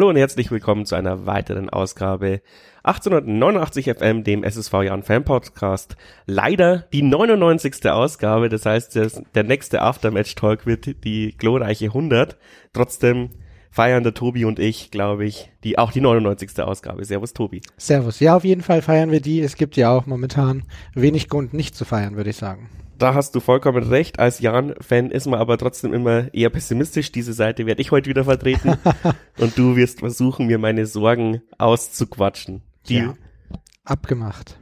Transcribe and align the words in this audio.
Hallo 0.00 0.08
und 0.08 0.16
herzlich 0.16 0.50
willkommen 0.50 0.86
zu 0.86 0.94
einer 0.94 1.26
weiteren 1.26 1.68
Ausgabe 1.68 2.40
1889 2.84 3.84
FM, 3.98 4.24
dem 4.24 4.44
SSV 4.44 4.72
Jahren 4.82 5.02
Fan 5.02 5.24
Podcast. 5.24 5.94
Leider 6.24 6.86
die 6.90 7.02
99. 7.02 7.86
Ausgabe, 7.90 8.48
das 8.48 8.64
heißt, 8.64 8.98
der 9.34 9.44
nächste 9.44 9.82
Aftermatch 9.82 10.36
Talk 10.36 10.64
wird 10.64 11.04
die 11.04 11.34
glorreiche 11.36 11.88
100. 11.88 12.38
Trotzdem 12.72 13.28
feiern 13.70 14.02
der 14.02 14.14
Tobi 14.14 14.46
und 14.46 14.58
ich, 14.58 14.90
glaube 14.90 15.26
ich, 15.26 15.52
die 15.64 15.78
auch 15.78 15.92
die 15.92 16.00
99. 16.00 16.58
Ausgabe. 16.60 17.04
Servus 17.04 17.34
Tobi. 17.34 17.60
Servus. 17.76 18.20
Ja, 18.20 18.36
auf 18.36 18.44
jeden 18.44 18.62
Fall 18.62 18.80
feiern 18.80 19.10
wir 19.10 19.20
die. 19.20 19.40
Es 19.42 19.56
gibt 19.56 19.76
ja 19.76 19.90
auch 19.90 20.06
momentan 20.06 20.62
wenig 20.94 21.28
Grund 21.28 21.52
nicht 21.52 21.76
zu 21.76 21.84
feiern, 21.84 22.16
würde 22.16 22.30
ich 22.30 22.36
sagen 22.36 22.70
da 23.00 23.14
hast 23.14 23.34
du 23.34 23.40
vollkommen 23.40 23.82
recht. 23.82 24.18
Als 24.18 24.40
Jan-Fan 24.40 25.10
ist 25.10 25.26
man 25.26 25.40
aber 25.40 25.56
trotzdem 25.58 25.94
immer 25.94 26.32
eher 26.34 26.50
pessimistisch. 26.50 27.10
Diese 27.12 27.32
Seite 27.32 27.66
werde 27.66 27.80
ich 27.80 27.90
heute 27.90 28.10
wieder 28.10 28.24
vertreten. 28.24 28.76
und 29.38 29.56
du 29.56 29.74
wirst 29.76 30.00
versuchen, 30.00 30.46
mir 30.46 30.58
meine 30.58 30.86
Sorgen 30.86 31.42
auszuquatschen. 31.58 32.62
Die 32.88 32.98
ja, 32.98 33.14
abgemacht. 33.84 34.58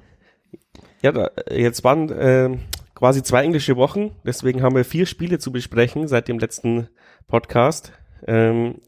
Ja, 1.02 1.12
da, 1.12 1.30
jetzt 1.50 1.82
waren 1.84 2.10
äh, 2.10 2.58
quasi 2.94 3.22
zwei 3.22 3.42
englische 3.42 3.76
Wochen. 3.76 4.12
Deswegen 4.24 4.62
haben 4.62 4.76
wir 4.76 4.84
vier 4.84 5.06
Spiele 5.06 5.38
zu 5.38 5.50
besprechen 5.50 6.06
seit 6.06 6.28
dem 6.28 6.38
letzten 6.38 6.88
Podcast. 7.26 7.92
Ähm, 8.26 8.80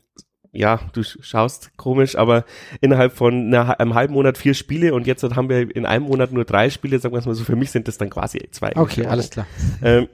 ja, 0.53 0.81
du 0.93 1.03
schaust 1.03 1.77
komisch, 1.77 2.17
aber 2.17 2.45
innerhalb 2.81 3.13
von 3.13 3.35
einer, 3.35 3.79
einem 3.79 3.95
halben 3.95 4.15
Monat 4.15 4.37
vier 4.37 4.55
Spiele 4.55 4.95
und 4.95 5.07
jetzt 5.07 5.23
haben 5.23 5.49
wir 5.49 5.75
in 5.75 5.87
einem 5.87 6.07
Monat 6.07 6.33
nur 6.33 6.45
drei 6.45 6.71
Spiele, 6.71 6.99
sagen 6.99 7.15
wir 7.15 7.19
es 7.19 7.27
mal 7.27 7.35
so, 7.35 7.45
für 7.45 7.57
mich 7.57 7.71
sind 7.71 7.87
das 7.87 7.99
dann 7.99 8.11
quasi 8.11 8.49
zwei. 8.51 8.75
Okay, 8.75 9.07
alles 9.07 9.31
klar. 9.31 9.47
Ähm, 9.83 10.09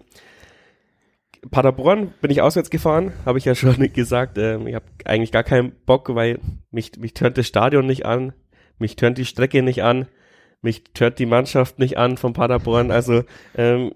Paderborn 1.51 2.13
bin 2.21 2.31
ich 2.31 2.43
auswärts 2.43 2.71
gefahren, 2.71 3.13
habe 3.25 3.39
ich 3.39 3.45
ja 3.45 3.55
schon 3.55 3.93
gesagt. 3.93 4.39
Ähm, 4.39 4.67
ich 4.67 4.75
habe 4.75 4.87
eigentlich 5.05 5.33
gar 5.33 5.45
keinen 5.45 5.73
Bock, 5.87 6.15
weil 6.15 6.39
mich, 6.71 6.93
mich 6.99 7.15
tönt 7.15 7.39
das 7.39 7.47
Stadion 7.47 7.87
nicht 7.87 8.05
an, 8.05 8.33
mich 8.79 8.97
tönt 8.97 9.19
die 9.19 9.25
Strecke 9.25 9.63
nicht 9.63 9.83
an, 9.83 10.07
mich 10.61 10.85
tönt 10.95 11.19
die 11.19 11.27
Mannschaft 11.27 11.79
nicht 11.79 11.97
an 11.97 12.17
von 12.17 12.33
Paderborn. 12.33 12.91
Also 12.91 13.25
ähm, 13.57 13.93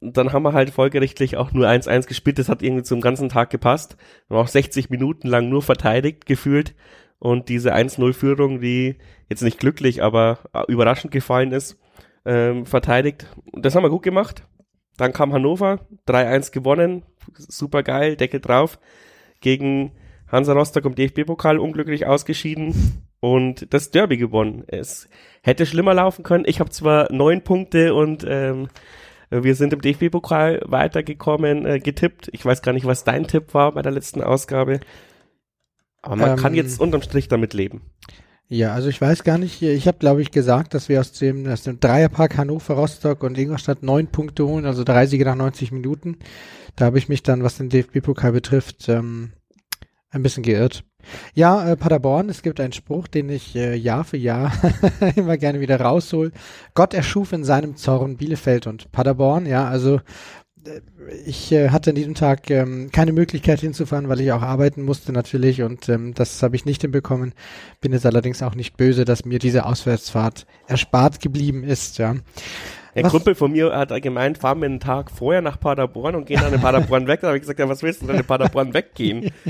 dann 0.00 0.32
haben 0.32 0.42
wir 0.42 0.54
halt 0.54 0.70
folgerichtlich 0.70 1.36
auch 1.36 1.52
nur 1.52 1.68
1-1 1.68 2.06
gespielt. 2.06 2.38
Das 2.38 2.48
hat 2.48 2.62
irgendwie 2.62 2.82
zum 2.82 3.00
ganzen 3.00 3.28
Tag 3.28 3.50
gepasst. 3.50 3.96
Wir 4.28 4.36
haben 4.36 4.44
auch 4.44 4.48
60 4.48 4.88
Minuten 4.90 5.28
lang 5.28 5.48
nur 5.48 5.62
verteidigt 5.62 6.26
gefühlt. 6.26 6.74
Und 7.18 7.50
diese 7.50 7.74
1-0-Führung, 7.74 8.60
die 8.60 8.96
jetzt 9.28 9.42
nicht 9.42 9.58
glücklich, 9.58 10.02
aber 10.02 10.38
überraschend 10.68 11.12
gefallen 11.12 11.52
ist, 11.52 11.78
ähm, 12.24 12.64
verteidigt. 12.64 13.26
Das 13.52 13.74
haben 13.74 13.82
wir 13.82 13.90
gut 13.90 14.02
gemacht. 14.02 14.46
Dann 14.96 15.12
kam 15.12 15.32
Hannover, 15.32 15.80
3-1 16.06 16.50
gewonnen, 16.50 17.04
super 17.36 17.82
geil, 17.82 18.16
Deckel 18.16 18.40
drauf. 18.40 18.78
Gegen 19.40 19.92
Hansa 20.28 20.52
Rostock 20.52 20.84
im 20.84 20.94
DFB-Pokal 20.94 21.58
unglücklich 21.58 22.06
ausgeschieden 22.06 23.06
und 23.20 23.72
das 23.72 23.90
Derby 23.90 24.16
gewonnen. 24.16 24.64
Es 24.66 25.08
hätte 25.42 25.66
schlimmer 25.66 25.94
laufen 25.94 26.22
können. 26.22 26.44
Ich 26.46 26.60
habe 26.60 26.70
zwar 26.70 27.12
neun 27.12 27.42
Punkte 27.42 27.94
und 27.94 28.24
ähm, 28.28 28.68
wir 29.30 29.54
sind 29.54 29.72
im 29.72 29.80
DFB-Pokal 29.80 30.62
weitergekommen, 30.66 31.66
äh, 31.66 31.78
getippt. 31.78 32.28
Ich 32.32 32.44
weiß 32.44 32.62
gar 32.62 32.72
nicht, 32.72 32.86
was 32.86 33.04
dein 33.04 33.26
Tipp 33.26 33.54
war 33.54 33.72
bei 33.72 33.82
der 33.82 33.92
letzten 33.92 34.22
Ausgabe. 34.22 34.80
Aber 36.02 36.16
man 36.16 36.30
ähm, 36.30 36.36
kann 36.36 36.54
jetzt 36.54 36.80
unterm 36.80 37.02
Strich 37.02 37.28
damit 37.28 37.54
leben. 37.54 37.82
Ja, 38.48 38.72
also 38.72 38.88
ich 38.88 39.00
weiß 39.00 39.22
gar 39.22 39.38
nicht. 39.38 39.62
Ich 39.62 39.86
habe, 39.86 39.98
glaube 39.98 40.22
ich, 40.22 40.32
gesagt, 40.32 40.74
dass 40.74 40.88
wir 40.88 40.98
aus 40.98 41.12
dem, 41.12 41.46
aus 41.46 41.62
dem 41.62 41.78
Dreierpark 41.78 42.36
Hannover, 42.36 42.74
Rostock 42.74 43.22
und 43.22 43.38
Ingolstadt 43.38 43.84
neun 43.84 44.08
Punkte 44.08 44.44
holen, 44.44 44.66
also 44.66 44.82
drei 44.82 45.06
Siege 45.06 45.24
nach 45.24 45.36
90 45.36 45.70
Minuten. 45.70 46.18
Da 46.74 46.86
habe 46.86 46.98
ich 46.98 47.08
mich 47.08 47.22
dann, 47.22 47.44
was 47.44 47.58
den 47.58 47.68
DFB-Pokal 47.68 48.32
betrifft, 48.32 48.88
ähm, 48.88 49.32
ein 50.10 50.24
bisschen 50.24 50.42
geirrt. 50.42 50.82
Ja, 51.34 51.70
äh, 51.70 51.76
Paderborn, 51.76 52.28
es 52.28 52.42
gibt 52.42 52.60
einen 52.60 52.72
Spruch, 52.72 53.08
den 53.08 53.28
ich 53.28 53.56
äh, 53.56 53.74
Jahr 53.74 54.04
für 54.04 54.16
Jahr 54.16 54.52
immer 55.16 55.36
gerne 55.36 55.60
wieder 55.60 55.80
raushol. 55.80 56.32
Gott 56.74 56.94
erschuf 56.94 57.32
in 57.32 57.44
seinem 57.44 57.76
Zorn 57.76 58.16
Bielefeld 58.16 58.66
und 58.66 58.90
Paderborn, 58.92 59.46
ja, 59.46 59.68
also 59.68 60.00
äh, 60.66 60.80
ich 61.24 61.52
äh, 61.52 61.70
hatte 61.70 61.90
an 61.90 61.96
diesem 61.96 62.14
Tag 62.14 62.50
ähm, 62.50 62.90
keine 62.92 63.12
Möglichkeit 63.12 63.60
hinzufahren, 63.60 64.08
weil 64.08 64.20
ich 64.20 64.32
auch 64.32 64.42
arbeiten 64.42 64.82
musste 64.82 65.12
natürlich 65.12 65.62
und 65.62 65.88
ähm, 65.88 66.14
das 66.14 66.42
habe 66.42 66.56
ich 66.56 66.64
nicht 66.64 66.82
hinbekommen. 66.82 67.34
Bin 67.80 67.92
jetzt 67.92 68.06
allerdings 68.06 68.42
auch 68.42 68.54
nicht 68.54 68.76
böse, 68.76 69.04
dass 69.04 69.24
mir 69.24 69.38
diese 69.38 69.66
Auswärtsfahrt 69.66 70.46
erspart 70.66 71.20
geblieben 71.20 71.64
ist, 71.64 71.98
ja. 71.98 72.16
Ein 72.94 73.04
was? 73.04 73.12
Kumpel 73.12 73.34
von 73.34 73.52
mir 73.52 73.72
hat 73.76 73.90
gemeint, 74.02 74.38
fahren 74.38 74.60
wir 74.60 74.66
einen 74.66 74.80
Tag 74.80 75.10
vorher 75.10 75.42
nach 75.42 75.60
Paderborn 75.60 76.14
und 76.14 76.26
gehen 76.26 76.40
dann 76.40 76.52
in 76.52 76.60
Paderborn 76.62 77.06
weg. 77.06 77.20
Da 77.20 77.28
habe 77.28 77.36
ich 77.36 77.42
gesagt, 77.42 77.58
ja, 77.58 77.68
was 77.68 77.82
willst 77.82 78.02
du 78.02 78.06
denn 78.06 78.16
in 78.16 78.24
Paderborn 78.24 78.74
weggehen? 78.74 79.30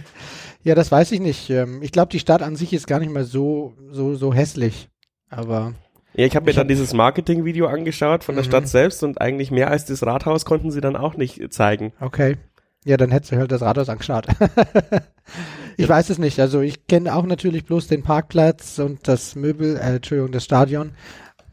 Ja, 0.62 0.74
das 0.74 0.92
weiß 0.92 1.12
ich 1.12 1.20
nicht. 1.20 1.48
Ähm, 1.48 1.82
ich 1.82 1.90
glaube, 1.90 2.12
die 2.12 2.18
Stadt 2.18 2.42
an 2.42 2.54
sich 2.54 2.74
ist 2.74 2.86
gar 2.86 2.98
nicht 2.98 3.10
mal 3.10 3.24
so, 3.24 3.72
so, 3.90 4.14
so 4.14 4.34
hässlich. 4.34 4.90
Aber. 5.30 5.72
Ja, 6.14 6.26
ich 6.26 6.36
habe 6.36 6.44
mir 6.44 6.52
dann 6.52 6.64
hab 6.64 6.68
dieses 6.68 6.92
Marketing-Video 6.92 7.66
angeschaut 7.66 8.24
von 8.24 8.36
der 8.36 8.42
Stadt 8.42 8.64
mhm. 8.64 8.68
selbst 8.68 9.02
und 9.02 9.20
eigentlich 9.20 9.50
mehr 9.50 9.70
als 9.70 9.86
das 9.86 10.04
Rathaus 10.04 10.44
konnten 10.44 10.70
sie 10.70 10.80
dann 10.80 10.96
auch 10.96 11.16
nicht 11.16 11.52
zeigen. 11.52 11.92
Okay. 12.00 12.36
Ja, 12.84 12.96
dann 12.96 13.10
hättest 13.10 13.32
du 13.32 13.36
halt 13.36 13.52
das 13.52 13.62
Rathaus 13.62 13.88
angeschaut. 13.88 14.26
ich 15.76 15.86
ja. 15.86 15.88
weiß 15.88 16.10
es 16.10 16.18
nicht. 16.18 16.40
Also 16.40 16.60
ich 16.60 16.86
kenne 16.86 17.14
auch 17.14 17.24
natürlich 17.24 17.64
bloß 17.64 17.88
den 17.88 18.02
Parkplatz 18.02 18.78
und 18.78 19.06
das 19.06 19.36
Möbel, 19.36 19.76
äh, 19.76 19.96
Entschuldigung, 19.96 20.32
das 20.32 20.44
Stadion. 20.44 20.92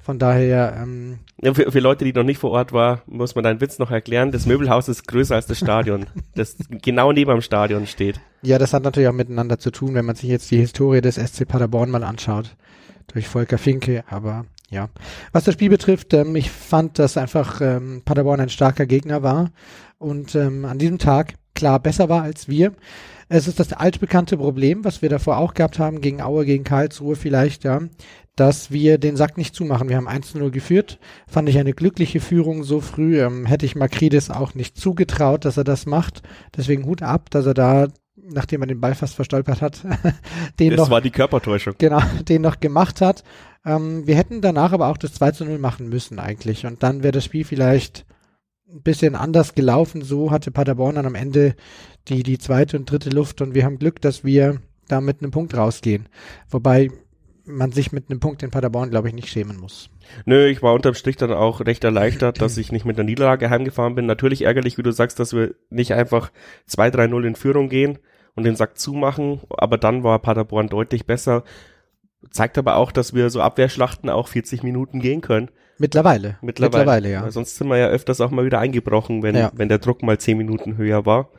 Von 0.08 0.20
daher. 0.20 0.74
Ähm, 0.82 1.20
ja, 1.42 1.54
für, 1.54 1.70
für 1.70 1.82
Leute, 1.82 2.06
die 2.06 2.14
noch 2.14 2.24
nicht 2.24 2.38
vor 2.38 2.52
Ort 2.52 2.72
waren, 2.72 3.02
muss 3.08 3.36
man 3.36 3.44
deinen 3.44 3.60
Witz 3.60 3.78
noch 3.78 3.92
erklären. 3.92 4.32
Das 4.32 4.46
Möbelhaus 4.46 4.88
ist 4.88 5.06
größer 5.06 5.36
als 5.36 5.48
das 5.48 5.58
Stadion, 5.58 6.06
das 6.34 6.56
genau 6.70 7.12
neben 7.12 7.30
dem 7.30 7.42
Stadion 7.42 7.86
steht. 7.88 8.22
Ja, 8.42 8.58
das 8.58 8.74
hat 8.74 8.84
natürlich 8.84 9.10
auch 9.10 9.14
miteinander 9.14 9.60
zu 9.60 9.70
tun, 9.70 9.96
wenn 9.96 10.06
man 10.06 10.16
sich 10.16 10.30
jetzt 10.30 10.50
die 10.50 10.60
Historie 10.60 11.02
des 11.02 11.16
SC 11.16 11.46
Paderborn 11.46 11.90
mal 11.90 12.06
anschaut. 12.06 12.56
Durch 13.08 13.28
Volker 13.28 13.58
Finke, 13.58 14.06
aber 14.10 14.46
ja. 14.70 14.88
Was 15.34 15.44
das 15.44 15.56
Spiel 15.56 15.70
betrifft, 15.70 16.14
ähm, 16.14 16.38
ich 16.38 16.52
fand, 16.52 17.00
dass 17.00 17.18
einfach 17.18 17.60
ähm, 17.60 18.02
Paderborn 18.06 18.40
ein 18.40 18.50
starker 18.50 18.86
Gegner 18.86 19.24
war 19.24 19.52
und 19.98 20.36
ähm, 20.36 20.66
an 20.66 20.78
diesem 20.78 20.98
Tag 20.98 21.34
klar 21.56 21.80
besser 21.80 22.10
war 22.10 22.24
als 22.24 22.48
wir. 22.48 22.74
Es 23.30 23.48
ist 23.48 23.60
das 23.60 23.74
altbekannte 23.74 24.38
Problem, 24.38 24.86
was 24.86 25.02
wir 25.02 25.10
davor 25.10 25.38
auch 25.38 25.54
gehabt 25.54 25.80
haben, 25.80 26.02
gegen 26.02 26.22
Aue, 26.22 26.46
gegen 26.46 26.64
Karlsruhe 26.64 27.16
vielleicht, 27.16 27.64
ja 27.64 27.82
dass 28.38 28.72
wir 28.72 29.00
den 29.00 29.18
Sack 29.18 29.36
nicht 29.38 29.56
zumachen. 29.56 29.90
Wir 29.90 29.98
haben 29.98 30.08
1-0 30.08 30.52
geführt. 30.52 31.00
Fand 31.28 31.50
ich 31.50 31.58
eine 31.58 31.74
glückliche 31.74 32.20
Führung 32.22 32.64
so 32.64 32.80
früh. 32.80 33.20
Ähm, 33.20 33.46
hätte 33.46 33.66
ich 33.66 33.76
Makridis 33.76 34.30
auch 34.30 34.54
nicht 34.54 34.78
zugetraut, 34.78 35.44
dass 35.44 35.58
er 35.58 35.64
das 35.64 35.88
macht. 35.88 36.22
Deswegen 36.56 36.86
Hut 36.86 37.02
ab, 37.02 37.32
dass 37.32 37.48
er 37.48 37.56
da, 37.56 37.88
nachdem 38.16 38.62
er 38.62 38.68
den 38.68 38.80
Ball 38.80 38.94
fast 38.94 39.16
verstolpert 39.16 39.62
hat, 39.62 39.84
den 40.60 40.70
das 40.70 40.78
noch. 40.78 40.86
Das 40.86 40.92
war 40.92 41.02
die 41.02 41.10
Körpertäuschung. 41.10 41.74
Genau, 41.80 42.02
den 42.30 42.44
noch 42.44 42.60
gemacht 42.60 43.02
hat. 43.02 43.24
Ähm, 43.66 44.06
wir 44.06 44.16
hätten 44.16 44.40
danach 44.42 44.72
aber 44.72 44.88
auch 44.90 44.98
das 44.98 45.14
2 45.14 45.44
0 45.44 45.58
machen 45.58 45.90
müssen 45.90 46.20
eigentlich. 46.20 46.68
Und 46.68 46.84
dann 46.84 47.02
wäre 47.02 47.14
das 47.14 47.26
Spiel 47.26 47.44
vielleicht 47.44 48.06
ein 48.70 48.82
bisschen 48.82 49.16
anders 49.16 49.56
gelaufen. 49.56 50.02
So 50.02 50.32
hatte 50.32 50.52
Paderborn 50.52 50.96
dann 50.96 51.06
am 51.06 51.16
Ende 51.16 51.56
die, 52.08 52.24
die 52.24 52.38
zweite 52.38 52.78
und 52.78 52.90
dritte 52.90 53.10
Luft 53.10 53.42
und 53.42 53.54
wir 53.54 53.64
haben 53.64 53.80
Glück, 53.80 54.02
dass 54.02 54.24
wir 54.24 54.62
da 54.88 55.02
mit 55.02 55.22
einem 55.22 55.32
Punkt 55.32 55.56
rausgehen. 55.56 56.08
Wobei 56.50 56.90
man 57.46 57.72
sich 57.72 57.92
mit 57.94 58.10
einem 58.10 58.20
Punkt 58.20 58.44
in 58.44 58.52
Paderborn, 58.52 58.90
glaube 58.90 59.08
ich, 59.08 59.14
nicht 59.14 59.30
schämen 59.30 59.58
muss. 59.58 59.90
Nö, 60.26 60.48
ich 60.48 60.62
war 60.62 60.74
unterm 60.74 60.96
Strich 60.96 61.16
dann 61.16 61.32
auch 61.32 61.62
recht 61.62 61.84
erleichtert, 61.84 62.42
dass 62.42 62.58
ich 62.58 62.72
nicht 62.72 62.86
mit 62.86 62.98
der 62.98 63.06
Niederlage 63.06 63.50
heimgefahren 63.50 63.96
bin. 63.96 64.06
Natürlich 64.06 64.44
ärgerlich, 64.44 64.78
wie 64.78 64.84
du 64.84 64.92
sagst, 64.92 65.20
dass 65.20 65.34
wir 65.34 65.56
nicht 65.70 65.94
einfach 65.94 66.32
2-3-0 66.70 67.26
in 67.26 67.36
Führung 67.36 67.70
gehen 67.70 68.00
und 68.36 68.44
den 68.44 68.58
Sack 68.58 68.78
zumachen, 68.78 69.42
aber 69.50 69.78
dann 69.78 70.04
war 70.04 70.20
Paderborn 70.20 70.68
deutlich 70.68 71.06
besser. 71.06 71.44
Zeigt 72.32 72.58
aber 72.58 72.76
auch, 72.76 72.92
dass 72.92 73.14
wir 73.14 73.30
so 73.30 73.42
Abwehrschlachten 73.42 74.10
auch 74.10 74.28
40 74.28 74.64
Minuten 74.64 75.00
gehen 75.00 75.22
können. 75.22 75.50
Mittlerweile. 75.80 76.38
Mittlerweile, 76.42 76.80
Mittlerweile 76.80 77.12
ja. 77.12 77.32
sonst 77.32 77.56
sind 77.56 77.68
wir 77.68 77.78
ja 77.78 77.88
öfters 77.88 78.22
auch 78.22 78.32
mal 78.32 78.46
wieder 78.46 78.60
eingebrochen, 78.60 79.24
wenn, 79.24 79.36
ja. 79.36 79.52
wenn 79.54 79.70
der 79.70 79.80
Druck 79.80 80.04
mal 80.04 80.18
10 80.18 80.38
Minuten 80.38 80.78
höher 80.78 81.06
war. 81.06 81.30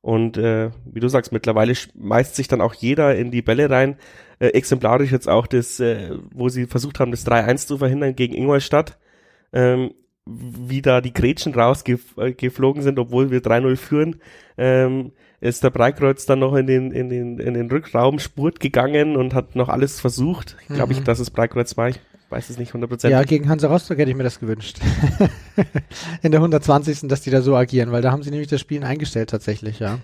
Und 0.00 0.36
äh, 0.38 0.70
wie 0.84 1.00
du 1.00 1.08
sagst, 1.08 1.32
mittlerweile 1.32 1.74
schmeißt 1.74 2.36
sich 2.36 2.48
dann 2.48 2.60
auch 2.60 2.74
jeder 2.74 3.16
in 3.16 3.30
die 3.30 3.42
Bälle 3.42 3.68
rein. 3.68 3.96
Äh, 4.38 4.48
exemplarisch 4.48 5.10
jetzt 5.10 5.28
auch 5.28 5.46
das, 5.46 5.80
äh, 5.80 6.10
wo 6.32 6.48
sie 6.48 6.66
versucht 6.66 7.00
haben, 7.00 7.10
das 7.10 7.26
3-1 7.26 7.66
zu 7.66 7.78
verhindern 7.78 8.14
gegen 8.14 8.34
Ingolstadt. 8.34 8.98
Ähm, 9.52 9.92
wie 10.30 10.82
da 10.82 11.00
die 11.00 11.14
Gretchen 11.14 11.54
rausgeflogen 11.54 12.82
sind, 12.82 12.98
obwohl 12.98 13.30
wir 13.30 13.40
3-0 13.40 13.76
führen, 13.76 14.16
ähm, 14.58 15.12
ist 15.40 15.64
der 15.64 15.70
Breikreuz 15.70 16.26
dann 16.26 16.40
noch 16.40 16.54
in 16.54 16.66
den, 16.66 16.90
in 16.90 17.08
den, 17.08 17.38
in 17.38 17.54
den 17.54 17.70
Rückraum 17.70 18.18
spurt 18.18 18.60
gegangen 18.60 19.16
und 19.16 19.34
hat 19.34 19.56
noch 19.56 19.68
alles 19.68 20.00
versucht. 20.00 20.56
Glaube 20.68 20.92
ich, 20.92 21.00
mhm. 21.00 21.04
dass 21.04 21.18
es 21.18 21.30
Breikreuz 21.30 21.76
war. 21.76 21.88
Ich 21.88 22.00
weiß 22.30 22.50
es 22.50 22.58
nicht 22.58 22.72
100%. 22.72 23.08
Ja, 23.08 23.22
gegen 23.22 23.48
Hansa 23.48 23.68
Rostock 23.68 23.98
hätte 23.98 24.10
ich 24.10 24.16
mir 24.16 24.24
das 24.24 24.40
gewünscht. 24.40 24.78
in 26.22 26.30
der 26.30 26.40
120. 26.40 27.08
dass 27.08 27.22
die 27.22 27.30
da 27.30 27.42
so 27.42 27.56
agieren, 27.56 27.92
weil 27.92 28.02
da 28.02 28.12
haben 28.12 28.22
sie 28.22 28.30
nämlich 28.30 28.48
das 28.48 28.60
Spielen 28.60 28.84
eingestellt 28.84 29.30
tatsächlich, 29.30 29.78
ja. 29.78 29.98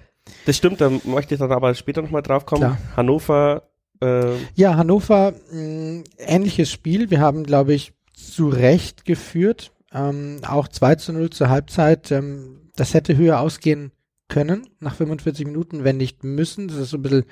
Das 0.46 0.56
stimmt, 0.56 0.80
da 0.80 0.90
möchte 1.04 1.34
ich 1.34 1.40
dann 1.40 1.52
aber 1.52 1.74
später 1.74 2.00
nochmal 2.02 2.22
drauf 2.22 2.46
kommen. 2.46 2.62
Klar. 2.62 2.78
Hannover 2.96 3.62
äh, 4.00 4.36
ja, 4.54 4.76
Hannover, 4.76 5.34
mh, 5.52 6.04
ähnliches 6.18 6.70
Spiel. 6.70 7.10
Wir 7.10 7.20
haben, 7.20 7.44
glaube 7.44 7.74
ich, 7.74 7.92
zu 8.12 8.48
Recht 8.48 9.04
geführt. 9.04 9.72
Ähm, 9.92 10.40
auch 10.46 10.68
2 10.68 10.96
zu 10.96 11.12
0 11.12 11.30
zur 11.30 11.48
Halbzeit. 11.48 12.10
Ähm, 12.10 12.70
das 12.76 12.94
hätte 12.94 13.16
höher 13.16 13.40
ausgehen 13.40 13.92
können 14.28 14.66
nach 14.80 14.94
45 14.94 15.46
Minuten, 15.46 15.84
wenn 15.84 15.96
nicht 15.96 16.24
müssen. 16.24 16.68
Das 16.68 16.78
ist 16.78 16.90
so 16.90 16.98
ein 16.98 17.02
bisschen 17.02 17.24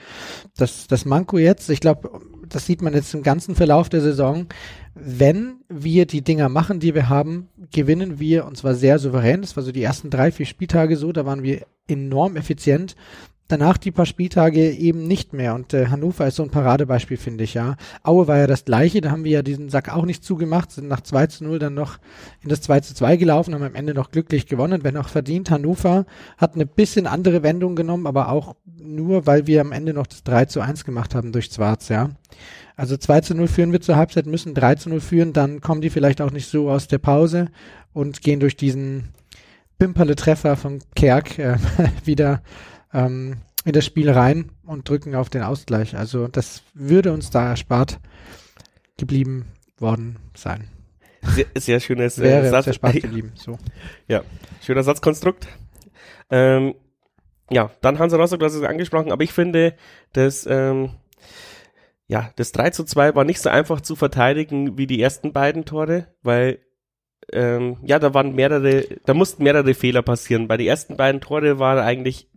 das, 0.56 0.86
das 0.86 1.04
Manko 1.04 1.38
jetzt. 1.38 1.70
Ich 1.70 1.80
glaube, 1.80 2.20
das 2.48 2.66
sieht 2.66 2.82
man 2.82 2.94
jetzt 2.94 3.14
im 3.14 3.22
ganzen 3.22 3.54
Verlauf 3.54 3.88
der 3.88 4.00
Saison. 4.00 4.46
Wenn 4.94 5.60
wir 5.68 6.06
die 6.06 6.22
Dinger 6.22 6.48
machen, 6.48 6.80
die 6.80 6.94
wir 6.94 7.08
haben, 7.08 7.48
gewinnen 7.72 8.20
wir 8.20 8.44
und 8.46 8.56
zwar 8.56 8.74
sehr 8.74 8.98
souverän. 8.98 9.40
Das 9.40 9.56
war 9.56 9.62
so 9.62 9.72
die 9.72 9.82
ersten 9.82 10.10
drei, 10.10 10.30
vier 10.30 10.46
Spieltage 10.46 10.96
so. 10.96 11.12
Da 11.12 11.24
waren 11.24 11.42
wir 11.42 11.66
enorm 11.88 12.36
effizient 12.36 12.94
danach 13.52 13.76
die 13.76 13.90
paar 13.90 14.06
Spieltage 14.06 14.70
eben 14.70 15.06
nicht 15.06 15.34
mehr. 15.34 15.54
Und 15.54 15.74
äh, 15.74 15.88
Hannover 15.88 16.26
ist 16.26 16.36
so 16.36 16.42
ein 16.42 16.50
Paradebeispiel, 16.50 17.18
finde 17.18 17.44
ich, 17.44 17.54
ja. 17.54 17.76
Aue 18.02 18.26
war 18.26 18.38
ja 18.38 18.46
das 18.46 18.64
gleiche, 18.64 19.02
da 19.02 19.10
haben 19.10 19.24
wir 19.24 19.30
ja 19.30 19.42
diesen 19.42 19.68
Sack 19.68 19.94
auch 19.94 20.06
nicht 20.06 20.24
zugemacht, 20.24 20.72
sind 20.72 20.88
nach 20.88 21.02
2 21.02 21.26
zu 21.26 21.44
0 21.44 21.58
dann 21.58 21.74
noch 21.74 21.98
in 22.42 22.48
das 22.48 22.62
2 22.62 22.80
zu 22.80 22.94
2 22.94 23.16
gelaufen, 23.16 23.54
haben 23.54 23.62
am 23.62 23.74
Ende 23.74 23.92
noch 23.92 24.10
glücklich 24.10 24.46
gewonnen, 24.46 24.84
wenn 24.84 24.96
auch 24.96 25.08
verdient. 25.08 25.50
Hannover 25.50 26.06
hat 26.38 26.54
eine 26.54 26.64
bisschen 26.64 27.06
andere 27.06 27.42
Wendung 27.42 27.76
genommen, 27.76 28.06
aber 28.06 28.30
auch 28.30 28.56
nur, 28.64 29.26
weil 29.26 29.46
wir 29.46 29.60
am 29.60 29.72
Ende 29.72 29.92
noch 29.92 30.06
das 30.06 30.24
3 30.24 30.46
zu 30.46 30.60
1 30.60 30.84
gemacht 30.84 31.14
haben 31.14 31.30
durch 31.32 31.46
Schwarz, 31.46 31.90
ja. 31.90 32.10
Also 32.74 32.96
2 32.96 33.20
zu 33.20 33.34
0 33.34 33.48
führen 33.48 33.72
wir 33.72 33.82
zur 33.82 33.96
Halbzeit, 33.96 34.26
müssen 34.26 34.54
3 34.54 34.76
zu 34.76 34.88
0 34.88 35.00
führen, 35.00 35.32
dann 35.34 35.60
kommen 35.60 35.82
die 35.82 35.90
vielleicht 35.90 36.22
auch 36.22 36.30
nicht 36.30 36.48
so 36.48 36.70
aus 36.70 36.88
der 36.88 36.98
Pause 36.98 37.48
und 37.92 38.22
gehen 38.22 38.40
durch 38.40 38.56
diesen 38.56 39.10
Pimperle-Treffer 39.78 40.56
von 40.56 40.78
Kerk 40.94 41.38
äh, 41.38 41.56
wieder 42.04 42.40
ähm, 42.92 43.38
in 43.64 43.72
das 43.72 43.84
Spiel 43.84 44.10
rein 44.10 44.50
und 44.64 44.88
drücken 44.88 45.14
auf 45.14 45.30
den 45.30 45.42
Ausgleich. 45.42 45.96
Also 45.96 46.28
das 46.28 46.62
würde 46.74 47.12
uns 47.12 47.30
da 47.30 47.50
erspart 47.50 48.00
geblieben 48.98 49.46
worden 49.78 50.16
sein. 50.34 50.68
Sehr, 51.22 51.46
sehr 51.56 51.80
schönes 51.80 52.18
äh, 52.18 52.22
Wäre 52.22 52.50
Satz. 52.50 52.66
erspart 52.66 52.94
geblieben. 53.02 53.32
So. 53.36 53.58
Ja, 54.08 54.22
schöner 54.60 54.82
Satzkonstrukt. 54.82 55.46
Ähm, 56.30 56.74
ja, 57.50 57.70
dann 57.82 57.98
Hansa 57.98 58.16
Rostock, 58.16 58.40
du 58.40 58.46
hast 58.46 58.54
es 58.54 58.62
angesprochen, 58.62 59.12
aber 59.12 59.22
ich 59.22 59.32
finde, 59.32 59.74
dass 60.12 60.46
ähm, 60.46 60.90
ja, 62.08 62.30
das 62.36 62.52
3 62.52 62.70
zu 62.70 62.84
2 62.84 63.14
war 63.14 63.24
nicht 63.24 63.40
so 63.40 63.50
einfach 63.50 63.80
zu 63.80 63.96
verteidigen 63.96 64.78
wie 64.78 64.86
die 64.86 65.00
ersten 65.00 65.32
beiden 65.32 65.64
Tore, 65.64 66.08
weil 66.22 66.60
ähm, 67.32 67.78
ja, 67.82 67.98
da 67.98 68.14
waren 68.14 68.34
mehrere, 68.34 68.84
da 69.04 69.14
mussten 69.14 69.44
mehrere 69.44 69.74
Fehler 69.74 70.02
passieren. 70.02 70.48
Bei 70.48 70.56
den 70.56 70.66
ersten 70.66 70.96
beiden 70.96 71.20
Tore 71.20 71.58
war 71.58 71.82
eigentlich 71.82 72.28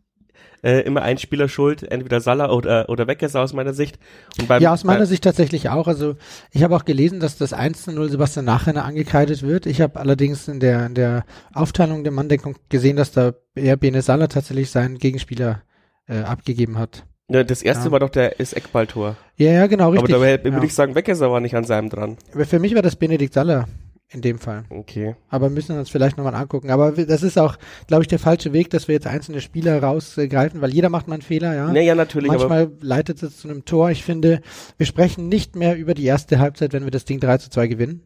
äh, 0.65 0.81
immer 0.81 1.03
ein 1.03 1.19
Spieler 1.19 1.47
schuld, 1.47 1.83
entweder 1.83 2.19
Salah 2.19 2.49
oder, 2.51 2.89
oder 2.89 3.05
Weckesser 3.05 3.41
aus 3.41 3.53
meiner 3.53 3.73
Sicht. 3.73 3.99
Beim, 4.47 4.61
ja, 4.61 4.73
aus 4.73 4.83
meiner 4.83 5.05
Sicht 5.05 5.23
tatsächlich 5.23 5.69
auch. 5.69 5.87
Also 5.87 6.15
ich 6.51 6.63
habe 6.63 6.75
auch 6.75 6.85
gelesen, 6.85 7.19
dass 7.19 7.37
das 7.37 7.53
1-0 7.53 8.09
Sebastian 8.09 8.45
Nachrenner 8.45 8.83
angekreidet 8.83 9.43
wird. 9.43 9.67
Ich 9.67 9.79
habe 9.79 9.99
allerdings 9.99 10.47
in 10.47 10.59
der, 10.59 10.87
in 10.87 10.95
der 10.95 11.23
Aufteilung 11.53 12.03
der 12.03 12.11
Manndeckung 12.11 12.55
gesehen, 12.69 12.95
dass 12.95 13.11
da 13.11 13.33
eher 13.53 13.77
Bene 13.77 14.01
Salah 14.01 14.27
tatsächlich 14.27 14.71
seinen 14.71 14.97
Gegenspieler 14.97 15.61
äh, 16.07 16.21
abgegeben 16.21 16.79
hat. 16.79 17.05
Ja, 17.29 17.43
das 17.43 17.61
erste 17.61 17.85
ja. 17.85 17.91
war 17.91 17.99
doch 17.99 18.09
der 18.09 18.39
ist 18.39 18.53
Eckballtor. 18.53 19.17
Ja, 19.37 19.51
ja, 19.51 19.67
genau, 19.67 19.91
richtig. 19.91 20.15
Aber 20.15 20.25
da 20.25 20.43
würde 20.43 20.57
ja. 20.57 20.63
ich 20.63 20.73
sagen, 20.73 20.95
Weckesser 20.95 21.31
war 21.31 21.41
nicht 21.41 21.55
an 21.55 21.63
seinem 21.63 21.89
dran. 21.89 22.17
Aber 22.33 22.45
für 22.45 22.57
mich 22.57 22.73
war 22.73 22.81
das 22.81 22.95
Benedikt 22.95 23.33
Salah 23.33 23.67
in 24.09 24.21
dem 24.21 24.37
Fall. 24.39 24.63
Okay. 24.69 25.15
Aber 25.29 25.49
müssen 25.49 25.75
wir 25.75 25.79
uns 25.79 25.89
vielleicht 25.89 26.17
nochmal 26.17 26.35
angucken. 26.35 26.69
Aber 26.69 26.91
das 26.91 27.23
ist 27.23 27.37
auch, 27.37 27.57
glaube 27.87 28.03
ich, 28.03 28.07
der 28.07 28.19
falsche 28.19 28.53
Weg, 28.53 28.69
dass 28.69 28.87
wir 28.87 28.93
jetzt 28.93 29.07
einzelne 29.07 29.41
Spieler 29.41 29.81
rausgreifen, 29.81 30.61
weil 30.61 30.73
jeder 30.73 30.89
macht 30.89 31.07
mal 31.07 31.15
einen 31.15 31.21
Fehler, 31.23 31.55
ja. 31.55 31.71
Nee, 31.71 31.85
ja, 31.85 31.95
natürlich. 31.95 32.29
Manchmal 32.29 32.71
leitet 32.81 33.21
es 33.23 33.37
zu 33.37 33.49
einem 33.49 33.65
Tor. 33.65 33.89
Ich 33.89 34.03
finde, 34.03 34.41
wir 34.77 34.85
sprechen 34.85 35.27
nicht 35.27 35.55
mehr 35.55 35.75
über 35.75 35.93
die 35.93 36.05
erste 36.05 36.39
Halbzeit, 36.39 36.73
wenn 36.73 36.83
wir 36.83 36.91
das 36.91 37.05
Ding 37.05 37.19
3 37.19 37.39
zu 37.39 37.49
2 37.49 37.67
gewinnen. 37.67 38.03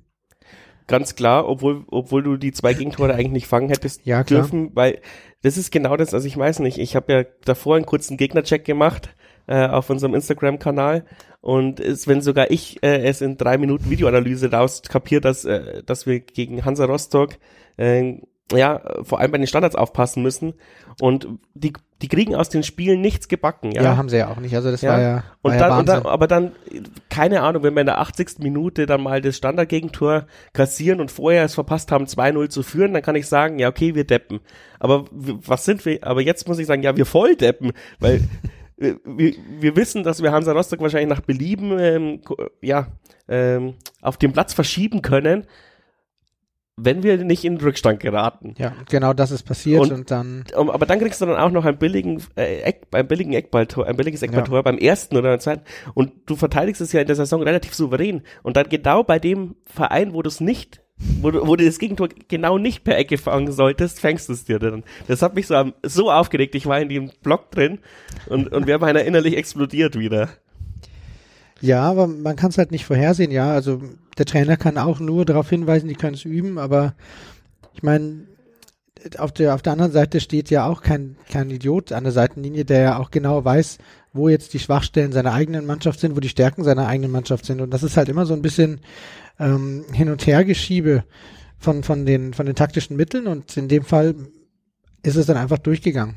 Ganz 0.87 1.15
klar, 1.15 1.47
obwohl, 1.47 1.83
obwohl 1.89 2.23
du 2.23 2.35
die 2.35 2.51
zwei 2.51 2.73
Gegentore 2.73 3.13
eigentlich 3.13 3.31
nicht 3.31 3.47
fangen 3.47 3.69
hättest 3.69 4.07
ja, 4.07 4.23
dürfen, 4.23 4.71
weil 4.73 5.01
das 5.43 5.55
ist 5.55 5.71
genau 5.71 5.95
das, 5.95 6.15
also 6.15 6.25
ich 6.25 6.35
weiß 6.35 6.59
nicht, 6.59 6.79
ich 6.79 6.95
habe 6.95 7.13
ja 7.13 7.23
davor 7.45 7.75
einen 7.75 7.85
kurzen 7.85 8.17
Gegnercheck 8.17 8.65
gemacht 8.65 9.09
äh, 9.49 9.67
auf 9.67 9.89
unserem 9.89 10.13
Instagram-Kanal 10.13 11.05
und 11.41 11.79
ist, 11.79 12.07
wenn 12.07 12.21
sogar 12.21 12.51
ich 12.51 12.83
äh, 12.83 13.03
es 13.07 13.21
in 13.21 13.35
drei 13.37 13.57
Minuten 13.57 13.89
Videoanalyse 13.89 14.51
raus 14.51 14.83
kapiert, 14.87 15.25
dass, 15.25 15.43
äh, 15.43 15.81
dass 15.83 16.05
wir 16.05 16.19
gegen 16.19 16.65
Hansa 16.65 16.85
Rostock 16.85 17.37
äh, 17.77 18.19
ja, 18.51 18.81
vor 19.03 19.19
allem 19.19 19.31
bei 19.31 19.37
den 19.37 19.47
Standards 19.47 19.75
aufpassen 19.75 20.23
müssen. 20.23 20.53
Und 20.99 21.27
die, 21.53 21.73
die 22.01 22.07
kriegen 22.07 22.35
aus 22.35 22.49
den 22.49 22.63
Spielen 22.63 22.99
nichts 22.99 23.27
gebacken. 23.27 23.71
Ja, 23.71 23.83
ja 23.83 23.97
haben 23.97 24.09
sie 24.09 24.17
ja 24.17 24.29
auch 24.29 24.37
nicht. 24.37 24.55
Also 24.55 24.71
das 24.71 24.81
ja. 24.81 24.91
war 24.91 25.01
ja. 25.01 25.23
Und, 25.41 25.51
war 25.51 25.59
dann, 25.59 25.69
ja 25.69 25.77
und 25.77 25.87
dann, 25.87 26.05
aber 26.05 26.27
dann, 26.27 26.51
keine 27.09 27.41
Ahnung, 27.41 27.63
wenn 27.63 27.75
wir 27.75 27.81
in 27.81 27.87
der 27.87 27.99
80. 27.99 28.39
Minute 28.39 28.85
dann 28.85 29.01
mal 29.01 29.21
das 29.21 29.37
Standardgegentor 29.37 30.25
kassieren 30.53 30.99
und 30.99 31.11
vorher 31.11 31.43
es 31.43 31.53
verpasst 31.53 31.91
haben, 31.91 32.05
2-0 32.05 32.49
zu 32.49 32.63
führen, 32.63 32.93
dann 32.93 33.03
kann 33.03 33.15
ich 33.15 33.27
sagen, 33.27 33.59
ja, 33.59 33.69
okay, 33.69 33.95
wir 33.95 34.03
deppen. 34.03 34.39
Aber 34.79 35.05
was 35.11 35.65
sind 35.65 35.85
wir? 35.85 36.03
Aber 36.03 36.21
jetzt 36.21 36.47
muss 36.47 36.59
ich 36.59 36.65
sagen, 36.65 36.81
ja, 36.81 36.97
wir 36.97 37.05
voll 37.05 37.35
deppen, 37.35 37.71
weil 37.99 38.21
wir, 38.79 39.33
wir 39.59 39.75
wissen, 39.75 40.03
dass 40.03 40.23
wir 40.23 40.31
Hansa 40.31 40.53
Rostock 40.53 40.79
wahrscheinlich 40.79 41.09
nach 41.09 41.21
Belieben 41.21 41.77
ähm, 41.79 42.21
ja, 42.61 42.87
ähm, 43.27 43.75
auf 44.01 44.17
dem 44.17 44.31
Platz 44.31 44.53
verschieben 44.53 45.01
können, 45.01 45.45
wenn 46.77 47.03
wir 47.03 47.17
nicht 47.17 47.43
in 47.43 47.55
den 47.55 47.61
Rückstand 47.61 47.99
geraten. 47.99 48.53
Ja, 48.57 48.73
genau 48.89 49.13
das 49.13 49.31
ist 49.31 49.43
passiert 49.43 49.81
und, 49.81 49.91
und 49.91 50.11
dann. 50.11 50.45
Aber 50.55 50.85
dann 50.85 50.99
kriegst 50.99 51.19
du 51.21 51.25
dann 51.25 51.37
auch 51.37 51.51
noch 51.51 51.65
einen 51.65 51.77
billigen, 51.77 52.23
äh, 52.37 52.61
Eck, 52.61 52.87
einen 52.91 53.07
billigen 53.07 53.33
Eckballtor, 53.33 53.85
ein 53.85 53.97
billiges 53.97 54.21
Eckballtor 54.21 54.55
ja. 54.55 54.61
beim 54.61 54.77
ersten 54.77 55.17
oder 55.17 55.29
beim 55.29 55.39
zweiten. 55.41 55.63
Und 55.93 56.13
du 56.25 56.37
verteidigst 56.37 56.81
es 56.81 56.93
ja 56.93 57.01
in 57.01 57.07
der 57.07 57.17
Saison 57.17 57.43
relativ 57.43 57.73
souverän. 57.73 58.23
Und 58.43 58.55
dann 58.55 58.69
genau 58.69 59.03
bei 59.03 59.19
dem 59.19 59.55
Verein, 59.65 60.13
wo 60.13 60.21
du 60.21 60.29
es 60.29 60.39
nicht 60.39 60.81
wo 61.21 61.31
du, 61.31 61.47
wo 61.47 61.55
du 61.55 61.65
das 61.65 61.79
Gegentor 61.79 62.09
genau 62.27 62.57
nicht 62.57 62.83
per 62.83 62.97
Ecke 62.97 63.17
fangen 63.17 63.51
solltest, 63.51 63.99
fängst 63.99 64.29
du 64.29 64.33
es 64.33 64.45
dir 64.45 64.59
dann. 64.59 64.83
Das 65.07 65.21
hat 65.21 65.35
mich 65.35 65.47
so, 65.47 65.71
so 65.83 66.11
aufgeregt. 66.11 66.55
Ich 66.55 66.65
war 66.65 66.79
in 66.79 66.89
dem 66.89 67.11
Block 67.23 67.51
drin 67.51 67.79
und, 68.27 68.51
und 68.51 68.67
wir 68.67 68.73
haben 68.73 68.83
einer 68.83 69.03
innerlich 69.03 69.37
explodiert 69.37 69.97
wieder. 69.97 70.29
Ja, 71.61 71.83
aber 71.83 72.07
man 72.07 72.35
kann 72.35 72.49
es 72.49 72.57
halt 72.57 72.71
nicht 72.71 72.85
vorhersehen, 72.85 73.31
ja. 73.31 73.51
Also 73.51 73.81
der 74.17 74.25
Trainer 74.25 74.57
kann 74.57 74.77
auch 74.77 74.99
nur 74.99 75.25
darauf 75.25 75.49
hinweisen, 75.49 75.87
die 75.87 75.95
können 75.95 76.15
es 76.15 76.25
üben, 76.25 76.57
aber 76.57 76.95
ich 77.73 77.83
meine, 77.83 78.27
auf 79.17 79.31
der, 79.31 79.55
auf 79.55 79.61
der 79.61 79.73
anderen 79.73 79.91
Seite 79.91 80.19
steht 80.19 80.49
ja 80.49 80.65
auch 80.65 80.81
kein, 80.81 81.15
kein 81.29 81.49
Idiot 81.49 81.91
an 81.91 82.03
der 82.03 82.13
Seitenlinie, 82.13 82.65
der 82.65 82.81
ja 82.81 82.97
auch 82.97 83.11
genau 83.11 83.43
weiß, 83.43 83.77
wo 84.13 84.29
jetzt 84.29 84.53
die 84.53 84.59
Schwachstellen 84.59 85.11
seiner 85.11 85.33
eigenen 85.33 85.65
Mannschaft 85.65 85.99
sind, 85.99 86.15
wo 86.15 86.19
die 86.19 86.29
Stärken 86.29 86.63
seiner 86.63 86.87
eigenen 86.87 87.11
Mannschaft 87.11 87.45
sind. 87.45 87.61
Und 87.61 87.71
das 87.71 87.83
ist 87.83 87.97
halt 87.97 88.09
immer 88.09 88.25
so 88.25 88.33
ein 88.33 88.41
bisschen 88.41 88.81
ähm, 89.39 89.85
Hin- 89.93 90.09
und 90.09 90.25
Hergeschiebe 90.25 91.03
von, 91.57 91.83
von, 91.83 92.05
den, 92.05 92.33
von 92.33 92.45
den 92.45 92.55
taktischen 92.55 92.97
Mitteln 92.97 93.27
und 93.27 93.55
in 93.57 93.67
dem 93.67 93.83
Fall 93.83 94.15
ist 95.03 95.15
es 95.15 95.25
dann 95.25 95.37
einfach 95.37 95.59
durchgegangen. 95.59 96.15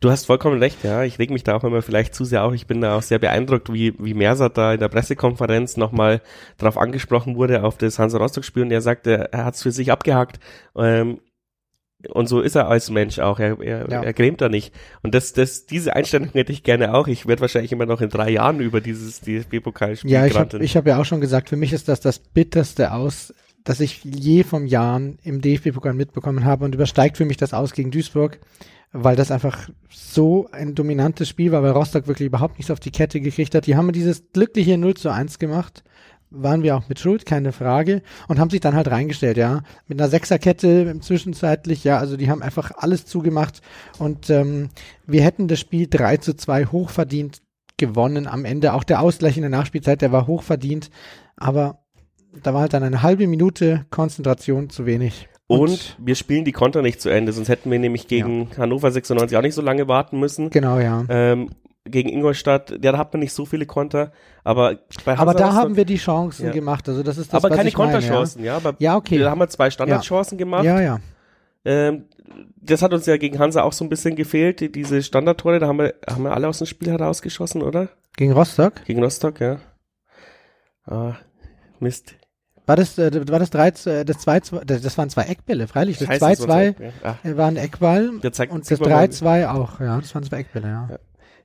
Du 0.00 0.10
hast 0.10 0.26
vollkommen 0.26 0.58
recht, 0.58 0.82
ja. 0.84 1.04
Ich 1.04 1.18
reg 1.18 1.30
mich 1.30 1.44
da 1.44 1.56
auch 1.56 1.64
immer 1.64 1.82
vielleicht 1.82 2.14
zu 2.14 2.24
sehr 2.24 2.44
auf. 2.44 2.54
Ich 2.54 2.66
bin 2.66 2.80
da 2.80 2.96
auch 2.96 3.02
sehr 3.02 3.18
beeindruckt, 3.18 3.72
wie, 3.72 3.94
wie 3.98 4.14
Mersat 4.14 4.56
da 4.56 4.74
in 4.74 4.80
der 4.80 4.88
Pressekonferenz 4.88 5.76
nochmal 5.76 6.20
drauf 6.58 6.78
angesprochen 6.78 7.36
wurde, 7.36 7.62
auf 7.64 7.78
das 7.78 7.98
Hansa 7.98 8.18
Rostock-Spiel 8.18 8.62
und 8.62 8.70
er 8.70 8.80
sagte, 8.80 9.28
er 9.32 9.44
hat 9.44 9.54
es 9.54 9.62
für 9.62 9.72
sich 9.72 9.90
abgehakt. 9.90 10.38
Ähm, 10.76 11.20
und 12.10 12.28
so 12.28 12.40
ist 12.40 12.54
er 12.54 12.68
als 12.68 12.90
Mensch 12.90 13.18
auch. 13.18 13.38
Er, 13.38 13.60
er, 13.60 13.90
ja. 13.90 14.02
er 14.02 14.12
grämt 14.12 14.40
da 14.40 14.48
nicht. 14.48 14.74
Und 15.02 15.14
das, 15.14 15.32
das, 15.32 15.66
diese 15.66 15.94
Einstellung 15.96 16.30
hätte 16.32 16.52
ich 16.52 16.62
gerne 16.62 16.94
auch. 16.94 17.08
Ich 17.08 17.26
werde 17.26 17.42
wahrscheinlich 17.42 17.72
immer 17.72 17.86
noch 17.86 18.00
in 18.00 18.08
drei 18.08 18.30
Jahren 18.30 18.60
über 18.60 18.80
dieses 18.80 19.20
DFB-Pokalspiel 19.20 20.10
Ja, 20.10 20.26
ich 20.26 20.36
habe 20.36 20.58
hab 20.58 20.86
ja 20.86 21.00
auch 21.00 21.04
schon 21.04 21.20
gesagt, 21.20 21.48
für 21.48 21.56
mich 21.56 21.72
ist 21.72 21.88
das 21.88 22.00
das 22.00 22.18
bitterste 22.18 22.92
aus, 22.92 23.34
das 23.64 23.80
ich 23.80 24.04
je 24.04 24.44
vom 24.44 24.66
Jahren 24.66 25.18
im 25.22 25.40
DFB-Pokal 25.40 25.94
mitbekommen 25.94 26.44
habe 26.44 26.64
und 26.64 26.74
übersteigt 26.74 27.16
für 27.16 27.24
mich 27.24 27.36
das 27.36 27.54
aus 27.54 27.72
gegen 27.72 27.90
Duisburg, 27.90 28.38
weil 28.92 29.16
das 29.16 29.30
einfach 29.30 29.68
so 29.90 30.48
ein 30.52 30.74
dominantes 30.74 31.28
Spiel 31.28 31.52
war, 31.52 31.62
weil 31.62 31.72
Rostock 31.72 32.06
wirklich 32.06 32.26
überhaupt 32.26 32.58
nichts 32.58 32.70
auf 32.70 32.80
die 32.80 32.92
Kette 32.92 33.20
gekriegt 33.20 33.54
hat. 33.54 33.66
Die 33.66 33.76
haben 33.76 33.90
dieses 33.92 34.32
glückliche 34.32 34.78
0 34.78 34.94
zu 34.94 35.10
1 35.10 35.38
gemacht 35.38 35.82
waren 36.34 36.62
wir 36.62 36.76
auch 36.76 36.88
mit 36.88 36.98
Schuld, 36.98 37.26
keine 37.26 37.52
Frage, 37.52 38.02
und 38.28 38.38
haben 38.38 38.50
sich 38.50 38.60
dann 38.60 38.74
halt 38.74 38.90
reingestellt, 38.90 39.36
ja, 39.36 39.62
mit 39.86 40.00
einer 40.00 40.10
Sechserkette 40.10 40.98
zwischenzeitlich, 41.00 41.84
ja, 41.84 41.98
also 41.98 42.16
die 42.16 42.30
haben 42.30 42.42
einfach 42.42 42.72
alles 42.76 43.06
zugemacht 43.06 43.60
und 43.98 44.30
ähm, 44.30 44.70
wir 45.06 45.22
hätten 45.22 45.48
das 45.48 45.60
Spiel 45.60 45.86
3 45.88 46.18
zu 46.18 46.36
2 46.36 46.66
hochverdient 46.66 47.42
gewonnen 47.76 48.26
am 48.26 48.44
Ende. 48.44 48.72
Auch 48.72 48.84
der 48.84 49.00
Ausgleich 49.00 49.36
in 49.36 49.42
der 49.42 49.50
Nachspielzeit, 49.50 50.02
der 50.02 50.12
war 50.12 50.26
hochverdient, 50.26 50.90
aber 51.36 51.80
da 52.42 52.54
war 52.54 52.62
halt 52.62 52.74
dann 52.74 52.82
eine 52.82 53.02
halbe 53.02 53.26
Minute 53.26 53.86
Konzentration 53.90 54.70
zu 54.70 54.86
wenig. 54.86 55.28
Und, 55.46 55.60
und, 55.60 55.96
wir 55.98 56.14
spielen 56.14 56.44
die 56.44 56.52
Konter 56.52 56.80
nicht 56.80 57.00
zu 57.00 57.10
Ende, 57.10 57.32
sonst 57.32 57.48
hätten 57.48 57.70
wir 57.70 57.78
nämlich 57.78 58.08
gegen 58.08 58.48
ja. 58.50 58.58
Hannover 58.58 58.90
96 58.90 59.36
auch 59.36 59.42
nicht 59.42 59.54
so 59.54 59.62
lange 59.62 59.88
warten 59.88 60.18
müssen. 60.18 60.50
Genau, 60.50 60.78
ja. 60.78 61.04
Ähm, 61.08 61.50
gegen 61.84 62.08
Ingolstadt, 62.08 62.70
ja, 62.70 62.92
da 62.92 62.98
hat 62.98 63.12
man 63.12 63.20
nicht 63.20 63.32
so 63.32 63.44
viele 63.44 63.66
Konter, 63.66 64.10
aber 64.42 64.78
bei 65.04 65.12
Hansa 65.12 65.22
Aber 65.22 65.34
da 65.34 65.52
haben 65.52 65.76
wir 65.76 65.84
die 65.84 65.96
Chancen 65.98 66.46
ja. 66.46 66.52
gemacht, 66.52 66.88
also 66.88 67.02
das 67.02 67.18
ist 67.18 67.32
das, 67.32 67.44
Aber 67.44 67.54
keine 67.54 67.70
Konterchancen, 67.72 68.42
ja. 68.42 68.52
ja. 68.52 68.56
Aber 68.56 68.74
ja, 68.78 68.96
okay. 68.96 69.18
Da 69.18 69.30
haben 69.30 69.38
wir 69.40 69.48
zwei 69.48 69.70
Standardchancen 69.70 70.38
gemacht. 70.38 70.64
Ja, 70.64 70.80
ja. 70.80 71.00
Ähm, 71.66 72.04
das 72.56 72.82
hat 72.82 72.92
uns 72.94 73.06
ja 73.06 73.16
gegen 73.18 73.38
Hansa 73.38 73.62
auch 73.62 73.72
so 73.72 73.84
ein 73.84 73.88
bisschen 73.90 74.16
gefehlt, 74.16 74.74
diese 74.74 75.02
Standardtore, 75.02 75.58
da 75.58 75.66
haben 75.66 75.78
wir, 75.78 75.94
haben 76.08 76.24
wir 76.24 76.32
alle 76.32 76.48
aus 76.48 76.58
dem 76.58 76.66
Spiel 76.66 76.90
herausgeschossen, 76.90 77.62
oder? 77.62 77.88
Gegen 78.16 78.32
Rostock? 78.32 78.84
Gegen 78.86 79.02
Rostock, 79.02 79.40
ja. 79.40 79.58
Ah, 80.86 81.14
Mist. 81.80 82.14
War 82.66 82.76
das, 82.76 82.96
äh, 82.98 83.28
war 83.28 83.38
das 83.38 83.50
3, 83.50 83.68
äh, 83.68 84.04
das 84.06 84.18
2, 84.18 84.40
2, 84.40 84.64
das 84.64 84.96
waren 84.96 85.10
zwei 85.10 85.24
Eckbälle, 85.24 85.66
freilich. 85.68 85.98
Das 85.98 86.08
Scheiße, 86.08 86.24
2-2 86.24 86.72
das 86.72 87.02
war- 87.02 87.18
ja. 87.22 87.36
war 87.36 87.46
ein 87.48 87.56
Eckball 87.56 88.18
Der 88.22 88.32
zeigt- 88.32 88.52
und 88.52 88.60
das 88.62 88.68
sieht 88.68 88.80
man 88.80 88.88
mal- 88.90 89.06
3-2 89.06 89.48
auch, 89.50 89.80
ja. 89.80 90.00
Das 90.00 90.14
waren 90.14 90.24
zwei 90.24 90.38
Eckbälle, 90.38 90.68
ja. 90.68 90.88
Ja. 90.92 90.98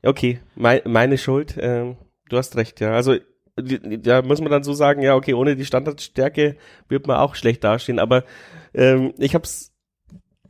Okay, 0.04 0.40
mei- 0.56 0.82
meine 0.86 1.18
Schuld. 1.18 1.56
Ähm, 1.60 1.98
du 2.30 2.38
hast 2.38 2.56
recht, 2.56 2.80
ja. 2.80 2.92
Also 2.94 3.16
da 3.56 4.22
muss 4.22 4.40
man 4.40 4.52
dann 4.52 4.64
so 4.64 4.74
sagen, 4.74 5.02
ja, 5.02 5.16
okay, 5.16 5.34
ohne 5.34 5.56
die 5.58 5.66
Standardstärke 5.66 6.56
wird 6.88 7.08
man 7.08 7.18
auch 7.18 7.36
schlecht 7.36 7.64
dastehen. 7.64 8.00
Aber 8.00 8.24
ähm, 8.74 9.14
ich 9.18 9.36
hab's 9.36 9.74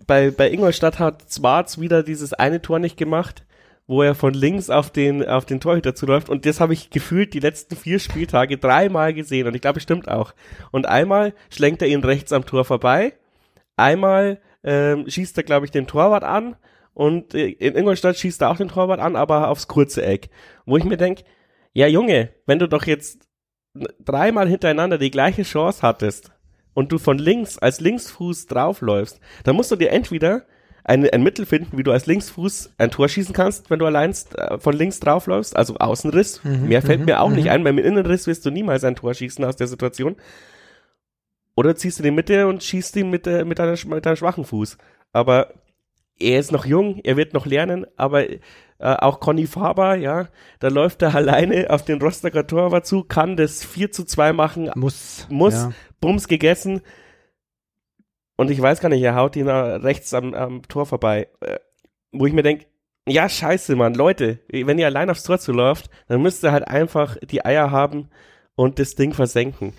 bei, 0.05 0.29
bei 0.31 0.51
Ingolstadt 0.51 0.99
hat 0.99 1.23
Zwarz 1.29 1.79
wieder 1.79 2.03
dieses 2.03 2.33
eine 2.33 2.61
Tor 2.61 2.79
nicht 2.79 2.97
gemacht, 2.97 3.45
wo 3.87 4.03
er 4.03 4.13
von 4.13 4.35
links 4.35 4.69
auf 4.69 4.91
den, 4.91 5.27
auf 5.27 5.45
den 5.45 5.59
Torhüter 5.59 5.95
zuläuft. 5.95 6.29
Und 6.29 6.45
das 6.45 6.59
habe 6.59 6.73
ich 6.73 6.91
gefühlt 6.91 7.33
die 7.33 7.39
letzten 7.39 7.75
vier 7.75 7.97
Spieltage 7.97 8.59
dreimal 8.59 9.15
gesehen. 9.15 9.47
Und 9.47 9.55
ich 9.55 9.61
glaube, 9.61 9.77
es 9.77 9.83
stimmt 9.83 10.07
auch. 10.07 10.33
Und 10.71 10.87
einmal 10.87 11.33
schlenkt 11.49 11.81
er 11.81 11.87
ihn 11.87 12.03
rechts 12.03 12.31
am 12.31 12.45
Tor 12.45 12.65
vorbei. 12.65 13.13
Einmal 13.75 14.39
ähm, 14.63 15.09
schießt 15.09 15.37
er, 15.37 15.43
glaube 15.43 15.65
ich, 15.65 15.71
den 15.71 15.87
Torwart 15.87 16.23
an. 16.23 16.55
Und 16.99 17.33
äh, 17.33 17.47
in 17.47 17.77
Ingolstadt 17.77 18.17
schießt 18.17 18.41
er 18.41 18.49
auch 18.49 18.57
den 18.57 18.67
Torwart 18.67 18.99
an, 18.99 19.15
aber 19.15 19.47
aufs 19.47 19.69
kurze 19.69 20.03
Eck. 20.03 20.29
Wo 20.65 20.75
ich 20.75 20.83
mir 20.83 20.97
denk, 20.97 21.19
ja 21.71 21.87
Junge, 21.87 22.31
wenn 22.45 22.59
du 22.59 22.67
doch 22.67 22.85
jetzt 22.85 23.25
dreimal 24.03 24.49
hintereinander 24.49 24.97
die 24.97 25.09
gleiche 25.09 25.43
Chance 25.43 25.81
hattest 25.81 26.33
und 26.73 26.91
du 26.91 26.97
von 26.97 27.17
links 27.17 27.57
als 27.57 27.79
Linksfuß 27.79 28.47
draufläufst, 28.47 29.21
dann 29.45 29.55
musst 29.55 29.71
du 29.71 29.77
dir 29.77 29.91
entweder 29.91 30.43
ein, 30.83 31.09
ein 31.09 31.23
Mittel 31.23 31.45
finden, 31.45 31.77
wie 31.77 31.83
du 31.83 31.93
als 31.93 32.05
Linksfuß 32.05 32.73
ein 32.77 32.91
Tor 32.91 33.07
schießen 33.07 33.33
kannst, 33.33 33.69
wenn 33.69 33.79
du 33.79 33.85
allein 33.85 34.13
äh, 34.35 34.57
von 34.57 34.75
links 34.75 34.99
draufläufst, 34.99 35.55
also 35.55 35.77
Außenriss. 35.77 36.43
Mehr 36.43 36.81
fällt 36.81 37.05
mir 37.05 37.21
auch 37.21 37.31
nicht 37.31 37.49
ein, 37.49 37.63
beim 37.63 37.77
Innenriss 37.77 38.27
wirst 38.27 38.45
du 38.45 38.51
niemals 38.51 38.83
ein 38.83 38.97
Tor 38.97 39.13
schießen 39.13 39.45
aus 39.45 39.55
der 39.55 39.67
Situation. 39.67 40.17
Oder 41.55 41.77
ziehst 41.77 41.97
du 41.99 42.03
die 42.03 42.11
Mitte 42.11 42.45
und 42.47 42.61
schießt 42.61 42.97
ihn 42.97 43.09
mit, 43.09 43.25
äh, 43.25 43.45
mit, 43.45 43.57
deiner, 43.57 43.77
mit 43.87 44.05
deinem 44.05 44.17
schwachen 44.17 44.43
Fuß. 44.43 44.77
Aber 45.13 45.53
er 46.19 46.39
ist 46.39 46.51
noch 46.51 46.65
jung, 46.65 46.99
er 47.03 47.17
wird 47.17 47.33
noch 47.33 47.45
lernen, 47.45 47.85
aber 47.97 48.29
äh, 48.29 48.39
auch 48.79 49.19
Conny 49.19 49.47
Faber, 49.47 49.95
ja, 49.95 50.27
da 50.59 50.67
läuft 50.69 51.01
er 51.01 51.15
alleine 51.15 51.69
auf 51.69 51.83
den 51.83 52.01
Rostocker 52.01 52.47
Torwart 52.47 52.85
zu, 52.85 53.03
kann 53.03 53.37
das 53.37 53.63
4 53.63 53.91
zu 53.91 54.05
2 54.05 54.33
machen, 54.33 54.71
Muss. 54.75 55.27
muss, 55.29 55.53
Ja. 55.53 55.71
Bums 55.99 56.27
gegessen. 56.27 56.81
Und 58.37 58.49
ich 58.51 58.61
weiß 58.61 58.79
gar 58.79 58.87
nicht, 58.87 59.01
er 59.01 59.15
haut 59.15 59.35
ihn 59.35 59.49
rechts 59.49 60.13
am, 60.13 60.33
am 60.33 60.61
Tor 60.63 60.85
vorbei. 60.85 61.27
Äh, 61.41 61.59
wo 62.11 62.25
ich 62.25 62.33
mir 62.33 62.43
denke, 62.43 62.67
ja, 63.07 63.27
scheiße, 63.27 63.75
Mann, 63.75 63.95
Leute, 63.95 64.39
wenn 64.49 64.77
ihr 64.77 64.85
allein 64.85 65.09
aufs 65.09 65.23
Tor 65.23 65.39
zuläuft, 65.39 65.89
dann 66.07 66.21
müsst 66.21 66.43
ihr 66.43 66.51
halt 66.51 66.67
einfach 66.67 67.17
die 67.17 67.43
Eier 67.43 67.71
haben 67.71 68.09
und 68.55 68.79
das 68.79 68.95
Ding 68.95 69.13
versenken. 69.13 69.73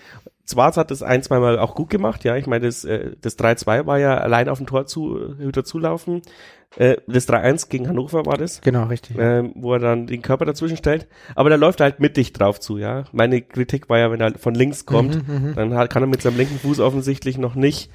Zwarz 0.51 0.77
hat 0.77 0.91
das 0.91 1.03
ein, 1.03 1.23
zweimal 1.23 1.59
auch 1.59 1.75
gut 1.75 1.91
gemacht, 1.91 2.25
ja. 2.25 2.37
Ich 2.37 2.47
meine, 2.47 2.67
das, 2.67 2.85
äh, 2.85 3.13
das 3.21 3.39
3-2 3.39 3.87
war 3.87 3.99
ja 3.99 4.19
allein 4.19 4.49
auf 4.49 4.59
den 4.59 4.67
Tor 4.67 4.87
zu, 4.87 5.35
Hüter 5.39 5.65
zulaufen. 5.65 6.23
Äh, 6.77 6.99
das 7.09 7.29
3-1 7.29 7.69
gegen 7.69 7.89
Hannover 7.89 8.27
war 8.27 8.37
das 8.37 8.61
Genau, 8.61 8.85
richtig. 8.85 9.17
ähm, 9.19 9.53
wo 9.57 9.73
er 9.73 9.81
dann 9.81 10.07
den 10.07 10.23
Körper 10.23 10.45
dazwischen 10.45 10.77
stellt. 10.77 11.09
Aber 11.35 11.51
da 11.51 11.57
läuft 11.57 11.81
er 11.81 11.85
halt 11.85 11.99
mittig 12.01 12.33
drauf 12.33 12.61
zu, 12.61 12.79
ja. 12.79 13.05
Meine 13.13 13.41
Kritik 13.43 13.89
war 13.89 13.99
ja, 13.99 14.11
wenn 14.13 14.21
er 14.21 14.39
von 14.39 14.55
links 14.55 14.87
kommt, 14.87 15.27
Mhm, 15.27 15.55
dann 15.57 15.75
hat, 15.75 15.91
kann 15.91 16.03
er 16.03 16.07
mit 16.07 16.23
seinem 16.23 16.37
linken 16.37 16.59
Fuß 16.61 16.79
offensichtlich 16.81 17.39
noch 17.39 17.55
nicht 17.57 17.91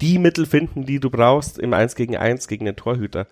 die 0.00 0.18
Mittel 0.18 0.46
finden, 0.46 0.86
die 0.86 1.00
du 1.00 1.10
brauchst 1.10 1.58
im 1.58 1.74
1 1.74 1.96
gegen 1.96 2.16
1 2.16 2.48
gegen 2.48 2.64
den 2.64 2.76
Torhüter. 2.76 3.26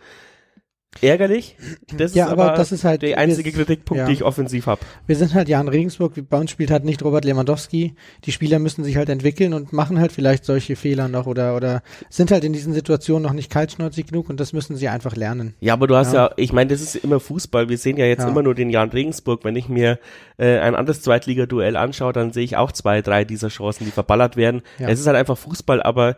Ärgerlich. 1.01 1.57
Das 1.97 2.15
Ja, 2.15 2.27
ist 2.27 2.33
aber 2.33 2.45
aber, 2.51 2.57
das 2.57 2.71
ist 2.71 2.85
halt- 2.85 3.03
der 3.03 3.17
einzige 3.19 3.51
wir- 3.51 3.65
Kritikpunkt, 3.65 3.99
ja. 3.99 4.05
den 4.05 4.13
ich 4.13 4.23
offensiv 4.23 4.67
hab. 4.67 4.79
Wir 5.07 5.17
sind 5.17 5.33
halt 5.35 5.49
ja 5.49 5.61
in 5.61 5.69
Regensburg, 5.69 6.13
bei 6.29 6.39
uns 6.39 6.51
spielt 6.51 6.71
halt 6.71 6.85
nicht 6.85 7.03
Robert 7.03 7.25
Lewandowski. 7.25 7.95
Die 8.25 8.33
Spieler 8.33 8.59
müssen 8.59 8.85
sich 8.85 8.97
halt 8.97 9.09
entwickeln 9.09 9.55
und 9.55 9.73
machen 9.73 9.99
halt 9.99 10.13
vielleicht 10.13 10.45
solche 10.45 10.77
Fehler 10.77 11.09
noch 11.09 11.27
oder, 11.27 11.57
oder 11.57 11.83
sind 12.11 12.31
halt 12.31 12.45
in 12.45 12.53
diesen 12.53 12.73
Situationen 12.75 13.23
noch 13.23 13.33
nicht 13.33 13.51
kaltschnäuzig 13.51 14.07
genug 14.09 14.29
und 14.29 14.39
das 14.39 14.53
müssen 14.53 14.77
sie 14.77 14.89
einfach 14.89 15.17
lernen. 15.17 15.55
Ja, 15.61 15.73
aber 15.73 15.87
du 15.87 15.97
hast 15.97 16.13
Ja. 16.13 16.27
ja, 16.27 16.35
ich 16.37 16.53
meine, 16.53 16.71
das 16.71 16.83
ist 16.83 16.95
immer 16.97 17.21
Fußball. 17.21 17.69
Wir 17.69 17.79
sehen 17.79 17.97
ja 17.97 18.05
jetzt 18.05 18.23
Ja. 18.23 18.29
immer 18.29 18.43
nur 18.43 18.55
den 18.55 18.69
Jan 18.71 18.91
Regensburg. 18.91 19.45
Wenn 19.45 19.57
ich 19.57 19.69
mir 19.69 19.99
äh, 20.39 20.59
ein 20.59 20.75
anderes 20.75 21.03
Zweitliga-Duell 21.03 21.77
anschaue, 21.77 22.13
dann 22.13 22.33
sehe 22.33 22.45
ich 22.45 22.57
auch 22.57 22.71
zwei, 22.71 23.01
drei 23.03 23.25
dieser 23.25 23.49
Chancen, 23.49 23.85
die 23.87 23.91
verballert 23.93 24.37
werden. 24.37 24.63
Es 24.79 25.01
ist 25.01 25.07
halt 25.07 25.17
einfach 25.17 25.39
Fußball, 25.39 25.83
aber 25.83 26.17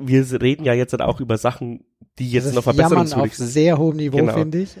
wir 0.00 0.40
reden 0.40 0.64
ja 0.64 0.74
jetzt 0.74 0.98
auch 1.00 1.20
über 1.20 1.38
Sachen, 1.38 1.84
die 2.18 2.30
jetzt 2.30 2.46
das 2.46 2.54
noch 2.54 2.66
ist 2.66 2.78
Jammern 2.78 3.12
auf 3.12 3.34
sehr 3.34 3.78
hohem 3.78 3.96
Niveau, 3.96 4.18
Genau. 4.18 4.34
finde 4.34 4.58
ich. 4.62 4.76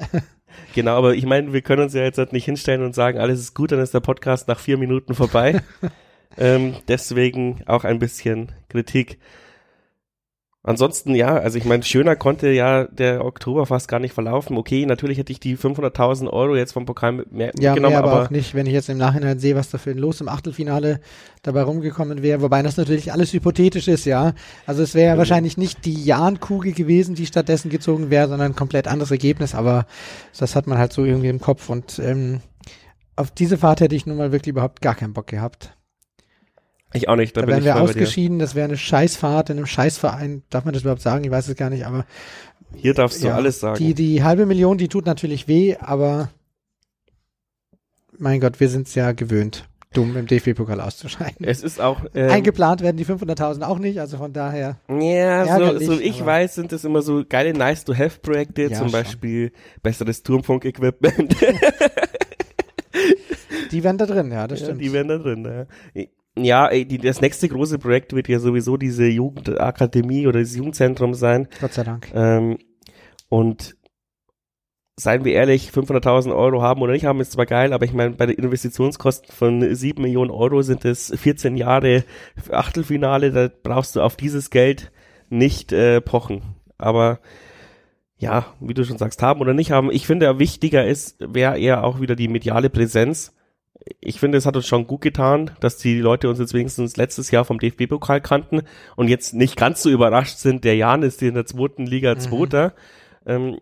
Genau, 0.74 0.96
aber 0.96 1.14
ich 1.14 1.24
meine, 1.26 1.52
wir 1.52 1.62
können 1.62 1.82
uns 1.82 1.94
ja 1.94 2.02
jetzt 2.02 2.18
halt 2.18 2.32
nicht 2.32 2.44
hinstellen 2.44 2.82
und 2.82 2.92
sagen, 2.92 3.18
alles 3.18 3.38
ist 3.38 3.54
gut, 3.54 3.70
dann 3.70 3.78
ist 3.78 3.94
der 3.94 4.00
Podcast 4.00 4.48
nach 4.48 4.58
vier 4.58 4.78
Minuten 4.78 5.14
vorbei. 5.14 5.62
ähm, 6.38 6.74
deswegen 6.88 7.62
auch 7.66 7.84
ein 7.84 8.00
bisschen 8.00 8.50
Kritik. 8.68 9.18
Ansonsten, 10.62 11.14
ja, 11.14 11.36
also 11.38 11.56
ich 11.56 11.64
meine, 11.64 11.82
schöner 11.84 12.16
konnte 12.16 12.50
ja 12.50 12.84
der 12.84 13.24
Oktober 13.24 13.64
fast 13.64 13.88
gar 13.88 13.98
nicht 13.98 14.12
verlaufen. 14.12 14.58
Okay, 14.58 14.84
natürlich 14.84 15.16
hätte 15.16 15.32
ich 15.32 15.40
die 15.40 15.56
500.000 15.56 16.28
Euro 16.30 16.54
jetzt 16.54 16.72
vom 16.72 16.84
Pokal 16.84 17.12
mit- 17.12 17.32
mehr 17.32 17.46
Ja, 17.58 17.70
mitgenommen, 17.70 17.92
mehr 17.94 17.98
aber, 17.98 18.12
aber 18.12 18.24
auch 18.26 18.30
nicht, 18.30 18.54
wenn 18.54 18.66
ich 18.66 18.74
jetzt 18.74 18.90
im 18.90 18.98
Nachhinein 18.98 19.38
sehe, 19.38 19.56
was 19.56 19.70
da 19.70 19.78
für 19.78 19.92
ein 19.92 19.96
Los 19.98 20.20
im 20.20 20.28
Achtelfinale 20.28 21.00
dabei 21.42 21.62
rumgekommen 21.62 22.22
wäre, 22.22 22.42
wobei 22.42 22.60
das 22.62 22.76
natürlich 22.76 23.10
alles 23.10 23.32
hypothetisch 23.32 23.88
ist, 23.88 24.04
ja. 24.04 24.34
Also 24.66 24.82
es 24.82 24.94
wäre 24.94 25.08
ja 25.08 25.14
Mhm. 25.14 25.18
wahrscheinlich 25.20 25.56
nicht 25.56 25.86
die 25.86 26.04
Jahnkugel 26.04 26.72
gewesen, 26.72 27.14
die 27.14 27.24
stattdessen 27.24 27.70
gezogen 27.70 28.10
wäre, 28.10 28.28
sondern 28.28 28.52
ein 28.52 28.56
komplett 28.56 28.86
anderes 28.86 29.10
Ergebnis, 29.10 29.54
aber 29.54 29.86
das 30.38 30.54
hat 30.56 30.66
man 30.66 30.76
halt 30.76 30.92
so 30.92 31.06
irgendwie 31.06 31.28
im 31.30 31.40
Kopf 31.40 31.70
und 31.70 31.98
ähm, 32.04 32.42
auf 33.16 33.30
diese 33.30 33.56
Fahrt 33.56 33.80
hätte 33.80 33.96
ich 33.96 34.04
nun 34.04 34.18
mal 34.18 34.30
wirklich 34.30 34.52
überhaupt 34.52 34.82
gar 34.82 34.94
keinen 34.94 35.14
Bock 35.14 35.26
gehabt. 35.26 35.74
Ich 36.94 37.08
auch 37.08 37.16
nicht. 37.16 37.36
Da, 37.36 37.42
Da, 37.42 37.46
wären 37.48 37.64
wir 37.64 37.80
ausgeschieden, 37.80 38.38
das 38.38 38.54
wäre 38.54 38.66
eine 38.68 38.76
Scheißfahrt 38.76 39.50
in 39.50 39.56
einem 39.58 39.66
Scheißverein, 39.66 40.42
darf 40.50 40.64
man 40.64 40.74
das 40.74 40.82
überhaupt 40.82 41.02
sagen? 41.02 41.24
Ich 41.24 41.30
weiß 41.30 41.48
es 41.48 41.56
gar 41.56 41.70
nicht, 41.70 41.86
aber 41.86 42.04
Hier 42.76 42.94
darfst 42.94 43.22
du 43.22 43.28
ja, 43.28 43.34
alles 43.34 43.60
sagen. 43.60 43.78
Die, 43.78 43.94
die 43.94 44.22
halbe 44.22 44.46
Million, 44.46 44.78
die 44.78 44.88
tut 44.88 45.06
natürlich 45.06 45.46
weh, 45.48 45.76
aber 45.78 46.30
mein 48.18 48.40
Gott, 48.40 48.60
wir 48.60 48.68
sind 48.68 48.86
es 48.88 48.94
ja 48.94 49.12
gewöhnt, 49.12 49.66
dumm 49.94 50.16
im 50.16 50.26
DFB-Pokal 50.26 50.80
auszuscheiden. 50.80 51.46
es 51.46 51.62
ist 51.62 51.80
auch 51.80 52.00
ähm, 52.14 52.30
Eingeplant 52.30 52.80
werden 52.82 52.96
die 52.96 53.06
500.000 53.06 53.62
auch 53.62 53.78
nicht, 53.78 53.98
also 54.00 54.18
von 54.18 54.32
daher. 54.32 54.76
Ja, 54.88 55.58
so, 55.58 55.78
so 55.78 55.98
ich 56.00 56.24
weiß, 56.24 56.54
sind 56.54 56.70
das 56.72 56.84
immer 56.84 57.02
so 57.02 57.24
geile 57.28 57.52
Nice-to-Have-Projekte, 57.54 58.62
Ja, 58.62 58.68
zum 58.68 58.88
schon. 58.88 58.92
Beispiel 58.92 59.52
besseres 59.82 60.22
Turmfunk-Equipment. 60.22 61.34
Die 63.70 63.84
wären 63.84 63.98
da 63.98 64.06
drin, 64.06 64.32
ja, 64.32 64.48
das 64.48 64.60
Ja, 64.60 64.66
stimmt. 64.66 64.80
die 64.82 64.92
wären 64.92 65.06
da 65.08 65.18
drin. 65.18 65.44
Ja, 65.44 66.02
ja 66.36 66.68
die, 66.68 66.98
das 66.98 67.20
nächste 67.20 67.48
große 67.48 67.78
Projekt 67.78 68.12
wird 68.14 68.28
ja 68.28 68.38
sowieso 68.38 68.76
diese 68.76 69.06
Jugendakademie 69.06 70.26
oder 70.26 70.40
das 70.40 70.56
Jugendzentrum 70.56 71.14
sein. 71.14 71.48
Gott 71.60 71.74
sei 71.74 71.84
Dank. 71.84 72.10
Ähm, 72.14 72.58
und 73.28 73.76
seien 74.96 75.24
wir 75.24 75.32
ehrlich, 75.32 75.70
500.000 75.70 76.34
Euro 76.34 76.62
haben 76.62 76.82
oder 76.82 76.92
nicht 76.92 77.06
haben, 77.06 77.20
ist 77.20 77.32
zwar 77.32 77.46
geil, 77.46 77.72
aber 77.72 77.84
ich 77.84 77.92
meine, 77.92 78.10
bei 78.12 78.26
den 78.26 78.36
Investitionskosten 78.36 79.34
von 79.34 79.74
7 79.74 80.02
Millionen 80.02 80.30
Euro 80.30 80.62
sind 80.62 80.84
es 80.84 81.12
14 81.14 81.56
Jahre 81.56 82.04
Achtelfinale, 82.50 83.32
da 83.32 83.48
brauchst 83.48 83.96
du 83.96 84.02
auf 84.02 84.16
dieses 84.16 84.50
Geld 84.50 84.92
nicht 85.30 85.72
äh, 85.72 86.00
pochen. 86.00 86.42
Aber 86.76 87.20
ja, 88.18 88.46
wie 88.60 88.74
du 88.74 88.84
schon 88.84 88.98
sagst, 88.98 89.22
haben 89.22 89.40
oder 89.40 89.54
nicht 89.54 89.70
haben. 89.70 89.90
Ich 89.90 90.06
finde, 90.06 90.38
wichtiger 90.38 90.86
ist, 90.86 91.16
wäre 91.20 91.58
eher 91.58 91.84
auch 91.84 92.00
wieder 92.00 92.16
die 92.16 92.28
mediale 92.28 92.68
Präsenz. 92.68 93.34
Ich 94.00 94.20
finde, 94.20 94.38
es 94.38 94.46
hat 94.46 94.56
uns 94.56 94.66
schon 94.66 94.86
gut 94.86 95.00
getan, 95.00 95.50
dass 95.60 95.76
die 95.76 96.00
Leute 96.00 96.28
uns 96.28 96.38
jetzt 96.38 96.54
wenigstens 96.54 96.96
letztes 96.96 97.30
Jahr 97.30 97.44
vom 97.44 97.58
DFB-Pokal 97.58 98.20
kannten 98.20 98.62
und 98.96 99.08
jetzt 99.08 99.34
nicht 99.34 99.56
ganz 99.56 99.82
so 99.82 99.90
überrascht 99.90 100.38
sind, 100.38 100.64
der 100.64 100.76
Jan 100.76 101.02
ist 101.02 101.22
in 101.22 101.34
der 101.34 101.46
zweiten 101.46 101.86
Liga 101.86 102.14
Mhm. 102.14 102.20
Zweiter. 102.20 102.74
Ähm, 103.26 103.58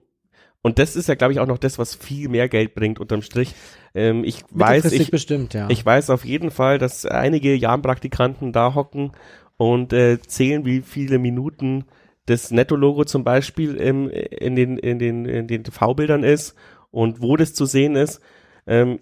und 0.62 0.78
das 0.78 0.96
ist 0.96 1.08
ja, 1.08 1.14
glaube 1.14 1.32
ich, 1.32 1.40
auch 1.40 1.46
noch 1.46 1.58
das, 1.58 1.78
was 1.78 1.94
viel 1.94 2.28
mehr 2.28 2.48
Geld 2.48 2.74
bringt 2.74 2.98
unterm 2.98 3.22
Strich. 3.22 3.54
Ähm, 3.94 4.24
ich 4.24 4.42
weiß, 4.50 4.92
ich, 4.92 5.10
bestimmt, 5.10 5.54
ja. 5.54 5.68
ich 5.70 5.84
weiß 5.84 6.10
auf 6.10 6.24
jeden 6.24 6.50
Fall, 6.50 6.78
dass 6.78 7.06
einige 7.06 7.54
Jan-Praktikanten 7.54 8.52
da 8.52 8.74
hocken 8.74 9.12
und 9.56 9.92
äh, 9.92 10.20
zählen, 10.20 10.64
wie 10.64 10.82
viele 10.82 11.18
Minuten 11.18 11.84
das 12.26 12.50
Netto-Logo 12.50 13.04
zum 13.04 13.24
Beispiel 13.24 13.76
im, 13.76 14.10
in 14.10 14.56
den, 14.56 14.78
in 14.78 14.98
den, 14.98 15.24
in 15.24 15.46
den 15.46 15.64
TV-Bildern 15.64 16.24
ist 16.24 16.54
und 16.90 17.22
wo 17.22 17.36
das 17.36 17.54
zu 17.54 17.64
sehen 17.64 17.96
ist. 17.96 18.20
Ähm, 18.66 18.98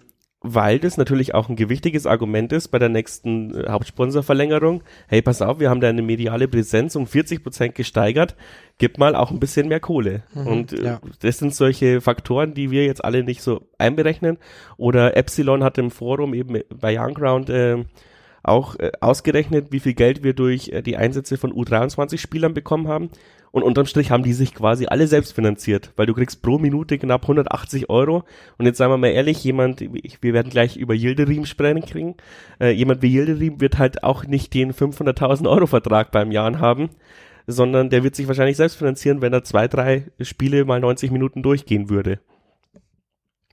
weil 0.53 0.79
das 0.79 0.97
natürlich 0.97 1.33
auch 1.33 1.49
ein 1.49 1.55
gewichtiges 1.55 2.05
Argument 2.05 2.51
ist 2.53 2.69
bei 2.69 2.79
der 2.79 2.89
nächsten 2.89 3.53
äh, 3.53 3.69
Hauptsponsorverlängerung. 3.69 4.83
Hey, 5.07 5.21
pass 5.21 5.41
auf, 5.41 5.59
wir 5.59 5.69
haben 5.69 5.81
da 5.81 5.89
eine 5.89 6.01
mediale 6.01 6.47
Präsenz 6.47 6.95
um 6.95 7.07
40 7.07 7.43
Prozent 7.43 7.75
gesteigert, 7.75 8.35
gib 8.77 8.97
mal 8.97 9.15
auch 9.15 9.31
ein 9.31 9.39
bisschen 9.39 9.67
mehr 9.67 9.79
Kohle. 9.79 10.23
Mhm, 10.33 10.47
und 10.47 10.73
äh, 10.73 10.83
ja. 10.83 11.01
das 11.19 11.37
sind 11.39 11.53
solche 11.53 12.01
Faktoren, 12.01 12.53
die 12.53 12.71
wir 12.71 12.85
jetzt 12.85 13.03
alle 13.03 13.23
nicht 13.23 13.41
so 13.41 13.67
einberechnen. 13.77 14.37
Oder 14.77 15.17
Epsilon 15.17 15.63
hat 15.63 15.77
im 15.77 15.91
Forum 15.91 16.33
eben 16.33 16.61
bei 16.69 16.97
Youngground 16.99 17.49
äh, 17.49 17.83
auch 18.43 18.75
äh, 18.79 18.91
ausgerechnet, 19.01 19.71
wie 19.71 19.79
viel 19.79 19.93
Geld 19.93 20.23
wir 20.23 20.33
durch 20.33 20.69
äh, 20.69 20.81
die 20.81 20.97
Einsätze 20.97 21.37
von 21.37 21.51
U23-Spielern 21.51 22.53
bekommen 22.53 22.87
haben. 22.87 23.09
Und 23.57 23.63
unterm 23.63 23.87
Strich 23.87 24.11
haben 24.11 24.21
die 24.21 24.33
sich 24.33 24.53
quasi 24.53 24.85
alle 24.85 25.07
selbst 25.07 25.33
finanziert, 25.33 25.91
weil 25.95 26.05
du 26.05 26.13
kriegst 26.13 26.43
pro 26.43 26.59
Minute 26.59 26.99
knapp 26.99 27.23
180 27.23 27.89
Euro. 27.89 28.23
Und 28.59 28.67
jetzt 28.67 28.77
sagen 28.77 28.93
wir 28.93 28.99
mal 28.99 29.07
ehrlich, 29.07 29.43
jemand, 29.43 29.81
wir 29.81 30.33
werden 30.35 30.51
gleich 30.51 30.77
über 30.77 30.93
Yildirim 30.93 31.47
sprechen, 31.47 32.13
äh, 32.61 32.69
jemand 32.69 33.01
wie 33.01 33.11
Yildirim 33.11 33.59
wird 33.59 33.79
halt 33.79 34.03
auch 34.03 34.25
nicht 34.25 34.53
den 34.53 34.73
500.000 34.73 35.49
Euro 35.49 35.65
Vertrag 35.65 36.11
beim 36.11 36.31
Jahr 36.31 36.59
haben, 36.59 36.91
sondern 37.47 37.89
der 37.89 38.03
wird 38.03 38.15
sich 38.15 38.27
wahrscheinlich 38.27 38.57
selbst 38.57 38.75
finanzieren, 38.75 39.21
wenn 39.21 39.33
er 39.33 39.43
zwei, 39.43 39.67
drei 39.67 40.05
Spiele 40.21 40.63
mal 40.63 40.79
90 40.79 41.09
Minuten 41.09 41.41
durchgehen 41.41 41.89
würde. 41.89 42.19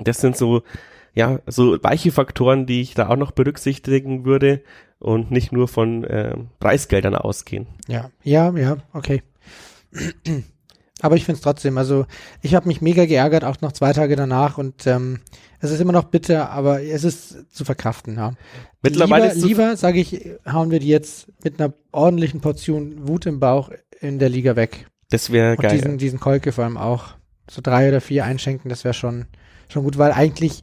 Das 0.00 0.20
sind 0.20 0.36
so, 0.36 0.64
ja, 1.14 1.38
so 1.46 1.82
weiche 1.82 2.12
Faktoren, 2.12 2.66
die 2.66 2.82
ich 2.82 2.92
da 2.92 3.08
auch 3.08 3.16
noch 3.16 3.30
berücksichtigen 3.30 4.26
würde 4.26 4.60
und 4.98 5.30
nicht 5.30 5.50
nur 5.50 5.66
von 5.66 6.04
äh, 6.04 6.36
Preisgeldern 6.60 7.14
ausgehen. 7.14 7.68
Ja, 7.88 8.10
ja, 8.22 8.54
ja, 8.54 8.76
okay. 8.92 9.22
Aber 11.00 11.16
ich 11.16 11.24
finde 11.24 11.36
es 11.36 11.42
trotzdem, 11.42 11.76
also 11.76 12.06
ich 12.40 12.54
habe 12.54 12.68
mich 12.68 12.80
mega 12.80 13.04
geärgert, 13.04 13.44
auch 13.44 13.60
noch 13.60 13.72
zwei 13.72 13.92
Tage 13.92 14.16
danach 14.16 14.56
und 14.56 14.86
ähm, 14.86 15.20
es 15.60 15.70
ist 15.70 15.80
immer 15.80 15.92
noch 15.92 16.04
bitter, 16.04 16.50
aber 16.50 16.82
es 16.82 17.04
ist 17.04 17.52
zu 17.54 17.64
verkraften, 17.64 18.16
ja. 18.16 18.32
Mittlerweile 18.80 19.34
lieber, 19.34 19.46
lieber 19.46 19.76
sage 19.76 20.00
ich, 20.00 20.30
hauen 20.50 20.70
wir 20.70 20.78
die 20.78 20.88
jetzt 20.88 21.26
mit 21.42 21.60
einer 21.60 21.74
ordentlichen 21.92 22.40
Portion 22.40 23.06
Wut 23.08 23.26
im 23.26 23.38
Bauch 23.40 23.70
in 24.00 24.18
der 24.18 24.30
Liga 24.30 24.56
weg. 24.56 24.86
Das 25.10 25.30
wäre 25.30 25.56
geil. 25.56 25.72
Diesen, 25.76 25.98
diesen 25.98 26.20
Kolke 26.20 26.52
vor 26.52 26.64
allem 26.64 26.78
auch. 26.78 27.08
So 27.50 27.60
drei 27.60 27.88
oder 27.88 28.00
vier 28.00 28.24
einschenken, 28.24 28.70
das 28.70 28.84
wäre 28.84 28.94
schon, 28.94 29.26
schon 29.68 29.84
gut, 29.84 29.98
weil 29.98 30.12
eigentlich 30.12 30.62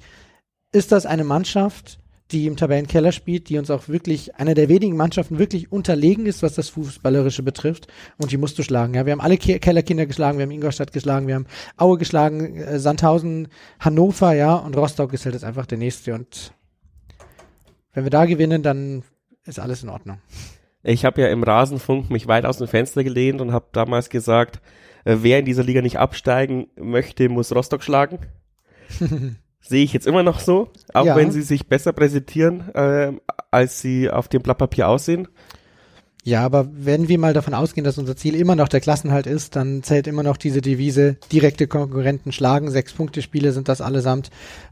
ist 0.71 0.91
das 0.91 1.05
eine 1.05 1.23
Mannschaft, 1.23 2.00
die 2.31 2.47
im 2.47 2.55
Tabellenkeller 2.55 3.11
spielt, 3.11 3.50
die 3.50 3.57
uns 3.57 3.69
auch 3.69 3.88
wirklich, 3.88 4.35
einer 4.35 4.53
der 4.53 4.69
wenigen 4.69 4.95
Mannschaften 4.95 5.39
wirklich 5.39 5.71
unterlegen 5.71 6.25
ist, 6.25 6.43
was 6.43 6.55
das 6.55 6.69
Fußballerische 6.69 7.43
betrifft. 7.43 7.88
Und 8.17 8.31
die 8.31 8.38
musst 8.38 8.57
du 8.57 8.63
schlagen. 8.63 8.93
Ja, 8.93 9.05
wir 9.05 9.11
haben 9.11 9.21
alle 9.21 9.38
Ke 9.38 9.59
Kellerkinder 9.59 10.05
geschlagen, 10.05 10.38
wir 10.38 10.43
haben 10.43 10.51
Ingolstadt 10.51 10.93
geschlagen, 10.93 11.27
wir 11.27 11.35
haben 11.35 11.47
Aue 11.77 11.97
geschlagen, 11.97 12.55
äh, 12.57 12.79
Sandhausen, 12.79 13.50
Hannover, 13.79 14.33
ja, 14.33 14.55
und 14.55 14.77
Rostock 14.77 15.13
ist 15.13 15.25
halt 15.25 15.35
jetzt 15.35 15.43
einfach 15.43 15.65
der 15.65 15.77
nächste. 15.77 16.13
Und 16.13 16.53
wenn 17.93 18.03
wir 18.03 18.11
da 18.11 18.25
gewinnen, 18.25 18.63
dann 18.63 19.03
ist 19.45 19.59
alles 19.59 19.83
in 19.83 19.89
Ordnung. 19.89 20.19
Ich 20.83 21.05
habe 21.05 21.21
ja 21.21 21.27
im 21.27 21.43
Rasenfunk 21.43 22.09
mich 22.09 22.27
weit 22.27 22.45
aus 22.45 22.57
dem 22.57 22.67
Fenster 22.67 23.03
gelehnt 23.03 23.41
und 23.41 23.51
habe 23.51 23.65
damals 23.71 24.09
gesagt, 24.09 24.61
äh, 25.05 25.17
wer 25.21 25.39
in 25.39 25.45
dieser 25.45 25.63
Liga 25.63 25.81
nicht 25.81 26.00
absteigen 26.00 26.67
möchte, 26.75 27.29
muss 27.29 27.53
Rostock 27.53 27.83
schlagen. 27.83 28.19
Sehe 29.61 29.83
ich 29.83 29.93
jetzt 29.93 30.07
immer 30.07 30.23
noch 30.23 30.39
so, 30.39 30.69
auch 30.93 31.05
ja. 31.05 31.15
wenn 31.15 31.31
sie 31.31 31.43
sich 31.43 31.67
besser 31.67 31.93
präsentieren, 31.93 32.69
äh, 32.73 33.13
als 33.51 33.79
sie 33.79 34.09
auf 34.09 34.27
dem 34.27 34.41
Blatt 34.41 34.57
Papier 34.57 34.87
aussehen. 34.87 35.27
Ja, 36.23 36.45
aber 36.45 36.69
wenn 36.71 37.07
wir 37.07 37.17
mal 37.17 37.33
davon 37.33 37.53
ausgehen, 37.53 37.83
dass 37.83 37.97
unser 37.97 38.15
Ziel 38.15 38.35
immer 38.35 38.55
noch 38.55 38.67
der 38.67 38.79
Klassenhalt 38.79 39.25
ist, 39.25 39.55
dann 39.55 39.81
zählt 39.81 40.05
immer 40.05 40.21
noch 40.23 40.37
diese 40.37 40.61
Devise, 40.61 41.17
direkte 41.31 41.67
Konkurrenten 41.67 42.31
schlagen, 42.31 42.69
sechs 42.69 42.93
Punkte 42.93 43.21
Spiele 43.21 43.51
sind 43.53 43.69
das 43.69 43.81
allesamt. 43.81 44.29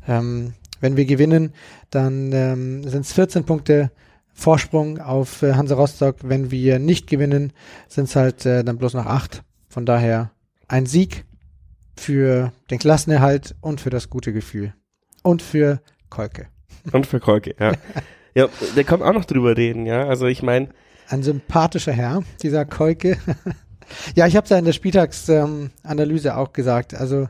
Ähm, 0.07 0.53
wenn 0.79 0.95
wir 0.95 1.05
gewinnen, 1.05 1.53
dann 1.89 2.31
ähm, 2.33 2.87
sind 2.87 3.01
es 3.01 3.13
14 3.13 3.45
Punkte 3.45 3.91
Vorsprung 4.31 4.99
auf 4.99 5.41
äh, 5.41 5.53
Hansa 5.53 5.75
Rostock. 5.75 6.17
Wenn 6.21 6.51
wir 6.51 6.79
nicht 6.79 7.07
gewinnen, 7.07 7.51
sind 7.87 8.05
es 8.05 8.15
halt 8.15 8.45
äh, 8.45 8.63
dann 8.63 8.77
bloß 8.77 8.93
noch 8.93 9.07
acht. 9.07 9.43
Von 9.67 9.85
daher 9.85 10.31
ein 10.67 10.85
Sieg 10.85 11.25
für 11.97 12.53
den 12.69 12.79
Klassenerhalt 12.79 13.55
und 13.59 13.81
für 13.81 13.89
das 13.89 14.09
gute 14.09 14.31
Gefühl. 14.31 14.73
Und 15.23 15.41
für 15.41 15.81
Kolke. 16.09 16.47
Und 16.91 17.05
für 17.05 17.19
Kolke, 17.19 17.55
ja. 17.59 17.73
ja, 18.35 18.47
der 18.75 18.83
kann 18.83 19.01
auch 19.01 19.13
noch 19.13 19.25
drüber 19.25 19.57
reden, 19.57 19.85
ja. 19.85 20.07
Also 20.07 20.27
ich 20.27 20.41
meine. 20.41 20.69
Ein 21.07 21.23
sympathischer 21.23 21.93
Herr, 21.93 22.23
dieser 22.41 22.65
Kolke. 22.65 23.17
ja, 24.15 24.27
ich 24.27 24.35
habe 24.35 24.45
es 24.45 24.49
ja 24.49 24.57
in 24.57 24.65
der 24.65 24.73
Spieltagsanalyse 24.73 26.29
ähm, 26.29 26.35
auch 26.35 26.53
gesagt. 26.53 26.93
Also, 26.93 27.29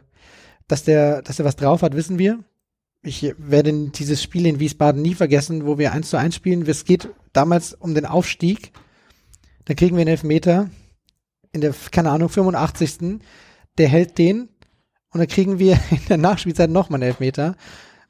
dass 0.68 0.84
der, 0.84 1.22
dass 1.22 1.40
er 1.40 1.46
was 1.46 1.56
drauf 1.56 1.82
hat, 1.82 1.96
wissen 1.96 2.20
wir. 2.20 2.40
Ich 3.02 3.34
werde 3.38 3.72
dieses 3.90 4.22
Spiel 4.22 4.46
in 4.46 4.60
Wiesbaden 4.60 5.02
nie 5.02 5.16
vergessen, 5.16 5.66
wo 5.66 5.78
wir 5.78 5.94
eins 5.94 6.10
zu 6.10 6.18
eins 6.18 6.36
spielen. 6.36 6.68
Es 6.68 6.84
geht 6.84 7.10
damals 7.32 7.74
um 7.74 7.96
den 7.96 8.06
Aufstieg. 8.06 8.74
Dann 9.66 9.78
kriegen 9.78 9.96
wir 9.96 10.02
einen 10.02 10.10
Elfmeter 10.10 10.70
in 11.52 11.62
der, 11.62 11.74
keine 11.92 12.12
Ahnung, 12.12 12.30
85. 12.30 13.20
Der 13.78 13.88
hält 13.88 14.18
den 14.18 14.50
und 15.12 15.20
dann 15.20 15.28
kriegen 15.28 15.60
wir 15.60 15.74
in 15.92 16.06
der 16.10 16.18
Nachspielzeit 16.18 16.70
nochmal 16.70 17.02
einen 17.02 17.10
Elfmeter 17.10 17.56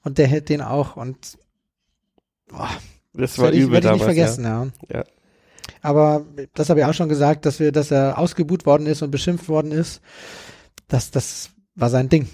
und 0.10 0.18
der 0.18 0.28
hält 0.28 0.50
den 0.50 0.62
auch 0.62 0.96
und 0.96 1.38
boah, 2.48 2.70
das 3.14 3.38
war 3.38 3.52
übel 3.52 3.80
ich, 3.80 3.86
ich 3.86 3.92
nicht 3.92 4.04
vergessen, 4.04 4.44
ja. 4.44 4.68
ja. 4.90 4.98
ja. 4.98 5.04
Aber 5.82 6.26
das 6.56 6.70
habe 6.70 6.82
ich 6.82 6.86
auch 6.86 6.94
schon 6.94 7.10
gesagt, 7.10 7.46
dass 7.46 7.60
wir, 7.60 7.72
dass 7.72 7.92
er 7.92 8.18
ausgebuht 8.18 8.66
worden 8.66 8.88
ist 8.88 9.02
und 9.02 9.12
beschimpft 9.12 9.48
worden 9.48 9.72
ist. 9.72 10.02
Das, 10.88 11.12
das 11.12 11.52
war 11.76 11.90
sein 11.90 12.10
Ding. 12.10 12.28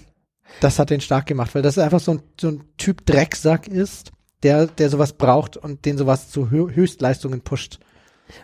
Das 0.60 0.78
hat 0.78 0.90
den 0.90 1.00
stark 1.00 1.26
gemacht, 1.26 1.54
weil 1.54 1.62
das 1.62 1.78
einfach 1.78 2.00
so 2.00 2.12
ein, 2.12 2.22
so 2.40 2.48
ein 2.48 2.64
Typ 2.78 3.04
Drecksack 3.04 3.68
ist, 3.68 4.12
der, 4.42 4.66
der 4.66 4.88
sowas 4.88 5.12
braucht 5.12 5.56
und 5.56 5.84
den 5.84 5.98
sowas 5.98 6.30
zu 6.30 6.50
Höchstleistungen 6.50 7.42
pusht. 7.42 7.78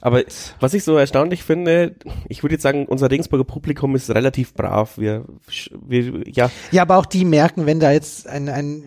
Aber 0.01 0.23
was 0.61 0.75
ich 0.75 0.85
so 0.85 0.97
erstaunlich 0.97 1.42
finde, 1.42 1.97
ich 2.29 2.42
würde 2.42 2.55
jetzt 2.55 2.62
sagen, 2.62 2.87
unser 2.87 3.11
Regensburger 3.11 3.45
Publikum 3.45 3.97
ist 3.97 4.11
relativ 4.11 4.55
brav. 4.55 4.99
Wir, 4.99 5.25
wir 5.81 6.29
ja. 6.29 6.51
Ja, 6.71 6.83
aber 6.83 6.99
auch 6.99 7.07
die 7.07 7.25
merken, 7.25 7.66
wenn 7.66 7.81
da 7.81 7.90
jetzt 7.90 8.29
ein, 8.29 8.49
ein, 8.49 8.85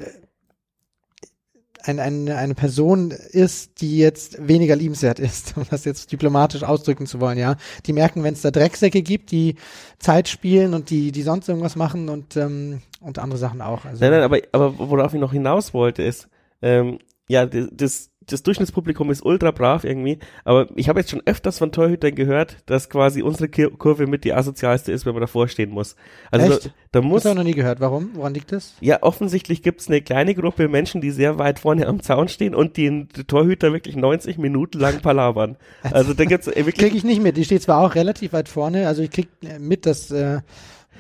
ein, 1.88 2.00
ein, 2.00 2.30
eine 2.30 2.56
Person 2.56 3.12
ist, 3.12 3.82
die 3.82 3.98
jetzt 3.98 4.48
weniger 4.48 4.76
liebenswert 4.76 5.20
ist, 5.20 5.54
um 5.58 5.66
das 5.70 5.86
jetzt 5.86 6.12
diplomatisch 6.12 6.64
ausdrücken 6.64 7.06
zu 7.06 7.20
wollen, 7.20 7.38
ja. 7.38 7.56
Die 7.86 7.94
merken, 7.94 8.24
wenn 8.24 8.34
es 8.34 8.42
da 8.42 8.52
Drecksäcke 8.52 9.02
gibt, 9.02 9.32
die 9.32 9.56
Zeit 10.00 10.28
spielen 10.28 10.74
und 10.74 10.90
die, 10.90 11.12
die 11.12 11.22
sonst 11.22 11.48
irgendwas 11.48 11.76
machen 11.76 12.10
und, 12.10 12.38
ähm, 12.38 12.82
und 13.02 13.20
andere 13.20 13.38
Sachen 13.38 13.62
auch. 13.62 13.86
Also, 13.86 14.04
nein, 14.04 14.12
nein, 14.12 14.24
aber, 14.24 14.40
aber 14.52 14.78
worauf 14.78 15.14
ich 15.14 15.20
noch 15.20 15.34
hinaus 15.34 15.74
wollte, 15.74 16.04
ist, 16.04 16.28
ähm, 16.62 17.00
ja, 17.28 17.46
das, 17.46 18.12
das 18.28 18.44
Durchschnittspublikum 18.44 19.12
ist 19.12 19.24
ultra 19.24 19.52
brav 19.52 19.84
irgendwie, 19.84 20.20
aber 20.44 20.68
ich 20.76 20.90
habe 20.90 21.00
jetzt 21.00 21.12
schon 21.12 21.22
öfters 21.26 21.58
von 21.60 21.72
Torhütern 21.72 22.16
gehört, 22.16 22.58
dass 22.66 22.90
quasi 22.90 23.22
unsere 23.22 23.50
Kurve 23.50 24.08
mit 24.08 24.24
die 24.24 24.34
asozialste 24.34 24.92
ist, 24.92 25.06
wenn 25.06 25.14
man 25.14 25.22
davor 25.22 25.48
stehen 25.48 25.70
muss. 25.70 25.96
Also 26.32 26.54
Echt? 26.54 26.66
Da, 26.66 26.70
da 26.94 27.02
muss. 27.02 27.24
Das 27.24 27.32
habe 27.32 27.40
ich 27.40 27.44
noch 27.46 27.50
nie 27.50 27.56
gehört. 27.56 27.80
Warum? 27.80 28.12
Woran 28.14 28.34
liegt 28.34 28.52
das? 28.52 28.76
Ja, 28.82 29.04
offensichtlich 29.04 29.62
gibt 29.62 29.82
es 29.82 29.88
eine 29.88 30.02
kleine 30.02 30.34
Gruppe 30.34 30.68
Menschen, 30.68 31.02
die 31.02 31.12
sehr 31.12 31.38
weit 31.38 31.60
vorne 31.60 31.88
am 31.88 32.02
Zaun 32.02 32.28
stehen 32.28 32.56
und 32.56 32.78
den 32.78 33.10
Torhüter 33.10 33.74
wirklich 33.74 33.96
90 33.96 34.38
Minuten 34.38 34.80
lang 34.80 35.02
palavern. 35.02 35.58
Also 35.96 36.14
da 36.14 36.26
gibt's 36.26 36.48
wirklich. 36.48 36.76
Krieg 36.76 36.96
ich 36.96 37.04
nicht 37.04 37.22
mit. 37.22 37.38
Die 37.38 37.46
steht 37.46 37.62
zwar 37.62 37.80
auch 37.80 37.96
relativ 37.96 38.34
weit 38.34 38.50
vorne, 38.50 38.88
also 38.88 39.02
ich 39.02 39.12
krieg 39.12 39.30
mit, 39.60 39.86
dass 39.86 40.12
äh, 40.12 40.42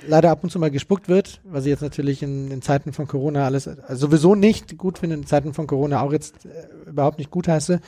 leider 0.07 0.31
ab 0.31 0.43
und 0.43 0.49
zu 0.49 0.59
mal 0.59 0.71
gespuckt 0.71 1.09
wird, 1.09 1.41
was 1.43 1.65
ich 1.65 1.69
jetzt 1.69 1.81
natürlich 1.81 2.23
in, 2.23 2.51
in 2.51 2.61
Zeiten 2.61 2.93
von 2.93 3.07
Corona 3.07 3.45
alles 3.45 3.67
also 3.67 4.07
sowieso 4.07 4.35
nicht 4.35 4.77
gut 4.77 4.99
finde, 4.99 5.15
in 5.15 5.25
Zeiten 5.25 5.53
von 5.53 5.67
Corona 5.67 6.01
auch 6.01 6.11
jetzt 6.11 6.45
äh, 6.45 6.89
überhaupt 6.89 7.17
nicht 7.17 7.31
gut 7.31 7.47
heiße. 7.47 7.79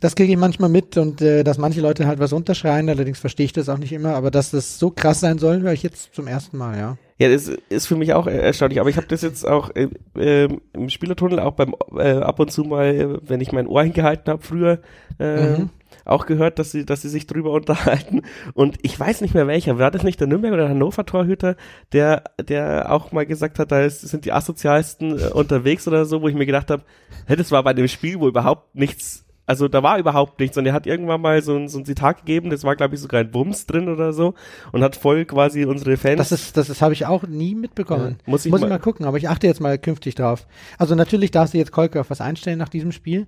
Das 0.00 0.14
kriege 0.14 0.32
ich 0.32 0.38
manchmal 0.38 0.68
mit 0.68 0.96
und 0.96 1.20
äh, 1.22 1.44
dass 1.44 1.58
manche 1.58 1.80
Leute 1.80 2.06
halt 2.06 2.18
was 2.18 2.32
unterschreien, 2.32 2.88
allerdings 2.88 3.18
verstehe 3.18 3.46
ich 3.46 3.52
das 3.52 3.68
auch 3.68 3.78
nicht 3.78 3.92
immer, 3.92 4.14
aber 4.14 4.30
dass 4.30 4.50
das 4.50 4.78
so 4.78 4.90
krass 4.90 5.20
sein 5.20 5.38
soll, 5.38 5.60
höre 5.62 5.72
ich 5.72 5.82
jetzt 5.82 6.14
zum 6.14 6.26
ersten 6.26 6.56
Mal, 6.56 6.78
ja. 6.78 6.96
Ja, 7.18 7.28
das 7.28 7.48
ist 7.68 7.86
für 7.86 7.94
mich 7.94 8.12
auch 8.12 8.26
erstaunlich, 8.26 8.80
aber 8.80 8.90
ich 8.90 8.96
habe 8.96 9.06
das 9.06 9.22
jetzt 9.22 9.46
auch 9.46 9.70
äh, 9.76 9.88
äh, 10.18 10.48
im 10.72 10.88
Spielertunnel 10.88 11.38
auch 11.38 11.52
beim 11.52 11.74
äh, 11.96 12.14
ab 12.14 12.40
und 12.40 12.50
zu 12.50 12.64
mal, 12.64 13.20
wenn 13.22 13.40
ich 13.40 13.52
mein 13.52 13.68
Ohr 13.68 13.84
hingehalten 13.84 14.32
habe 14.32 14.42
früher, 14.42 14.80
äh, 15.20 15.58
mhm 15.58 15.70
auch 16.04 16.26
gehört, 16.26 16.58
dass 16.58 16.70
sie, 16.70 16.84
dass 16.84 17.02
sie 17.02 17.08
sich 17.08 17.26
drüber 17.26 17.50
unterhalten. 17.52 18.22
Und 18.54 18.78
ich 18.82 18.98
weiß 18.98 19.20
nicht 19.20 19.34
mehr 19.34 19.46
welcher. 19.46 19.78
War 19.78 19.90
das 19.90 20.02
nicht 20.02 20.20
der 20.20 20.26
Nürnberg 20.26 20.54
oder 20.54 20.68
Hannover 20.68 21.06
Torhüter, 21.06 21.56
der, 21.92 22.24
der 22.40 22.92
auch 22.92 23.12
mal 23.12 23.26
gesagt 23.26 23.58
hat, 23.58 23.72
da 23.72 23.82
ist, 23.82 24.02
sind 24.02 24.24
die 24.24 24.32
asozialsten 24.32 25.18
äh, 25.18 25.26
unterwegs 25.28 25.86
oder 25.88 26.04
so, 26.04 26.22
wo 26.22 26.28
ich 26.28 26.34
mir 26.34 26.46
gedacht 26.46 26.70
habe, 26.70 26.82
hey, 27.26 27.36
das 27.36 27.50
war 27.50 27.62
bei 27.62 27.74
dem 27.74 27.88
Spiel, 27.88 28.20
wo 28.20 28.28
überhaupt 28.28 28.74
nichts 28.74 29.24
also 29.46 29.68
da 29.68 29.82
war 29.82 29.98
überhaupt 29.98 30.40
nichts 30.40 30.56
und 30.56 30.66
er 30.66 30.72
hat 30.72 30.86
irgendwann 30.86 31.20
mal 31.20 31.42
so 31.42 31.56
ein, 31.56 31.68
so 31.68 31.78
ein 31.78 31.84
Zitat 31.84 32.20
gegeben, 32.20 32.50
das 32.50 32.64
war 32.64 32.76
glaube 32.76 32.94
ich 32.94 33.00
sogar 33.00 33.20
ein 33.20 33.30
Bums 33.30 33.66
drin 33.66 33.88
oder 33.88 34.12
so 34.12 34.34
und 34.72 34.82
hat 34.82 34.96
voll 34.96 35.24
quasi 35.26 35.64
unsere 35.64 35.96
Fans. 35.96 36.16
Das 36.16 36.32
ist, 36.32 36.56
das, 36.56 36.68
das 36.68 36.80
habe 36.80 36.94
ich 36.94 37.06
auch 37.06 37.24
nie 37.24 37.54
mitbekommen. 37.54 38.16
Ja, 38.20 38.30
muss 38.30 38.46
ich, 38.46 38.50
muss 38.50 38.62
mal, 38.62 38.68
ich 38.68 38.70
mal 38.70 38.78
gucken, 38.78 39.04
aber 39.04 39.18
ich 39.18 39.28
achte 39.28 39.46
jetzt 39.46 39.60
mal 39.60 39.78
künftig 39.78 40.14
drauf. 40.14 40.46
Also 40.78 40.94
natürlich 40.94 41.30
darfst 41.30 41.54
du 41.54 41.58
jetzt 41.58 41.72
Kolke 41.72 42.00
auf 42.00 42.10
was 42.10 42.20
einstellen 42.20 42.58
nach 42.58 42.70
diesem 42.70 42.92
Spiel, 42.92 43.26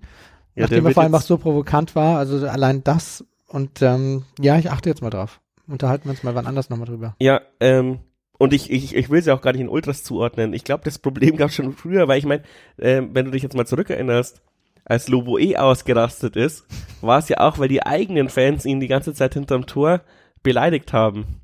ja, 0.57 0.63
Nachdem 0.63 0.87
er 0.87 0.93
vor 0.93 1.03
allem 1.03 1.15
auch 1.15 1.23
so 1.23 1.37
provokant 1.37 1.95
war, 1.95 2.19
also 2.19 2.47
allein 2.49 2.83
das 2.83 3.25
und 3.47 3.83
ähm, 3.83 4.25
ja, 4.41 4.59
ich 4.59 4.71
achte 4.71 4.89
jetzt 4.89 5.03
mal 5.03 5.11
drauf. 5.11 5.41
Unterhalten 5.69 6.05
wir 6.05 6.11
uns 6.11 6.23
mal 6.23 6.35
wann 6.35 6.47
anders 6.47 6.71
nochmal 6.71 6.87
drüber. 6.87 7.15
Ja, 7.21 7.43
ähm, 7.61 7.99
und 8.39 8.53
ich, 8.53 8.71
ich, 8.71 8.95
ich 8.95 9.11
will 9.11 9.23
sie 9.23 9.33
auch 9.33 9.41
gar 9.41 9.53
nicht 9.53 9.61
in 9.61 9.69
Ultras 9.69 10.03
zuordnen. 10.03 10.53
Ich 10.53 10.65
glaube, 10.65 10.85
das 10.85 10.99
Problem 10.99 11.37
gab 11.37 11.53
schon 11.53 11.73
früher, 11.73 12.09
weil 12.09 12.19
ich 12.19 12.27
meine, 12.27 12.43
äh, 12.79 13.03
wenn 13.13 13.27
du 13.27 13.31
dich 13.31 13.43
jetzt 13.43 13.57
mal 13.57 13.67
zurückerinnerst, 13.67 14.43
als 14.85 15.09
Lobo 15.09 15.37
eh 15.37 15.57
ausgerastet 15.57 16.37
ist, 16.37 16.65
war 17.01 17.19
es 17.19 17.29
ja 17.29 17.39
auch, 17.41 17.59
weil 17.59 17.69
die 17.69 17.85
eigenen 17.85 18.29
Fans 18.29 18.65
ihn 18.65 18.81
die 18.81 18.89
ganze 18.89 19.15
Zeit 19.15 19.35
hinterm 19.35 19.67
Tor 19.67 20.03
beleidigt 20.43 20.93
haben. 20.93 21.41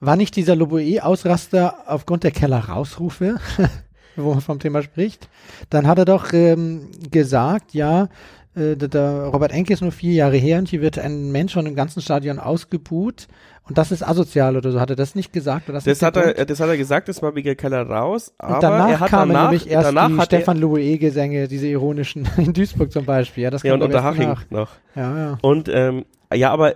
War 0.00 0.16
nicht 0.16 0.36
dieser 0.36 0.54
Lobo 0.54 0.78
eh 0.78 1.00
Ausraster 1.00 1.84
aufgrund 1.86 2.24
der 2.24 2.30
Keller 2.30 2.68
Rausrufe? 2.68 3.40
wo 4.16 4.32
man 4.32 4.40
vom 4.40 4.58
Thema 4.58 4.82
spricht. 4.82 5.28
Dann 5.68 5.86
hat 5.86 5.98
er 5.98 6.04
doch 6.04 6.32
ähm, 6.32 6.88
gesagt, 7.10 7.74
ja, 7.74 8.08
äh, 8.54 8.76
der, 8.76 9.26
Robert 9.26 9.52
Enke 9.52 9.72
ist 9.72 9.82
nur 9.82 9.92
vier 9.92 10.12
Jahre 10.12 10.36
her 10.36 10.58
und 10.58 10.68
hier 10.68 10.80
wird 10.80 10.98
ein 10.98 11.30
Mensch 11.32 11.54
von 11.54 11.64
dem 11.64 11.74
ganzen 11.74 12.02
Stadion 12.02 12.38
ausgebuht 12.38 13.28
und 13.70 13.78
das 13.78 13.92
ist 13.92 14.02
asozial 14.02 14.56
oder 14.56 14.72
so. 14.72 14.80
Hat 14.80 14.90
er 14.90 14.96
das 14.96 15.14
nicht 15.14 15.32
gesagt? 15.32 15.68
Oder 15.68 15.74
das 15.74 15.84
Das 15.84 16.00
nicht 16.00 16.02
hat, 16.02 16.16
er, 16.16 16.44
das 16.44 16.58
hat 16.58 16.68
er 16.68 16.76
gesagt, 16.76 17.08
das 17.08 17.22
war 17.22 17.30
Miguel 17.30 17.54
Keller 17.54 17.88
raus, 17.88 18.34
aber 18.36 18.56
und 18.56 18.62
danach 18.64 18.88
er 18.88 19.00
hat 19.00 19.10
kamen 19.10 19.32
danach, 19.32 19.50
nämlich 19.50 19.70
erst 19.70 19.86
danach 19.86 20.08
die 20.08 20.20
Stefan 20.22 20.58
Louis-Gesänge, 20.58 21.46
diese 21.46 21.68
ironischen, 21.68 22.28
in 22.36 22.52
Duisburg 22.52 22.90
zum 22.90 23.04
Beispiel. 23.04 23.44
Ja, 23.44 23.50
das 23.50 23.62
ja, 23.62 23.74
und 23.74 23.82
Unterhaching 23.82 24.34
noch. 24.50 24.70
Ja, 24.96 25.16
ja. 25.16 25.38
Und 25.40 25.68
ähm, 25.72 26.04
ja, 26.34 26.50
aber 26.50 26.74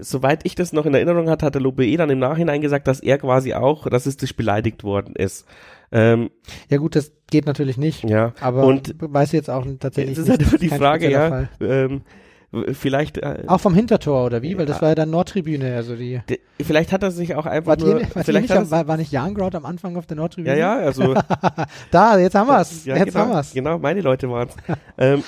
soweit 0.00 0.44
ich 0.44 0.54
das 0.54 0.72
noch 0.72 0.86
in 0.86 0.94
Erinnerung 0.94 1.28
hatte, 1.30 1.46
hat 1.46 1.54
der 1.54 1.62
Lobe 1.62 1.86
eh 1.86 1.96
dann 1.96 2.10
im 2.10 2.18
Nachhinein 2.18 2.60
gesagt, 2.60 2.86
dass 2.86 3.00
er 3.00 3.18
quasi 3.18 3.54
auch 3.54 3.90
rassistisch 3.90 4.36
beleidigt 4.36 4.84
worden 4.84 5.14
ist. 5.16 5.46
Ähm, 5.92 6.30
Ja 6.68 6.78
gut, 6.78 6.96
das 6.96 7.12
geht 7.30 7.46
natürlich 7.46 7.76
nicht. 7.78 8.04
ja. 8.08 8.32
Aber 8.40 8.64
Und 8.66 8.94
weiß 9.00 9.32
jetzt 9.32 9.50
auch 9.50 9.66
tatsächlich 9.80 10.16
das 10.16 10.24
ist 10.26 10.30
halt 10.30 10.42
immer 10.42 10.58
die 10.58 10.68
Frage, 10.68 11.10
ja. 11.10 11.48
Ähm, 11.60 12.02
vielleicht, 12.72 13.18
äh, 13.18 13.42
Auch 13.48 13.60
vom 13.60 13.74
Hintertor 13.74 14.26
oder 14.26 14.40
wie? 14.42 14.56
Weil 14.56 14.66
das 14.66 14.76
Ja. 14.76 14.82
war 14.82 14.88
ja 14.90 14.94
dann 14.94 15.10
Nordtribüne, 15.10 15.74
also 15.74 15.96
die. 15.96 16.20
de- 16.28 16.38
vielleicht 16.62 16.92
hat 16.92 17.02
er 17.02 17.10
sich 17.10 17.34
auch 17.34 17.46
einfach 17.46 17.76
ihr, 17.78 17.84
nur, 17.84 17.94
wart 17.94 18.16
ihr 18.16 18.24
vielleicht 18.24 18.48
nicht, 18.50 18.56
am- 18.56 18.70
war, 18.70 18.86
war 18.86 18.96
nicht 18.96 19.10
Jangrout 19.10 19.56
am 19.56 19.66
Anfang 19.66 19.96
auf 19.96 20.06
der 20.06 20.16
Nordtribüne? 20.16 20.56
ja, 20.56 20.78
ja, 20.78 20.84
also 20.86 21.14
Da, 21.90 22.18
jetzt 22.18 22.34
haben 22.36 22.46
wir's. 22.46 22.84
Ja, 22.84 22.96
jetzt 22.96 23.06
genau, 23.12 23.20
haben 23.24 23.32
wir's. 23.32 23.52
Genau, 23.54 23.78
meine 23.78 24.00
Leute 24.02 24.30
waren's. 24.30 24.54
ähm, 24.98 25.24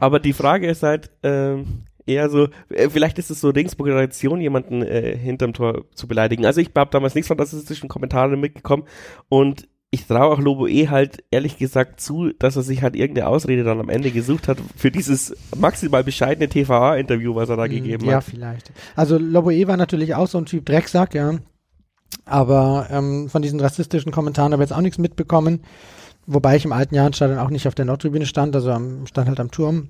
aber 0.00 0.18
die 0.18 0.32
Frage 0.32 0.66
ist 0.66 0.82
halt 0.82 1.10
ähm, 1.22 1.82
eher 2.06 2.28
so, 2.30 2.48
äh, 2.70 2.88
vielleicht 2.90 3.18
ist 3.18 3.30
es 3.30 3.40
so 3.40 3.50
Ringsburger 3.50 3.92
Tradition, 3.94 4.40
jemanden 4.40 4.82
äh, 4.82 5.16
hinterm 5.16 5.52
Tor 5.52 5.84
zu 5.94 6.06
beleidigen. 6.06 6.44
Also 6.46 6.60
ich 6.60 6.70
habe 6.74 6.90
damals 6.90 7.14
nichts 7.14 7.28
von 7.28 7.38
rassistischen 7.38 7.88
Kommentaren 7.88 8.38
mitgekommen 8.40 8.84
und 9.28 9.68
ich 9.90 10.06
traue 10.08 10.34
auch 10.34 10.40
Lobo 10.40 10.66
eh 10.66 10.88
halt 10.88 11.22
ehrlich 11.30 11.56
gesagt 11.56 12.00
zu, 12.00 12.32
dass 12.40 12.56
er 12.56 12.62
sich 12.62 12.82
halt 12.82 12.96
irgendeine 12.96 13.28
Ausrede 13.28 13.62
dann 13.62 13.78
am 13.78 13.88
Ende 13.88 14.10
gesucht 14.10 14.48
hat 14.48 14.58
für 14.76 14.90
dieses 14.90 15.36
maximal 15.56 16.02
bescheidene 16.02 16.48
TVA-Interview, 16.48 17.36
was 17.36 17.48
er 17.48 17.56
da 17.56 17.68
gegeben 17.68 18.02
Hm, 18.02 18.10
Ja, 18.10 18.16
hat. 18.16 18.24
vielleicht. 18.24 18.72
Also 18.96 19.18
Loboe 19.18 19.68
war 19.68 19.76
natürlich 19.76 20.16
auch 20.16 20.26
so 20.26 20.38
ein 20.38 20.46
Typ 20.46 20.66
Drecksack, 20.66 21.14
ja. 21.14 21.38
Aber 22.24 22.88
ähm, 22.90 23.28
von 23.28 23.42
diesen 23.42 23.60
rassistischen 23.60 24.10
Kommentaren 24.10 24.52
habe 24.52 24.62
ich 24.64 24.70
jetzt 24.70 24.76
auch 24.76 24.82
nichts 24.82 24.98
mitbekommen. 24.98 25.62
Wobei 26.26 26.56
ich 26.56 26.64
im 26.64 26.72
alten 26.72 26.94
Jahrenstadion 26.94 27.38
auch 27.38 27.50
nicht 27.50 27.68
auf 27.68 27.74
der 27.74 27.84
Nordtribüne 27.84 28.26
stand, 28.26 28.54
also 28.54 28.70
am, 28.70 29.06
stand 29.06 29.28
halt 29.28 29.40
am 29.40 29.50
Turm. 29.50 29.88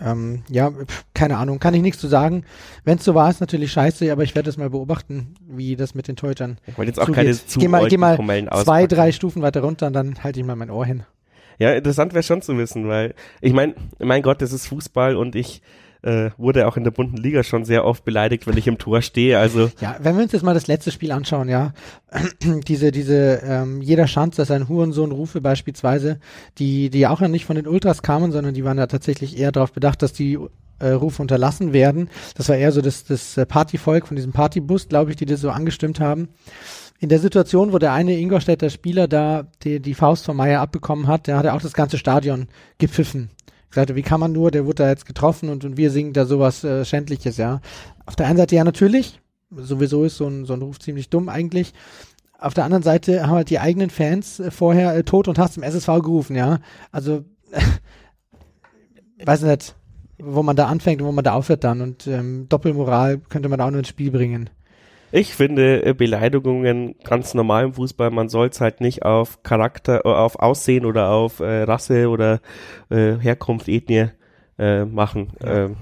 Ähm, 0.00 0.42
ja, 0.48 0.70
pf, 0.70 1.04
keine 1.14 1.38
Ahnung, 1.38 1.58
kann 1.58 1.74
ich 1.74 1.82
nichts 1.82 2.00
zu 2.00 2.08
sagen. 2.08 2.44
Wenn 2.84 2.98
es 2.98 3.04
so 3.04 3.14
war, 3.14 3.30
ist 3.30 3.40
natürlich 3.40 3.72
scheiße, 3.72 4.10
aber 4.12 4.22
ich 4.24 4.34
werde 4.34 4.46
das 4.46 4.56
mal 4.58 4.70
beobachten, 4.70 5.34
wie 5.48 5.76
das 5.76 5.94
mit 5.94 6.08
den 6.08 6.16
Teutern 6.16 6.58
Ich 6.66 6.76
wollte 6.76 6.90
jetzt 6.90 6.98
auch 6.98 7.06
zugeht. 7.06 7.16
keine 7.24 7.32
zu 7.32 7.58
geh 7.58 7.68
mal, 7.68 7.88
geh 7.88 7.96
mal 7.96 8.16
zwei, 8.16 8.48
auspacken. 8.48 8.88
drei 8.88 9.12
Stufen 9.12 9.42
weiter 9.42 9.60
runter 9.62 9.86
und 9.86 9.92
dann 9.94 10.22
halte 10.22 10.40
ich 10.40 10.46
mal 10.46 10.56
mein 10.56 10.70
Ohr 10.70 10.84
hin. 10.84 11.04
Ja, 11.58 11.72
interessant 11.72 12.12
wäre 12.12 12.22
schon 12.22 12.42
zu 12.42 12.56
wissen, 12.58 12.88
weil 12.88 13.14
ich 13.40 13.54
meine, 13.54 13.74
mein 13.98 14.22
Gott, 14.22 14.42
das 14.42 14.52
ist 14.52 14.66
Fußball 14.66 15.16
und 15.16 15.34
ich 15.34 15.62
äh, 16.06 16.30
wurde 16.38 16.68
auch 16.68 16.76
in 16.76 16.84
der 16.84 16.92
bunten 16.92 17.16
Liga 17.16 17.42
schon 17.42 17.64
sehr 17.64 17.84
oft 17.84 18.04
beleidigt, 18.04 18.46
wenn 18.46 18.56
ich 18.56 18.68
im 18.68 18.78
Tor 18.78 19.02
stehe. 19.02 19.38
Also 19.38 19.70
Ja, 19.80 19.96
wenn 20.00 20.16
wir 20.16 20.22
uns 20.22 20.32
jetzt 20.32 20.44
mal 20.44 20.54
das 20.54 20.68
letzte 20.68 20.92
Spiel 20.92 21.10
anschauen, 21.10 21.48
ja, 21.48 21.72
diese, 22.68 22.92
diese, 22.92 23.42
ähm, 23.44 23.82
jeder 23.82 24.06
Schanz, 24.06 24.36
das 24.36 24.48
ist 24.48 24.54
ein 24.54 24.68
Hurensohn-Rufe 24.68 25.40
beispielsweise, 25.40 26.20
die, 26.58 26.90
die 26.90 27.08
auch 27.08 27.20
ja 27.20 27.28
nicht 27.28 27.44
von 27.44 27.56
den 27.56 27.66
Ultras 27.66 28.02
kamen, 28.02 28.30
sondern 28.30 28.54
die 28.54 28.64
waren 28.64 28.78
ja 28.78 28.86
tatsächlich 28.86 29.36
eher 29.36 29.50
darauf 29.50 29.72
bedacht, 29.72 30.00
dass 30.00 30.12
die 30.12 30.38
äh, 30.78 30.90
Rufe 30.90 31.20
unterlassen 31.20 31.72
werden. 31.72 32.08
Das 32.36 32.48
war 32.48 32.56
eher 32.56 32.70
so 32.70 32.82
das, 32.82 33.04
das 33.04 33.36
äh, 33.36 33.44
Partyvolk 33.44 34.06
von 34.06 34.14
diesem 34.14 34.32
Partybus, 34.32 34.88
glaube 34.88 35.10
ich, 35.10 35.16
die 35.16 35.26
das 35.26 35.40
so 35.40 35.50
angestimmt 35.50 35.98
haben. 35.98 36.28
In 37.00 37.08
der 37.08 37.18
Situation, 37.18 37.72
wo 37.72 37.78
der 37.78 37.92
eine 37.92 38.16
Ingolstädter 38.16 38.70
Spieler 38.70 39.08
da 39.08 39.48
die, 39.64 39.80
die 39.80 39.94
Faust 39.94 40.24
von 40.24 40.36
Meier 40.36 40.60
abbekommen 40.60 41.08
hat, 41.08 41.26
der 41.26 41.36
hat 41.36 41.44
ja 41.44 41.54
auch 41.54 41.60
das 41.60 41.74
ganze 41.74 41.98
Stadion 41.98 42.46
gepfiffen. 42.78 43.30
Gesagt, 43.76 43.94
wie 43.94 44.02
kann 44.02 44.20
man 44.20 44.32
nur, 44.32 44.50
der 44.50 44.64
wurde 44.64 44.84
da 44.84 44.88
jetzt 44.88 45.04
getroffen 45.04 45.50
und, 45.50 45.62
und 45.66 45.76
wir 45.76 45.90
singen 45.90 46.14
da 46.14 46.24
sowas 46.24 46.64
äh, 46.64 46.82
Schändliches, 46.86 47.36
ja. 47.36 47.60
Auf 48.06 48.16
der 48.16 48.26
einen 48.26 48.38
Seite 48.38 48.56
ja 48.56 48.64
natürlich, 48.64 49.20
sowieso 49.50 50.04
ist 50.04 50.16
so 50.16 50.26
ein, 50.26 50.46
so 50.46 50.54
ein 50.54 50.62
Ruf 50.62 50.78
ziemlich 50.78 51.10
dumm 51.10 51.28
eigentlich. 51.28 51.74
Auf 52.38 52.54
der 52.54 52.64
anderen 52.64 52.82
Seite 52.82 53.26
haben 53.26 53.34
halt 53.34 53.50
die 53.50 53.58
eigenen 53.58 53.90
Fans 53.90 54.40
äh, 54.40 54.50
vorher 54.50 54.96
äh, 54.96 55.04
Tod 55.04 55.28
und 55.28 55.38
Hass 55.38 55.58
im 55.58 55.62
SSV 55.62 55.88
gerufen, 56.02 56.36
ja. 56.36 56.60
Also, 56.90 57.26
weiß 59.24 59.42
nicht, 59.42 59.74
wo 60.18 60.42
man 60.42 60.56
da 60.56 60.68
anfängt 60.68 61.02
und 61.02 61.08
wo 61.08 61.12
man 61.12 61.24
da 61.24 61.34
aufhört 61.34 61.62
dann. 61.62 61.82
Und 61.82 62.06
ähm, 62.06 62.48
Doppelmoral 62.48 63.18
könnte 63.28 63.50
man 63.50 63.58
da 63.58 63.66
auch 63.66 63.70
nur 63.70 63.80
ins 63.80 63.88
Spiel 63.88 64.10
bringen. 64.10 64.48
Ich 65.12 65.34
finde 65.34 65.84
äh, 65.84 65.94
Beleidigungen 65.94 66.96
ganz 67.04 67.34
normal 67.34 67.64
im 67.64 67.74
Fußball. 67.74 68.10
Man 68.10 68.28
soll 68.28 68.48
es 68.48 68.60
halt 68.60 68.80
nicht 68.80 69.04
auf 69.04 69.42
Charakter, 69.42 70.04
äh, 70.04 70.08
auf 70.08 70.36
Aussehen 70.36 70.84
oder 70.84 71.10
auf 71.10 71.40
äh, 71.40 71.62
Rasse 71.62 72.08
oder 72.08 72.40
äh, 72.90 73.16
Herkunft, 73.18 73.68
Ethnie 73.68 74.08
äh, 74.58 74.84
machen. 74.84 75.32
Ähm, 75.42 75.76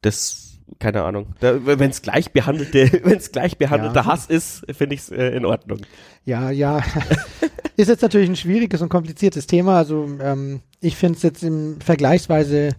das 0.00 0.44
keine 0.78 1.02
Ahnung. 1.02 1.34
Wenn 1.40 1.90
es 1.90 2.02
gleich 2.02 2.32
behandelte, 2.32 3.00
wenn 3.04 3.16
es 3.16 3.32
gleich 3.32 3.56
behandelter 3.56 4.00
Ja. 4.00 4.06
Hass 4.06 4.26
ist, 4.26 4.64
finde 4.70 4.94
ich 4.94 5.00
es 5.00 5.10
äh, 5.10 5.28
in 5.28 5.44
Ordnung. 5.44 5.80
Ja, 6.24 6.50
ja. 6.50 6.82
ist 7.76 7.88
jetzt 7.88 8.02
natürlich 8.02 8.28
ein 8.28 8.36
schwieriges 8.36 8.82
und 8.82 8.90
kompliziertes 8.90 9.46
Thema. 9.46 9.78
Also 9.78 10.06
ähm, 10.20 10.60
ich 10.80 10.96
finde 10.96 11.16
es 11.16 11.22
jetzt 11.22 11.42
im 11.42 11.80
vergleichsweise 11.80 12.70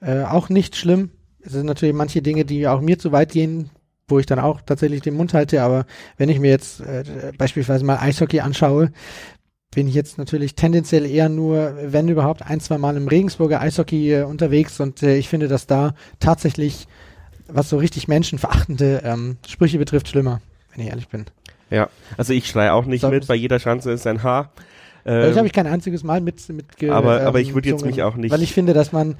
auch 0.00 0.50
nicht 0.50 0.76
schlimm. 0.76 1.12
Es 1.40 1.52
sind 1.52 1.64
natürlich 1.64 1.94
manche 1.94 2.20
Dinge, 2.20 2.44
die 2.44 2.68
auch 2.68 2.82
mir 2.82 2.98
zu 2.98 3.10
weit 3.10 3.32
gehen, 3.32 3.70
wo 4.08 4.18
ich 4.18 4.26
dann 4.26 4.38
auch 4.38 4.60
tatsächlich 4.60 5.00
den 5.02 5.14
Mund 5.14 5.34
halte. 5.34 5.62
Aber 5.62 5.86
wenn 6.16 6.28
ich 6.28 6.38
mir 6.38 6.50
jetzt 6.50 6.80
äh, 6.80 7.04
beispielsweise 7.38 7.84
mal 7.84 7.96
Eishockey 7.98 8.40
anschaue, 8.40 8.90
bin 9.74 9.88
ich 9.88 9.94
jetzt 9.94 10.18
natürlich 10.18 10.54
tendenziell 10.54 11.04
eher 11.06 11.28
nur, 11.28 11.74
wenn 11.82 12.08
überhaupt, 12.08 12.42
ein, 12.42 12.60
zwei 12.60 12.78
Mal 12.78 12.96
im 12.96 13.08
Regensburger 13.08 13.60
Eishockey 13.60 14.12
äh, 14.12 14.22
unterwegs. 14.22 14.78
Und 14.80 15.02
äh, 15.02 15.16
ich 15.16 15.28
finde, 15.28 15.48
dass 15.48 15.66
da 15.66 15.94
tatsächlich, 16.20 16.86
was 17.48 17.68
so 17.70 17.78
richtig 17.78 18.06
menschenverachtende 18.08 19.02
ähm, 19.04 19.36
Sprüche 19.46 19.78
betrifft, 19.78 20.08
schlimmer, 20.08 20.40
wenn 20.72 20.84
ich 20.84 20.90
ehrlich 20.90 21.08
bin. 21.08 21.24
Ja, 21.70 21.88
also 22.16 22.32
ich 22.32 22.46
schreie 22.46 22.72
auch 22.72 22.84
nicht 22.84 23.00
So- 23.00 23.08
mit, 23.10 23.26
bei 23.26 23.34
jeder 23.34 23.58
Chance 23.58 23.90
ist 23.90 24.06
ein 24.06 24.22
Haar. 24.22 24.52
das 25.02 25.30
Ähm, 25.32 25.36
habe 25.38 25.46
ich 25.48 25.52
kein 25.52 25.66
einziges 25.66 26.04
Mal 26.04 26.20
mit, 26.20 26.48
mit 26.50 26.66
Aber- 26.88 27.22
aber 27.22 27.40
ich 27.40 27.52
würde 27.54 27.68
jetzt 27.70 27.84
mich 27.84 28.02
auch 28.02 28.14
nicht- 28.16 28.30
Weil 28.32 28.42
ich 28.42 28.52
finde, 28.52 28.74
dass 28.74 28.92
man 28.92 29.16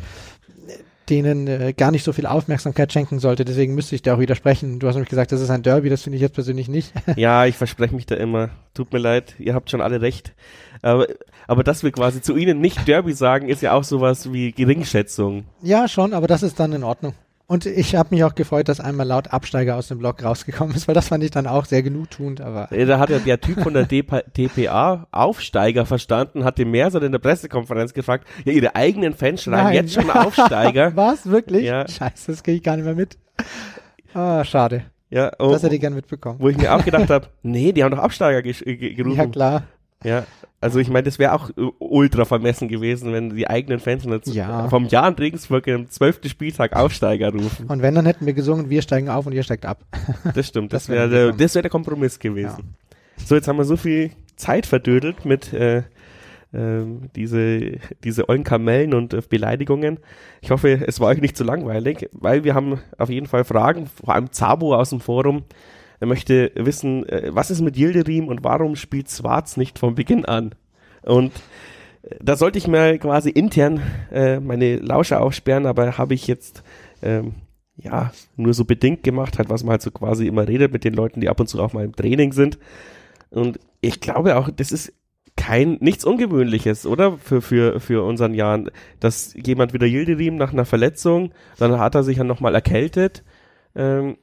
denen 1.11 1.47
äh, 1.47 1.73
gar 1.77 1.91
nicht 1.91 2.05
so 2.05 2.13
viel 2.13 2.27
Aufmerksamkeit 2.27 2.93
schenken 2.93 3.19
sollte. 3.19 3.45
Deswegen 3.45 3.75
müsste 3.75 3.95
ich 3.95 4.03
da 4.03 4.15
auch 4.15 4.19
widersprechen. 4.21 4.79
Du 4.79 4.87
hast 4.89 4.95
nämlich 4.95 5.11
gesagt, 5.11 5.33
das 5.33 5.41
ist 5.41 5.51
ein 5.51 5.63
Derby. 5.63 5.91
Das 5.91 6.03
finde 6.03 6.17
ich 6.17 6.23
jetzt 6.23 6.35
persönlich 6.35 6.69
nicht. 6.69 6.93
Ja, 7.17 7.47
ich 7.47 7.57
verspreche 7.57 7.95
mich 7.95 8.07
da 8.07 8.17
immer. 8.17 8.51
Tut 8.75 8.93
mir 8.93 8.99
leid, 8.99 9.35
ihr 9.39 9.55
habt 9.55 9.71
schon 9.71 9.81
alle 9.81 10.01
recht. 10.01 10.35
Aber, 10.83 11.07
aber 11.47 11.63
dass 11.63 11.83
wir 11.83 11.93
quasi 11.93 12.21
zu 12.21 12.37
ihnen 12.37 12.61
nicht 12.61 12.87
Derby 12.89 13.13
sagen, 13.13 13.49
ist 13.49 13.63
ja 13.63 13.73
auch 13.73 13.85
sowas 13.85 14.33
wie 14.33 14.53
Geringschätzung. 14.53 15.45
ja, 15.63 15.87
schon, 15.89 16.13
aber 16.13 16.27
das 16.27 16.43
ist 16.43 16.59
dann 16.61 16.73
in 16.73 16.83
Ordnung. 16.83 17.15
Und 17.55 17.67
ich 17.67 17.95
habe 17.95 18.09
mich 18.13 18.25
auch 18.25 18.35
gefreut, 18.35 18.69
dass 18.69 18.81
einmal 18.81 19.07
laut 19.07 19.33
Absteiger 19.33 19.77
aus 19.77 19.87
dem 19.87 19.99
Block 19.99 20.25
rausgekommen 20.25 20.75
ist, 20.75 20.89
weil 20.89 20.95
das 20.97 21.07
fand 21.07 21.23
ich 21.23 21.31
dann 21.31 21.47
auch 21.47 21.67
sehr 21.67 21.85
genugtuend. 21.85 22.41
Aber 22.41 22.67
Da 22.77 22.99
hat 22.99 23.11
ja 23.11 23.21
der 23.21 23.41
Typ 23.41 23.63
von 23.63 23.73
der 23.75 23.85
DP 23.85 24.25
DPA 24.37 25.07
Aufsteiger 25.13 25.87
verstanden, 25.87 26.43
hat 26.43 26.59
den 26.59 26.73
Merser 26.73 27.01
in 27.01 27.13
der 27.13 27.21
Pressekonferenz 27.21 27.95
gefragt, 27.95 28.27
ja, 28.45 28.51
ihre 28.51 28.75
eigenen 28.75 29.15
Fans 29.15 29.45
schreien 29.45 29.67
Nein. 29.67 29.75
jetzt 29.75 29.93
schon 29.95 30.11
Aufsteiger. 30.11 30.91
was 30.97 31.27
wirklich? 31.31 31.65
Ja. 31.65 31.87
Scheiße, 31.87 32.33
das 32.33 32.43
kriege 32.43 32.57
ich 32.57 32.63
gar 32.65 32.75
nicht 32.75 32.87
mehr 32.87 32.97
mit. 32.97 33.19
Ah, 34.15 34.43
schade. 34.45 34.83
ja, 35.11 35.31
oh, 35.39 35.53
Das 35.53 35.63
hätte 35.63 35.77
ich 35.77 35.81
gern 35.81 35.95
mitbekommen. 35.95 36.41
wo 36.41 36.49
ich 36.49 36.57
mir 36.57 36.75
auch 36.75 36.85
gedacht 36.85 37.09
habe, 37.09 37.29
nee, 37.45 37.71
die 37.71 37.85
haben 37.85 37.93
doch 37.93 38.03
ge- 38.65 38.95
gerufen. 38.95 39.17
Ja 39.17 39.27
klar. 39.27 39.63
Ja, 40.03 40.25
also 40.61 40.79
ich 40.79 40.89
meine, 40.89 41.05
das 41.05 41.19
wäre 41.19 41.33
auch 41.35 41.51
äh, 41.51 41.63
ultra 41.79 42.25
vermessen 42.25 42.69
gewesen, 42.69 43.13
wenn 43.13 43.35
die 43.37 43.49
eigenen 43.49 43.81
Fans 43.81 44.05
jetzt 44.05 44.35
Ja. 44.35 44.69
vom 44.69 44.87
Jahr 44.87 45.09
in 45.09 45.15
Regensburg 45.15 45.67
im 45.67 45.89
zwölften 45.91 46.29
Spieltag 46.29 46.75
Aufsteiger 46.75 47.33
rufen. 47.33 47.67
Und 47.69 47.83
wenn, 47.83 47.95
dann 47.95 48.07
hätten 48.07 48.27
wir 48.27 48.33
gesungen, 48.35 48.71
wir 48.71 48.83
steigen 48.83 49.09
auf 49.09 49.27
und 49.27 49.33
ihr 49.33 49.43
steigt 49.43 49.67
ab. 49.67 49.83
Das 50.35 50.47
stimmt, 50.49 50.73
das, 50.73 50.85
Das 50.85 50.89
wär 50.89 50.97
wäre 50.97 51.09
der, 51.11 51.21
gekommen. 51.27 51.39
das 51.39 51.55
wär 51.55 51.63
der 51.63 51.71
Kompromiss 51.71 52.19
gewesen. 52.19 52.75
So, 53.25 53.35
jetzt 53.35 53.47
haben 53.49 53.57
wir 53.59 53.65
so 53.65 53.77
viel 53.77 54.11
Zeit 54.37 54.67
verdödelt 54.67 55.25
mit 55.25 55.53
äh, 55.53 55.85
ähm, 56.53 57.11
diese, 57.17 57.79
diese 58.05 58.29
ollen 58.29 58.45
Kamellen 58.45 58.95
und 58.95 59.15
äh, 59.15 59.23
Beleidigungen. 59.29 59.99
Ich 60.41 60.51
hoffe, 60.51 60.85
es 60.87 61.01
war 61.01 61.09
euch 61.09 61.21
nicht 61.21 61.37
zu 61.37 61.45
langweilig, 61.45 62.09
weil 62.13 62.45
wir 62.45 62.55
haben 62.55 62.79
auf 62.99 63.11
jeden 63.11 63.27
Fall 63.27 63.45
Fragen, 63.45 63.87
vor 63.87 64.15
allem 64.15 64.33
Zabo 64.33 64.75
aus 64.75 64.91
dem 64.91 65.01
Forum. 65.01 65.45
Er 66.05 66.07
möchte 66.07 66.53
wissen, 66.55 67.09
äh, 67.09 67.31
was 67.31 67.51
ist 67.51 67.63
mit 67.63 67.79
Yildirim 67.79 68.29
und 68.29 68.45
warum 68.45 68.77
spielt 68.77 69.11
Schwarz 69.11 69.57
nicht 69.57 69.79
von 69.79 69.95
Beginn 69.95 70.27
an? 70.27 70.55
Und 71.01 71.33
äh, 72.03 72.17
da 72.23 72.37
sollte 72.37 72.59
ich 72.59 72.69
mal 72.69 72.99
quasi 72.99 73.31
intern 73.31 73.81
äh, 74.13 74.39
meine 74.39 74.77
Lauscher 74.77 75.23
aufsperren, 75.23 75.65
aber 75.65 75.97
habe 75.97 76.13
ich 76.13 76.27
jetzt 76.27 76.63
ähm, 77.03 77.37
ja 77.79 78.13
nur 78.37 78.53
so 78.53 78.67
bedingt 78.67 79.03
gemacht, 79.03 79.39
halt 79.39 79.49
was 79.49 79.65
man 79.65 79.71
halt 79.71 79.81
so 79.81 79.91
quasi 79.91 80.27
immer 80.27 80.47
redet 80.47 80.75
mit 80.75 80.85
den 80.85 80.93
Leuten, 80.93 81.23
die 81.23 81.31
ab 81.31 81.41
und 81.41 81.47
zu 81.47 81.59
auch 81.59 81.73
mal 81.73 81.87
im 81.87 81.97
Training 81.97 82.33
sind. 82.33 82.59
Und 83.31 83.59
ich 83.81 84.01
glaube 84.01 84.37
auch, 84.37 84.51
das 84.51 84.73
ist 84.73 84.93
kein 85.39 85.79
nichts 85.81 86.05
Ungewöhnliches, 86.05 86.85
oder? 86.85 87.17
Für, 87.17 87.41
für, 87.41 87.81
für 87.81 88.05
unseren 88.05 88.35
Jahren, 88.35 88.71
dass 89.01 89.33
jemand 89.43 89.73
wieder 89.73 89.87
Yildirim 89.87 90.37
nach 90.37 90.53
einer 90.53 90.67
Verletzung, 90.67 91.33
dann 91.57 91.79
hat 91.79 91.95
er 91.95 92.03
sich 92.03 92.19
ja 92.19 92.25
nochmal 92.25 92.55
erkältet. 92.55 93.25
Ähm, 93.75 94.19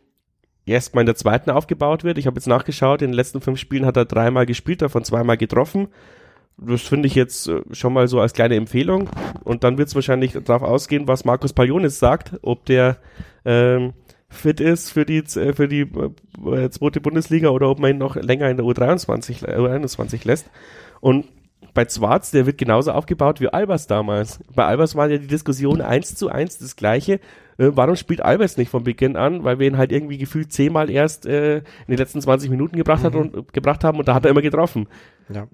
erstmal 0.71 1.03
in 1.03 1.07
der 1.07 1.15
zweiten 1.15 1.51
aufgebaut 1.51 2.03
wird. 2.03 2.17
Ich 2.17 2.27
habe 2.27 2.38
jetzt 2.38 2.47
nachgeschaut, 2.47 3.01
in 3.01 3.10
den 3.10 3.15
letzten 3.15 3.41
fünf 3.41 3.60
Spielen 3.60 3.86
hat 3.86 3.97
er 3.97 4.05
dreimal 4.05 4.45
gespielt, 4.45 4.81
davon 4.81 5.03
zweimal 5.03 5.38
getroffen. 5.38 5.88
Das 6.57 6.81
finde 6.81 7.07
ich 7.07 7.15
jetzt 7.15 7.47
äh, 7.47 7.62
schon 7.71 7.93
mal 7.93 8.07
so 8.07 8.19
als 8.19 8.34
kleine 8.34 8.55
Empfehlung. 8.55 9.10
Und 9.43 9.63
dann 9.63 9.77
wird 9.77 9.88
es 9.88 9.95
wahrscheinlich 9.95 10.34
darauf 10.34 10.63
ausgehen, 10.63 11.07
was 11.07 11.25
Markus 11.25 11.53
Palionis 11.53 11.99
sagt, 11.99 12.34
ob 12.41 12.65
der 12.65 12.97
ähm, 13.45 13.93
fit 14.29 14.60
ist 14.60 14.91
für 14.91 15.05
die, 15.05 15.17
äh, 15.17 15.53
für 15.53 15.67
die 15.67 15.81
äh, 15.81 16.69
zweite 16.69 17.01
Bundesliga 17.01 17.49
oder 17.49 17.69
ob 17.69 17.79
man 17.79 17.91
ihn 17.91 17.97
noch 17.97 18.15
länger 18.15 18.49
in 18.49 18.57
der 18.57 18.65
U23, 18.65 19.47
äh, 19.47 19.57
U21 19.57 20.25
lässt. 20.25 20.49
Und 20.99 21.25
bei 21.73 21.86
Zwarz, 21.86 22.31
der 22.31 22.45
wird 22.45 22.57
genauso 22.57 22.91
aufgebaut 22.91 23.39
wie 23.39 23.47
Albers 23.47 23.88
damals. 23.88 24.39
Bei 24.53 24.65
Albers 24.65 24.95
war 24.95 25.10
ja 25.10 25.17
die 25.17 25.27
Diskussion 25.27 25.81
eins 25.81 26.15
zu 26.15 26.29
eins 26.29 26.57
das 26.57 26.75
gleiche. 26.75 27.19
Äh, 27.62 27.78
warum 27.78 27.95
spielt 27.95 28.21
Albers 28.21 28.58
nicht 28.58 28.69
von 28.69 28.84
Beginn 28.84 29.15
an? 29.15 29.43
Weil 29.43 29.60
wir 29.60 29.67
ihn 29.67 29.78
halt 29.78 29.91
irgendwie 29.91 30.17
gefühlt 30.17 30.52
zehnmal 30.52 30.89
erst 30.89 31.28
äh, 31.28 31.58
in 31.58 31.63
den 31.89 31.97
letzten 31.97 32.19
20 32.19 32.50
Minuten 32.50 32.76
gebracht, 32.76 33.02
mhm. 33.02 33.06
hat 33.06 33.15
und, 33.15 33.54
gebracht 33.54 33.84
haben 33.84 34.00
und 34.00 34.08
da 34.08 34.15
hat 34.15 34.26
er 34.26 34.32
immer 34.32 34.41
getroffen. 34.41 34.88
Ja. 35.32 35.47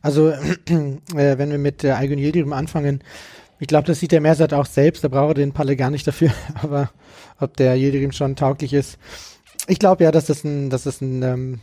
Also, 0.00 0.30
äh, 0.68 0.98
wenn 1.10 1.50
wir 1.50 1.58
mit 1.58 1.82
äh, 1.82 1.90
Algun 1.90 2.18
Yildirim 2.18 2.52
anfangen, 2.52 3.02
ich 3.58 3.66
glaube, 3.66 3.88
das 3.88 3.98
sieht 3.98 4.12
der 4.12 4.20
Mersat 4.20 4.54
auch 4.54 4.66
selbst, 4.66 5.02
da 5.02 5.08
braucht 5.08 5.30
er 5.30 5.34
den 5.34 5.52
Palle 5.52 5.74
gar 5.74 5.90
nicht 5.90 6.06
dafür, 6.06 6.30
aber 6.62 6.90
ob 7.40 7.56
der 7.56 7.74
Yildirim 7.74 8.12
schon 8.12 8.36
tauglich 8.36 8.72
ist. 8.72 8.98
Ich 9.66 9.80
glaube 9.80 10.04
ja, 10.04 10.12
dass 10.12 10.26
das 10.26 10.44
ein, 10.44 10.70
dass 10.70 10.84
das 10.84 11.00
ein 11.00 11.22
ähm, 11.22 11.60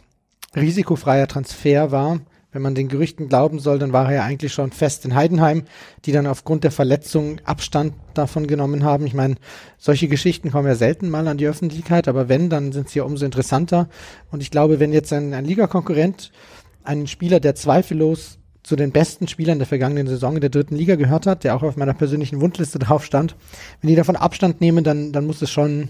risikofreier 0.56 1.28
Transfer 1.28 1.92
war 1.92 2.20
wenn 2.56 2.62
man 2.62 2.74
den 2.74 2.88
Gerüchten 2.88 3.28
glauben 3.28 3.60
soll, 3.60 3.80
dann 3.80 3.92
war 3.92 4.06
er 4.06 4.16
ja 4.16 4.24
eigentlich 4.24 4.54
schon 4.54 4.72
fest 4.72 5.04
in 5.04 5.14
Heidenheim, 5.14 5.64
die 6.06 6.14
dann 6.14 6.26
aufgrund 6.26 6.64
der 6.64 6.72
Verletzung 6.72 7.42
Abstand 7.44 7.94
davon 8.14 8.48
genommen 8.48 8.86
haben. 8.86 9.06
Ich 9.06 9.14
meine, 9.14 9.36
solche 9.78 10.08
Geschichten 10.08 10.52
kommen 10.52 10.70
ja 10.70 10.76
selten 10.76 11.10
mal 11.10 11.28
an 11.28 11.38
die 11.38 11.48
Öffentlichkeit, 11.48 12.08
aber 12.08 12.30
wenn, 12.30 12.50
dann 12.50 12.72
sind 12.72 12.88
sie 12.88 13.00
ja 13.00 13.04
umso 13.04 13.26
interessanter. 13.26 13.90
Und 14.32 14.42
ich 14.42 14.52
glaube, 14.52 14.80
wenn 14.80 14.94
jetzt 14.94 15.12
ein, 15.12 15.34
ein 15.34 15.44
Ligakonkurrent 15.44 16.32
einen 16.86 17.08
Spieler, 17.08 17.42
der 17.42 17.56
zweifellos 17.56 18.40
zu 18.64 18.78
den 18.78 18.94
besten 18.94 19.28
Spielern 19.28 19.60
der 19.60 19.68
vergangenen 19.68 20.08
Saison 20.08 20.36
in 20.36 20.42
der 20.42 20.50
dritten 20.50 20.78
Liga 20.78 20.96
gehört 20.96 21.28
hat, 21.28 21.44
der 21.44 21.58
auch 21.58 21.64
auf 21.64 21.76
meiner 21.76 21.94
persönlichen 21.94 22.40
Wundliste 22.40 22.80
drauf 22.80 23.04
stand, 23.04 23.36
wenn 23.82 23.90
die 23.90 23.98
davon 23.98 24.16
Abstand 24.16 24.62
nehmen, 24.62 24.86
dann, 24.86 25.12
dann 25.12 25.28
muss 25.28 25.42
es 25.42 25.52
schon 25.52 25.90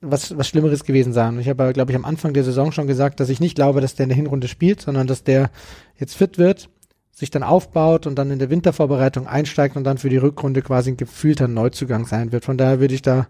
was, 0.00 0.36
was 0.36 0.48
Schlimmeres 0.48 0.84
gewesen 0.84 1.12
sein. 1.12 1.38
Ich 1.40 1.48
habe, 1.48 1.72
glaube 1.72 1.90
ich, 1.90 1.96
am 1.96 2.04
Anfang 2.04 2.32
der 2.32 2.44
Saison 2.44 2.72
schon 2.72 2.86
gesagt, 2.86 3.20
dass 3.20 3.28
ich 3.28 3.40
nicht 3.40 3.56
glaube, 3.56 3.80
dass 3.80 3.94
der 3.94 4.04
in 4.04 4.10
der 4.10 4.16
Hinrunde 4.16 4.48
spielt, 4.48 4.80
sondern 4.80 5.06
dass 5.06 5.24
der 5.24 5.50
jetzt 5.98 6.14
fit 6.14 6.38
wird, 6.38 6.68
sich 7.10 7.30
dann 7.30 7.42
aufbaut 7.42 8.06
und 8.06 8.16
dann 8.16 8.30
in 8.30 8.38
der 8.38 8.50
Wintervorbereitung 8.50 9.26
einsteigt 9.26 9.76
und 9.76 9.84
dann 9.84 9.98
für 9.98 10.08
die 10.08 10.16
Rückrunde 10.16 10.62
quasi 10.62 10.92
ein 10.92 10.96
gefühlter 10.96 11.48
Neuzugang 11.48 12.06
sein 12.06 12.30
wird. 12.30 12.44
Von 12.44 12.58
daher 12.58 12.80
würde 12.80 12.94
ich 12.94 13.02
da 13.02 13.26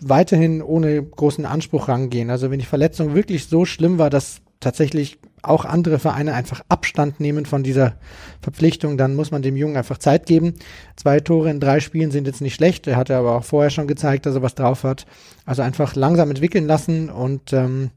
weiterhin 0.00 0.62
ohne 0.62 1.02
großen 1.02 1.46
Anspruch 1.46 1.88
rangehen. 1.88 2.30
Also 2.30 2.50
wenn 2.50 2.58
die 2.58 2.66
Verletzung 2.66 3.14
wirklich 3.14 3.46
so 3.46 3.64
schlimm 3.64 3.98
war, 3.98 4.10
dass 4.10 4.42
tatsächlich 4.60 5.18
auch 5.42 5.64
andere 5.64 5.98
Vereine 5.98 6.34
einfach 6.34 6.62
Abstand 6.68 7.20
nehmen 7.20 7.46
von 7.46 7.62
dieser 7.62 7.94
Verpflichtung, 8.40 8.98
dann 8.98 9.14
muss 9.14 9.30
man 9.30 9.42
dem 9.42 9.56
Jungen 9.56 9.76
einfach 9.76 9.98
Zeit 9.98 10.26
geben. 10.26 10.54
Zwei 10.96 11.20
Tore 11.20 11.50
in 11.50 11.60
drei 11.60 11.80
Spielen 11.80 12.10
sind 12.10 12.26
jetzt 12.26 12.40
nicht 12.40 12.54
schlecht. 12.54 12.86
Er 12.86 12.96
hatte 12.96 13.16
aber 13.16 13.36
auch 13.36 13.44
vorher 13.44 13.70
schon 13.70 13.86
gezeigt, 13.86 14.26
dass 14.26 14.34
er 14.34 14.42
was 14.42 14.56
drauf 14.56 14.82
hat. 14.82 15.06
Also 15.46 15.62
einfach 15.62 15.94
langsam 15.94 16.30
entwickeln 16.30 16.66
lassen 16.66 17.08
und 17.08 17.52
ähm, 17.52 17.90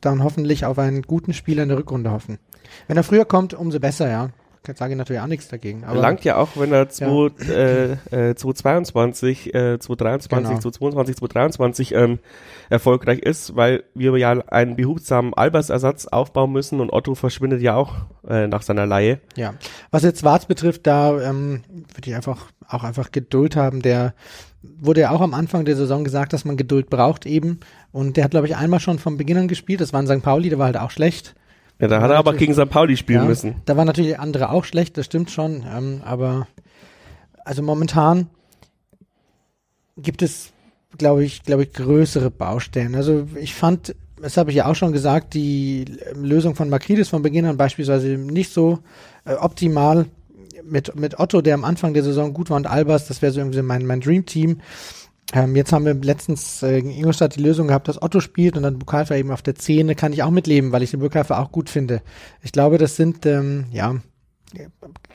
dann 0.00 0.24
hoffentlich 0.24 0.64
auf 0.64 0.78
einen 0.78 1.02
guten 1.02 1.34
Spieler 1.34 1.62
in 1.64 1.68
der 1.68 1.78
Rückrunde 1.78 2.10
hoffen. 2.10 2.38
Wenn 2.88 2.96
er 2.96 3.04
früher 3.04 3.24
kommt, 3.24 3.54
umso 3.54 3.78
besser, 3.78 4.08
ja 4.08 4.30
sage 4.74 4.92
ich 4.92 4.98
natürlich 4.98 5.22
auch 5.22 5.26
nichts 5.26 5.48
dagegen. 5.48 5.84
Aber 5.84 6.00
Langt 6.00 6.24
ja 6.24 6.36
auch, 6.36 6.50
wenn 6.56 6.72
er 6.72 6.88
2, 6.88 7.06
ja. 7.06 7.54
äh, 7.54 8.30
äh, 8.30 8.34
2022, 8.34 9.54
äh, 9.54 9.78
2023, 9.78 10.48
genau. 10.48 10.60
2022, 10.60 11.16
2023 11.16 11.94
ähm, 11.94 12.18
erfolgreich 12.70 13.20
ist, 13.20 13.56
weil 13.56 13.84
wir 13.94 14.16
ja 14.16 14.32
einen 14.48 14.76
behutsamen 14.76 15.34
Albers-Ersatz 15.34 16.06
aufbauen 16.06 16.52
müssen 16.52 16.80
und 16.80 16.92
Otto 16.92 17.14
verschwindet 17.14 17.62
ja 17.62 17.74
auch 17.74 17.94
äh, 18.28 18.46
nach 18.46 18.62
seiner 18.62 18.86
Laie. 18.86 19.20
Ja, 19.36 19.54
was 19.90 20.02
jetzt 20.02 20.20
Schwarz 20.20 20.46
betrifft, 20.46 20.86
da 20.86 21.20
ähm, 21.20 21.62
würde 21.68 22.10
ich 22.10 22.14
einfach 22.14 22.46
auch 22.68 22.84
einfach 22.84 23.12
Geduld 23.12 23.56
haben. 23.56 23.82
Der 23.82 24.14
wurde 24.78 25.02
ja 25.02 25.10
auch 25.10 25.20
am 25.20 25.34
Anfang 25.34 25.64
der 25.64 25.76
Saison 25.76 26.04
gesagt, 26.04 26.32
dass 26.32 26.44
man 26.44 26.56
Geduld 26.56 26.90
braucht 26.90 27.26
eben. 27.26 27.60
Und 27.92 28.16
der 28.16 28.24
hat, 28.24 28.32
glaube 28.32 28.46
ich, 28.46 28.56
einmal 28.56 28.80
schon 28.80 28.98
vom 28.98 29.16
Beginn 29.16 29.38
an 29.38 29.48
gespielt. 29.48 29.80
Das 29.80 29.92
war 29.92 30.00
in 30.00 30.06
St. 30.06 30.22
Pauli, 30.22 30.48
der 30.48 30.58
war 30.58 30.66
halt 30.66 30.76
auch 30.76 30.90
schlecht. 30.90 31.34
Ja, 31.78 31.88
da 31.88 32.00
hat 32.00 32.10
er 32.10 32.16
aber 32.16 32.34
gegen 32.34 32.54
St. 32.54 32.70
Pauli 32.70 32.96
spielen 32.96 33.22
ja, 33.22 33.28
müssen. 33.28 33.56
Da 33.66 33.76
waren 33.76 33.86
natürlich 33.86 34.18
andere 34.18 34.50
auch 34.50 34.64
schlecht, 34.64 34.96
das 34.96 35.06
stimmt 35.06 35.30
schon. 35.30 35.64
Ähm, 35.70 36.00
aber 36.04 36.46
also 37.44 37.62
momentan 37.62 38.28
gibt 39.96 40.22
es, 40.22 40.52
glaube 40.96 41.24
ich, 41.24 41.42
glaube 41.42 41.64
ich, 41.64 41.72
größere 41.72 42.30
Baustellen. 42.30 42.94
Also 42.94 43.28
ich 43.36 43.54
fand, 43.54 43.94
das 44.20 44.36
habe 44.38 44.50
ich 44.50 44.56
ja 44.56 44.66
auch 44.66 44.74
schon 44.74 44.92
gesagt, 44.92 45.34
die 45.34 45.84
Lösung 46.14 46.54
von 46.54 46.70
Makridis 46.70 47.10
von 47.10 47.22
Beginn 47.22 47.44
an 47.44 47.56
beispielsweise 47.58 48.08
nicht 48.08 48.52
so 48.52 48.78
äh, 49.24 49.34
optimal. 49.34 50.06
Mit, 50.64 50.96
mit 50.96 51.20
Otto, 51.20 51.42
der 51.42 51.54
am 51.54 51.64
Anfang 51.64 51.92
der 51.92 52.02
Saison 52.02 52.32
gut 52.32 52.50
war 52.50 52.56
und 52.56 52.66
Albers, 52.66 53.06
das 53.06 53.22
wäre 53.22 53.30
so 53.30 53.38
irgendwie 53.38 53.60
mein, 53.62 53.86
mein 53.86 54.00
Dream 54.00 54.26
Team. 54.26 54.60
Ähm, 55.32 55.56
jetzt 55.56 55.72
haben 55.72 55.84
wir 55.84 55.94
letztens 55.94 56.62
äh, 56.62 56.78
in 56.78 56.90
Ingolstadt 56.90 57.36
die 57.36 57.42
Lösung 57.42 57.68
gehabt, 57.68 57.88
dass 57.88 58.00
Otto 58.00 58.20
spielt 58.20 58.56
und 58.56 58.62
dann 58.62 58.78
Bukalfa 58.78 59.16
eben 59.16 59.32
auf 59.32 59.42
der 59.42 59.56
10. 59.56 59.96
Kann 59.96 60.12
ich 60.12 60.22
auch 60.22 60.30
mitleben, 60.30 60.72
weil 60.72 60.82
ich 60.82 60.92
den 60.92 61.00
Bukalfa 61.00 61.42
auch 61.42 61.50
gut 61.50 61.68
finde. 61.68 62.00
Ich 62.42 62.52
glaube, 62.52 62.78
das 62.78 62.96
sind 62.96 63.26
ähm, 63.26 63.66
ja 63.72 63.96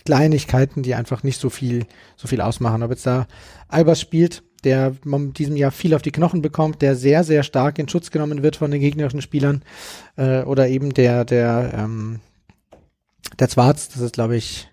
Kleinigkeiten, 0.06 0.84
die 0.84 0.96
einfach 0.96 1.24
nicht 1.24 1.40
so 1.40 1.50
viel 1.50 1.86
so 2.18 2.28
viel 2.28 2.42
ausmachen. 2.42 2.84
Ob 2.84 2.92
jetzt 2.92 3.06
da 3.06 3.28
Albers 3.70 4.02
spielt, 4.02 4.44
der 4.64 4.96
in 5.06 5.34
diesem 5.34 5.56
Jahr 5.56 5.72
viel 5.72 5.94
auf 5.94 6.02
die 6.02 6.12
Knochen 6.12 6.42
bekommt, 6.42 6.82
der 6.82 6.96
sehr 6.96 7.24
sehr 7.24 7.44
stark 7.44 7.80
in 7.80 7.88
Schutz 7.88 8.12
genommen 8.12 8.44
wird 8.44 8.58
von 8.58 8.72
den 8.72 8.82
gegnerischen 8.82 9.22
Spielern 9.22 9.64
äh, 10.18 10.42
oder 10.44 10.68
eben 10.68 10.94
der 10.94 11.24
der 11.24 11.72
ähm, 11.74 12.20
der 13.40 13.48
Zwarz, 13.48 13.90
das 13.90 14.02
ist 14.02 14.14
glaube 14.14 14.36
ich 14.36 14.70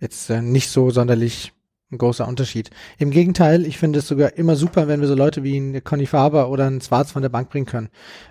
jetzt 0.00 0.28
äh, 0.28 0.42
nicht 0.42 0.68
so 0.68 0.90
sonderlich 0.90 1.52
ein 1.94 1.98
großer 1.98 2.28
Unterschied. 2.28 2.70
Im 2.98 3.10
Gegenteil, 3.10 3.66
ich 3.66 3.78
finde 3.78 4.00
es 4.00 4.08
sogar 4.08 4.36
immer 4.36 4.56
super, 4.56 4.88
wenn 4.88 5.00
wir 5.00 5.08
so 5.08 5.14
Leute 5.14 5.42
wie 5.42 5.58
ein 5.58 5.82
Conny 5.82 6.06
Faber 6.06 6.50
oder 6.50 6.66
ein 6.66 6.80
Schwarz 6.80 7.12
von 7.12 7.22
der 7.22 7.28
Bank 7.28 7.50
bringen 7.50 7.66
können. 7.66 7.88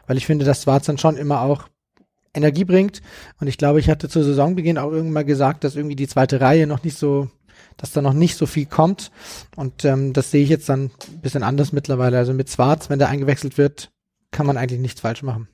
Weil 0.08 0.18
ich 0.18 0.26
finde, 0.26 0.46
dass 0.46 0.64
Schwarz 0.64 0.86
dann 0.86 0.98
schon 0.98 1.18
immer 1.18 1.42
auch 1.42 1.68
Energie 2.34 2.66
bringt. 2.66 3.02
Und 3.40 3.48
ich 3.48 3.58
glaube, 3.58 3.80
ich 3.80 3.90
hatte 3.90 4.10
zu 4.10 4.24
Saisonbeginn 4.24 4.78
auch 4.78 4.92
irgendwann 4.92 5.14
mal 5.14 5.26
gesagt, 5.26 5.64
dass 5.64 5.76
irgendwie 5.76 5.96
die 5.96 6.08
zweite 6.08 6.42
Reihe 6.42 6.68
noch 6.68 6.84
nicht 6.84 6.98
so, 6.98 7.30
dass 7.78 7.92
da 7.92 8.02
noch 8.02 8.14
nicht 8.14 8.38
so 8.38 8.46
viel 8.46 8.66
kommt. 8.66 9.12
Und 9.56 9.86
ähm, 9.86 10.14
das 10.14 10.32
sehe 10.32 10.44
ich 10.44 10.50
jetzt 10.50 10.70
dann 10.70 10.92
ein 11.12 11.22
bisschen 11.22 11.44
anders 11.44 11.72
mittlerweile. 11.72 12.18
Also 12.18 12.34
mit 12.34 12.50
Schwarz, 12.50 12.90
wenn 12.90 13.00
der 13.00 13.10
eingewechselt 13.10 13.58
wird, 13.58 13.92
kann 14.32 14.48
man 14.48 14.58
eigentlich 14.58 14.80
nichts 14.80 15.02
falsch 15.02 15.24
machen. 15.24 15.48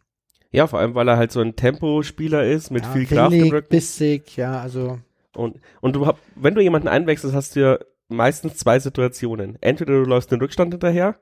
Ja, 0.52 0.66
vor 0.66 0.80
allem, 0.80 0.96
weil 0.96 1.08
er 1.08 1.18
halt 1.18 1.32
so 1.32 1.42
ein 1.42 1.56
Tempospieler 1.56 2.46
ist 2.46 2.72
mit 2.72 2.84
ja, 2.84 2.92
viel 2.92 3.06
Kraft 3.06 3.36
im 3.36 3.50
Rücken. 3.50 3.70
bissig, 3.70 4.36
ja, 4.36 4.60
also. 4.60 5.00
Und, 5.36 5.60
und 5.80 5.96
du, 5.96 6.12
wenn 6.36 6.56
du 6.56 6.62
jemanden 6.62 6.88
einwechselst, 6.88 7.36
hast 7.36 7.56
du 7.56 7.60
ja 7.60 7.80
meistens 8.10 8.58
zwei 8.58 8.80
Situationen. 8.80 9.58
Entweder 9.62 9.94
du 9.94 10.04
läufst 10.04 10.32
den 10.32 10.40
Rückstand 10.40 10.74
hinterher 10.74 11.16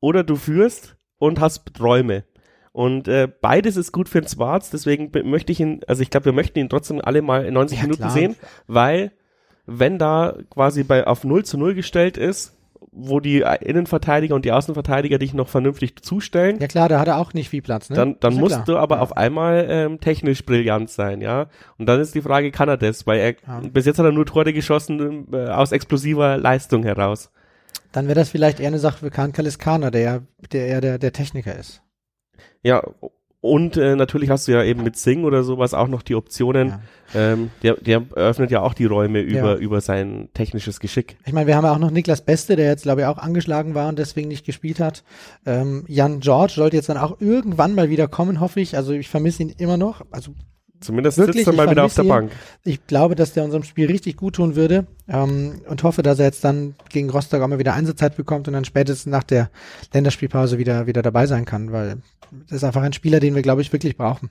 oder 0.00 0.24
du 0.24 0.36
führst 0.36 0.96
und 1.18 1.40
hast 1.40 1.74
Träume. 1.74 2.24
Und 2.72 3.08
äh, 3.08 3.28
beides 3.40 3.76
ist 3.76 3.92
gut 3.92 4.08
für 4.08 4.20
den 4.20 4.28
Schwarz, 4.28 4.70
deswegen 4.70 5.10
möchte 5.28 5.52
ich 5.52 5.60
ihn, 5.60 5.80
also 5.86 6.02
ich 6.02 6.10
glaube, 6.10 6.26
wir 6.26 6.32
möchten 6.32 6.58
ihn 6.58 6.68
trotzdem 6.68 7.00
alle 7.02 7.22
mal 7.22 7.44
in 7.44 7.54
90 7.54 7.78
ja, 7.78 7.82
Minuten 7.82 8.02
klar. 8.02 8.12
sehen, 8.12 8.36
weil 8.66 9.12
wenn 9.66 9.98
da 9.98 10.36
quasi 10.50 10.84
bei 10.84 11.06
auf 11.06 11.24
0 11.24 11.44
zu 11.44 11.58
0 11.58 11.74
gestellt 11.74 12.16
ist, 12.16 12.57
wo 12.92 13.20
die 13.20 13.44
Innenverteidiger 13.60 14.34
und 14.34 14.44
die 14.44 14.52
Außenverteidiger 14.52 15.18
dich 15.18 15.34
noch 15.34 15.48
vernünftig 15.48 16.02
zustellen. 16.02 16.58
Ja 16.60 16.66
klar, 16.66 16.88
da 16.88 17.00
hat 17.00 17.08
er 17.08 17.18
auch 17.18 17.34
nicht 17.34 17.48
viel 17.48 17.62
Platz. 17.62 17.90
Ne? 17.90 17.96
Dann, 17.96 18.16
dann 18.20 18.34
musst 18.34 18.54
klar. 18.54 18.64
du 18.64 18.76
aber 18.76 18.96
ja. 18.96 19.02
auf 19.02 19.16
einmal 19.16 19.66
ähm, 19.68 20.00
technisch 20.00 20.44
brillant 20.44 20.90
sein, 20.90 21.20
ja. 21.20 21.46
Und 21.78 21.86
dann 21.86 22.00
ist 22.00 22.14
die 22.14 22.22
Frage, 22.22 22.50
kann 22.50 22.68
er 22.68 22.76
das? 22.76 23.06
Weil 23.06 23.18
er 23.20 23.30
ja. 23.30 23.68
bis 23.68 23.86
jetzt 23.86 23.98
hat 23.98 24.06
er 24.06 24.12
nur 24.12 24.26
Tore 24.26 24.52
geschossen 24.52 25.28
äh, 25.32 25.48
aus 25.48 25.72
explosiver 25.72 26.36
Leistung 26.36 26.82
heraus. 26.82 27.30
Dann 27.92 28.06
wäre 28.06 28.18
das 28.18 28.30
vielleicht 28.30 28.60
eher 28.60 28.68
eine 28.68 28.78
Sache 28.78 28.98
für 28.98 29.10
Kahn 29.10 29.32
Kaliskana, 29.32 29.90
der 29.90 30.22
der 30.52 30.66
eher 30.66 30.80
der, 30.80 30.98
der 30.98 31.12
Techniker 31.12 31.56
ist. 31.56 31.82
Ja, 32.62 32.82
und 33.40 33.76
äh, 33.76 33.94
natürlich 33.94 34.30
hast 34.30 34.48
du 34.48 34.52
ja 34.52 34.64
eben 34.64 34.82
mit 34.82 34.96
Sing 34.96 35.24
oder 35.24 35.44
sowas 35.44 35.72
auch 35.72 35.86
noch 35.86 36.02
die 36.02 36.16
Optionen. 36.16 36.68
Ja. 36.68 36.80
Ähm, 37.14 37.50
der, 37.62 37.74
der 37.74 38.02
öffnet 38.14 38.50
ja 38.50 38.62
auch 38.62 38.74
die 38.74 38.84
Räume 38.84 39.20
über, 39.20 39.54
ja. 39.54 39.56
über 39.56 39.80
sein 39.80 40.28
technisches 40.34 40.80
Geschick. 40.80 41.16
Ich 41.24 41.32
meine, 41.32 41.46
wir 41.46 41.56
haben 41.56 41.64
ja 41.64 41.72
auch 41.72 41.78
noch 41.78 41.92
Niklas 41.92 42.22
Beste, 42.22 42.56
der 42.56 42.66
jetzt, 42.66 42.82
glaube 42.82 43.02
ich, 43.02 43.06
auch 43.06 43.18
angeschlagen 43.18 43.74
war 43.76 43.88
und 43.88 43.98
deswegen 43.98 44.28
nicht 44.28 44.44
gespielt 44.44 44.80
hat. 44.80 45.04
Ähm, 45.46 45.84
Jan 45.86 46.18
George 46.18 46.54
sollte 46.56 46.76
jetzt 46.76 46.88
dann 46.88 46.98
auch 46.98 47.20
irgendwann 47.20 47.76
mal 47.76 47.90
wieder 47.90 48.08
kommen, 48.08 48.40
hoffe 48.40 48.60
ich. 48.60 48.76
Also 48.76 48.92
ich 48.92 49.08
vermisse 49.08 49.44
ihn 49.44 49.54
immer 49.56 49.76
noch. 49.76 50.02
Also 50.10 50.34
Zumindest 50.80 51.18
Wirklich, 51.18 51.44
sitzt 51.44 51.48
er 51.48 51.54
mal 51.54 51.70
wieder 51.70 51.84
auf 51.84 51.94
der 51.94 52.04
ihn. 52.04 52.08
Bank. 52.08 52.32
Ich 52.64 52.86
glaube, 52.86 53.16
dass 53.16 53.32
der 53.32 53.44
unserem 53.44 53.64
Spiel 53.64 53.86
richtig 53.86 54.16
gut 54.16 54.36
tun 54.36 54.54
würde 54.54 54.86
ähm, 55.08 55.60
und 55.68 55.82
hoffe, 55.82 56.02
dass 56.02 56.18
er 56.18 56.26
jetzt 56.26 56.44
dann 56.44 56.76
gegen 56.90 57.10
Rostock 57.10 57.42
auch 57.42 57.48
mal 57.48 57.58
wieder 57.58 57.74
Einsatzzeit 57.74 58.16
bekommt 58.16 58.46
und 58.46 58.54
dann 58.54 58.64
spätestens 58.64 59.10
nach 59.10 59.24
der 59.24 59.50
Länderspielpause 59.92 60.58
wieder, 60.58 60.86
wieder 60.86 61.02
dabei 61.02 61.26
sein 61.26 61.44
kann, 61.44 61.72
weil 61.72 61.98
das 62.30 62.58
ist 62.58 62.64
einfach 62.64 62.82
ein 62.82 62.92
Spieler, 62.92 63.18
den 63.18 63.34
wir, 63.34 63.42
glaube 63.42 63.62
ich, 63.62 63.72
wirklich 63.72 63.96
brauchen. 63.96 64.30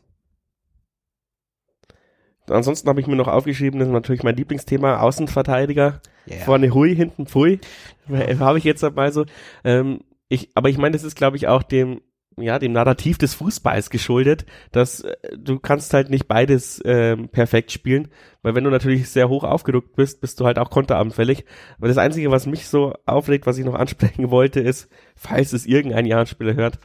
Ansonsten 2.50 2.88
habe 2.88 3.02
ich 3.02 3.08
mir 3.08 3.18
noch 3.18 3.28
aufgeschrieben, 3.28 3.80
das 3.80 3.90
ist 3.90 3.94
natürlich 3.94 4.24
mein 4.24 4.38
Lieblingsthema, 4.38 5.00
Außenverteidiger. 5.00 6.02
Yeah. 6.30 6.46
Vorne 6.46 6.74
Hui, 6.74 6.96
hinten 6.96 7.26
Pfui. 7.26 7.60
Ja. 8.08 8.40
Habe 8.40 8.58
ich 8.58 8.64
jetzt 8.64 8.84
mal 8.96 9.12
so. 9.12 9.26
Ähm, 9.64 10.02
ich, 10.30 10.50
aber 10.56 10.70
ich 10.70 10.78
meine, 10.78 10.92
das 10.92 11.04
ist, 11.04 11.16
glaube 11.16 11.38
ich, 11.38 11.48
auch 11.48 11.64
dem 11.64 12.02
ja, 12.39 12.60
dem 12.60 12.71
Narrativ 12.71 13.17
des 13.17 13.34
Fußballs 13.34 13.89
geschuldet, 13.89 14.45
dass 14.71 15.02
äh, 15.02 15.15
du 15.38 15.60
kannst 15.60 15.93
halt 15.93 16.10
nicht 16.10 16.28
beides 16.28 16.82
ähm, 16.86 17.30
perfekt 17.30 17.71
spielen, 17.71 18.10
weil 18.43 18.56
wenn 18.56 18.63
du 18.63 18.69
natürlich 18.69 19.10
sehr 19.10 19.28
hoch 19.28 19.43
aufgerückt 19.43 19.95
bist, 19.95 20.21
bist 20.21 20.39
du 20.39 20.45
halt 20.45 20.60
auch 20.60 20.69
konteranfällig. 20.69 21.45
Aber 21.78 21.88
das 21.88 21.97
Einzige, 21.97 22.32
was 22.32 22.45
mich 22.45 22.67
so 22.67 22.93
aufregt, 23.06 23.47
was 23.47 23.58
ich 23.58 23.65
noch 23.65 23.73
ansprechen 23.80 24.30
wollte, 24.30 24.60
ist, 24.60 24.89
falls 25.15 25.54
es 25.54 25.65
irgendein 25.65 26.06
Jahrenspieler 26.06 26.54
hört, 26.54 26.80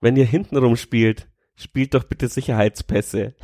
wenn 0.00 0.16
ihr 0.16 0.24
hintenrum 0.24 0.76
spielt, 0.76 1.28
spielt 1.54 1.94
doch 1.94 2.04
bitte 2.04 2.28
Sicherheitspässe 2.28 3.34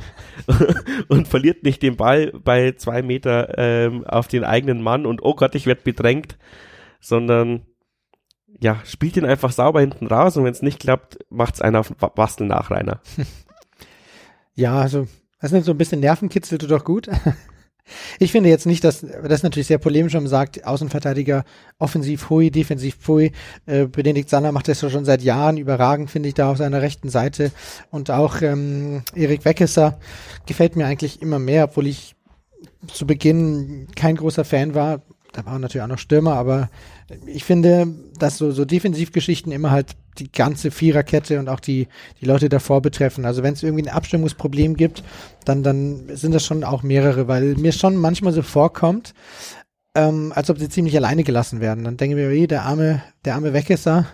und 1.07 1.27
verliert 1.27 1.63
nicht 1.63 1.81
den 1.81 1.97
Ball 1.97 2.33
bei 2.43 2.73
zwei 2.73 3.01
Meter 3.03 3.57
ähm, 3.57 4.03
auf 4.05 4.27
den 4.27 4.43
eigenen 4.43 4.81
Mann 4.81 5.05
und 5.05 5.23
oh 5.23 5.35
Gott, 5.35 5.55
ich 5.55 5.67
werde 5.67 5.81
bedrängt, 5.83 6.37
sondern 6.99 7.67
ja, 8.59 8.81
spielt 8.85 9.17
ihn 9.17 9.25
einfach 9.25 9.51
sauber 9.51 9.81
hinten 9.81 10.07
raus 10.07 10.37
und 10.37 10.43
wenn 10.43 10.51
es 10.51 10.61
nicht 10.61 10.79
klappt, 10.79 11.19
macht's 11.29 11.61
einer 11.61 11.79
auf 11.79 11.89
Basteln 12.15 12.49
nach, 12.49 12.71
Rainer. 12.71 12.99
Ja, 14.59 14.81
also 14.81 15.07
das 15.39 15.51
ist 15.51 15.65
so 15.65 15.71
ein 15.71 15.77
bisschen 15.77 15.99
Nervenkitzel 15.99 16.57
tut 16.57 16.71
doch 16.71 16.83
gut. 16.83 17.07
Ich 18.19 18.33
finde 18.33 18.49
jetzt 18.49 18.65
nicht, 18.65 18.83
dass 18.83 18.99
das 18.99 19.31
ist 19.31 19.43
natürlich 19.43 19.67
sehr 19.67 19.77
polemisch, 19.77 20.13
wenn 20.13 20.23
man 20.23 20.29
sagt, 20.29 20.65
Außenverteidiger 20.65 21.45
offensiv 21.79 22.29
hui, 22.29 22.51
defensiv 22.51 22.97
hui. 23.07 23.31
Äh, 23.65 23.85
Benedikt 23.85 24.29
Sander 24.29 24.51
macht 24.51 24.67
das 24.67 24.79
schon 24.79 25.05
seit 25.05 25.21
Jahren 25.21 25.55
überragend, 25.55 26.11
finde 26.11 26.27
ich, 26.27 26.35
da 26.35 26.51
auf 26.51 26.57
seiner 26.57 26.81
rechten 26.81 27.07
Seite. 27.07 27.51
Und 27.89 28.11
auch 28.11 28.41
ähm, 28.41 29.03
Erik 29.15 29.45
Weckesser 29.45 29.99
gefällt 30.45 30.75
mir 30.75 30.85
eigentlich 30.85 31.21
immer 31.21 31.39
mehr, 31.39 31.63
obwohl 31.63 31.87
ich 31.87 32.15
zu 32.87 33.07
Beginn 33.07 33.87
kein 33.95 34.17
großer 34.17 34.43
Fan 34.43 34.75
war. 34.75 35.01
Da 35.31 35.45
waren 35.45 35.61
natürlich 35.61 35.83
auch 35.83 35.87
noch 35.87 35.97
Stürmer, 35.97 36.33
aber 36.33 36.69
ich 37.25 37.43
finde, 37.43 37.87
dass 38.19 38.37
so, 38.37 38.51
so 38.51 38.65
Defensivgeschichten 38.65 39.51
immer 39.51 39.71
halt 39.71 39.95
die 40.17 40.31
ganze 40.31 40.71
Viererkette 40.71 41.39
und 41.39 41.47
auch 41.47 41.59
die, 41.59 41.87
die 42.19 42.25
Leute 42.25 42.49
davor 42.49 42.81
betreffen. 42.81 43.25
Also 43.25 43.43
wenn 43.43 43.53
es 43.53 43.63
irgendwie 43.63 43.87
ein 43.87 43.93
Abstimmungsproblem 43.93 44.75
gibt, 44.75 45.03
dann, 45.45 45.63
dann 45.63 46.15
sind 46.15 46.33
das 46.33 46.45
schon 46.45 46.63
auch 46.63 46.83
mehrere, 46.83 47.27
weil 47.27 47.55
mir 47.55 47.71
schon 47.71 47.95
manchmal 47.95 48.33
so 48.33 48.41
vorkommt, 48.41 49.13
ähm, 49.95 50.33
als 50.35 50.49
ob 50.49 50.59
sie 50.59 50.69
ziemlich 50.69 50.97
alleine 50.97 51.23
gelassen 51.23 51.61
werden. 51.61 51.83
Dann 51.83 51.97
denke 51.97 52.17
ich 52.17 52.25
mir, 52.25 52.29
hey, 52.29 52.47
der 52.47 52.63
arme, 52.63 53.01
der 53.25 53.35
arme 53.35 53.53
Wegesser, 53.53 54.07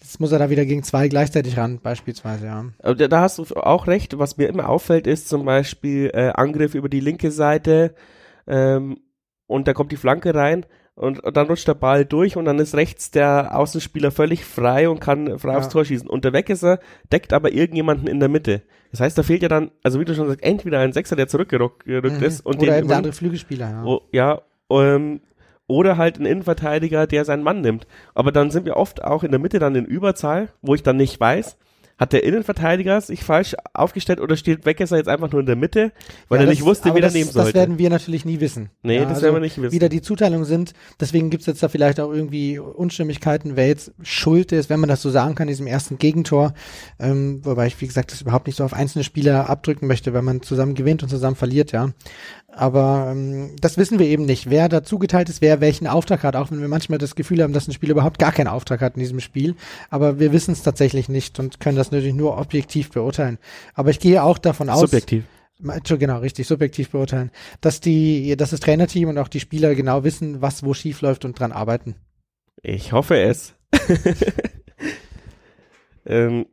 Jetzt 0.00 0.20
muss 0.20 0.32
er 0.32 0.38
da 0.38 0.48
wieder 0.48 0.64
gegen 0.64 0.84
zwei 0.84 1.08
gleichzeitig 1.08 1.56
ran, 1.56 1.80
beispielsweise, 1.82 2.46
ja. 2.46 2.64
Aber 2.78 2.94
da 2.94 3.20
hast 3.20 3.38
du 3.38 3.44
auch 3.56 3.88
recht. 3.88 4.18
Was 4.18 4.36
mir 4.36 4.48
immer 4.48 4.68
auffällt, 4.68 5.06
ist 5.06 5.28
zum 5.28 5.44
Beispiel 5.44 6.10
äh, 6.14 6.30
Angriff 6.30 6.74
über 6.74 6.88
die 6.88 7.00
linke 7.00 7.30
Seite 7.30 7.94
ähm, 8.46 9.00
und 9.46 9.66
da 9.66 9.74
kommt 9.74 9.90
die 9.92 9.96
Flanke 9.96 10.34
rein 10.34 10.66
und, 10.98 11.20
und 11.20 11.36
dann 11.36 11.46
rutscht 11.46 11.68
der 11.68 11.74
Ball 11.74 12.04
durch 12.04 12.36
und 12.36 12.44
dann 12.44 12.58
ist 12.58 12.74
rechts 12.74 13.10
der 13.10 13.56
Außenspieler 13.56 14.10
völlig 14.10 14.44
frei 14.44 14.88
und 14.88 15.00
kann 15.00 15.38
frei 15.38 15.52
ja. 15.52 15.58
aufs 15.58 15.68
Tor 15.68 15.84
schießen. 15.84 16.10
Und 16.10 16.24
der 16.24 16.32
weg 16.32 16.50
ist 16.50 16.64
er, 16.64 16.80
deckt 17.12 17.32
aber 17.32 17.52
irgendjemanden 17.52 18.08
in 18.08 18.18
der 18.18 18.28
Mitte. 18.28 18.62
Das 18.90 19.00
heißt, 19.00 19.16
da 19.16 19.22
fehlt 19.22 19.42
ja 19.42 19.48
dann, 19.48 19.70
also 19.84 20.00
wie 20.00 20.04
du 20.04 20.14
schon 20.14 20.26
sagst, 20.26 20.42
entweder 20.42 20.80
ein 20.80 20.92
Sechser, 20.92 21.14
der 21.14 21.28
zurückgerückt 21.28 21.86
mhm. 21.86 22.22
ist 22.22 22.44
und 22.44 22.60
oder 22.60 22.76
eben 22.76 22.88
der 22.88 22.96
andere 22.96 23.12
Flügelspieler, 23.12 23.70
ja. 23.70 23.84
Oh, 23.84 24.00
ja, 24.10 24.42
ähm, 24.70 25.20
oder 25.68 25.98
halt 25.98 26.18
ein 26.18 26.26
Innenverteidiger, 26.26 27.06
der 27.06 27.24
seinen 27.24 27.44
Mann 27.44 27.60
nimmt. 27.60 27.86
Aber 28.14 28.32
dann 28.32 28.50
sind 28.50 28.64
wir 28.64 28.76
oft 28.76 29.04
auch 29.04 29.22
in 29.22 29.30
der 29.30 29.38
Mitte 29.38 29.60
dann 29.60 29.76
in 29.76 29.84
Überzahl, 29.84 30.48
wo 30.62 30.74
ich 30.74 30.82
dann 30.82 30.96
nicht 30.96 31.20
weiß, 31.20 31.58
hat 31.98 32.12
der 32.12 32.22
Innenverteidiger 32.22 33.00
sich 33.00 33.24
falsch 33.24 33.56
aufgestellt 33.74 34.20
oder 34.20 34.36
steht 34.36 34.64
Weckesser 34.64 34.96
jetzt 34.96 35.08
einfach 35.08 35.30
nur 35.30 35.40
in 35.40 35.46
der 35.46 35.56
Mitte, 35.56 35.92
weil 36.28 36.38
ja, 36.38 36.44
er 36.44 36.46
das, 36.46 36.54
nicht 36.54 36.64
wusste, 36.64 36.94
wie 36.94 37.00
er 37.00 37.10
nehmen 37.10 37.30
sollte? 37.30 37.52
Das 37.52 37.54
werden 37.54 37.78
wir 37.78 37.90
natürlich 37.90 38.24
nie 38.24 38.40
wissen. 38.40 38.70
Nee, 38.82 38.96
ja, 38.96 39.02
das 39.02 39.14
also 39.14 39.22
werden 39.22 39.34
wir 39.34 39.40
nicht 39.40 39.60
wissen. 39.60 39.72
Wie 39.72 39.78
da 39.78 39.88
die 39.88 40.00
Zuteilungen 40.00 40.44
sind, 40.44 40.72
deswegen 41.00 41.28
gibt's 41.28 41.46
jetzt 41.46 41.62
da 41.62 41.68
vielleicht 41.68 41.98
auch 41.98 42.12
irgendwie 42.12 42.58
Unstimmigkeiten, 42.58 43.56
wer 43.56 43.66
jetzt 43.66 43.92
schuld 44.02 44.52
ist, 44.52 44.70
wenn 44.70 44.80
man 44.80 44.88
das 44.88 45.02
so 45.02 45.10
sagen 45.10 45.34
kann, 45.34 45.48
diesem 45.48 45.66
ersten 45.66 45.98
Gegentor. 45.98 46.54
Ähm, 47.00 47.40
wobei 47.44 47.66
ich, 47.66 47.80
wie 47.80 47.86
gesagt, 47.86 48.12
das 48.12 48.22
überhaupt 48.22 48.46
nicht 48.46 48.56
so 48.56 48.64
auf 48.64 48.74
einzelne 48.74 49.02
Spieler 49.02 49.50
abdrücken 49.50 49.88
möchte, 49.88 50.14
wenn 50.14 50.24
man 50.24 50.42
zusammen 50.42 50.74
gewinnt 50.74 51.02
und 51.02 51.08
zusammen 51.08 51.36
verliert, 51.36 51.72
ja. 51.72 51.90
Aber 52.50 53.08
ähm, 53.12 53.56
das 53.60 53.76
wissen 53.76 53.98
wir 53.98 54.06
eben 54.06 54.24
nicht, 54.24 54.48
wer 54.48 54.68
da 54.68 54.82
zugeteilt 54.82 55.28
ist, 55.28 55.42
wer 55.42 55.60
welchen 55.60 55.86
Auftrag 55.86 56.22
hat, 56.24 56.34
auch 56.34 56.50
wenn 56.50 56.60
wir 56.60 56.68
manchmal 56.68 56.98
das 56.98 57.14
Gefühl 57.14 57.42
haben, 57.42 57.52
dass 57.52 57.68
ein 57.68 57.72
Spiel 57.72 57.90
überhaupt 57.90 58.18
gar 58.18 58.32
keinen 58.32 58.48
Auftrag 58.48 58.80
hat 58.80 58.94
in 58.94 59.00
diesem 59.00 59.20
Spiel. 59.20 59.54
Aber 59.90 60.18
wir 60.18 60.32
wissen 60.32 60.52
es 60.52 60.62
tatsächlich 60.62 61.08
nicht 61.08 61.38
und 61.38 61.60
können 61.60 61.76
das 61.76 61.90
natürlich 61.90 62.14
nur 62.14 62.38
objektiv 62.38 62.90
beurteilen. 62.90 63.38
Aber 63.74 63.90
ich 63.90 64.00
gehe 64.00 64.22
auch 64.22 64.38
davon 64.38 64.70
aus. 64.70 64.80
Subjektiv. 64.80 65.24
Genau, 65.60 66.18
richtig, 66.18 66.46
subjektiv 66.46 66.90
beurteilen, 66.90 67.32
dass 67.60 67.80
die, 67.80 68.36
dass 68.36 68.50
das 68.50 68.60
Trainerteam 68.60 69.08
und 69.08 69.18
auch 69.18 69.26
die 69.26 69.40
Spieler 69.40 69.74
genau 69.74 70.04
wissen, 70.04 70.40
was 70.40 70.64
wo 70.64 70.72
schief 70.72 71.00
läuft 71.00 71.24
und 71.24 71.38
dran 71.38 71.50
arbeiten. 71.50 71.96
Ich 72.62 72.92
hoffe 72.92 73.18
es. 73.18 73.54
ähm, 76.06 76.46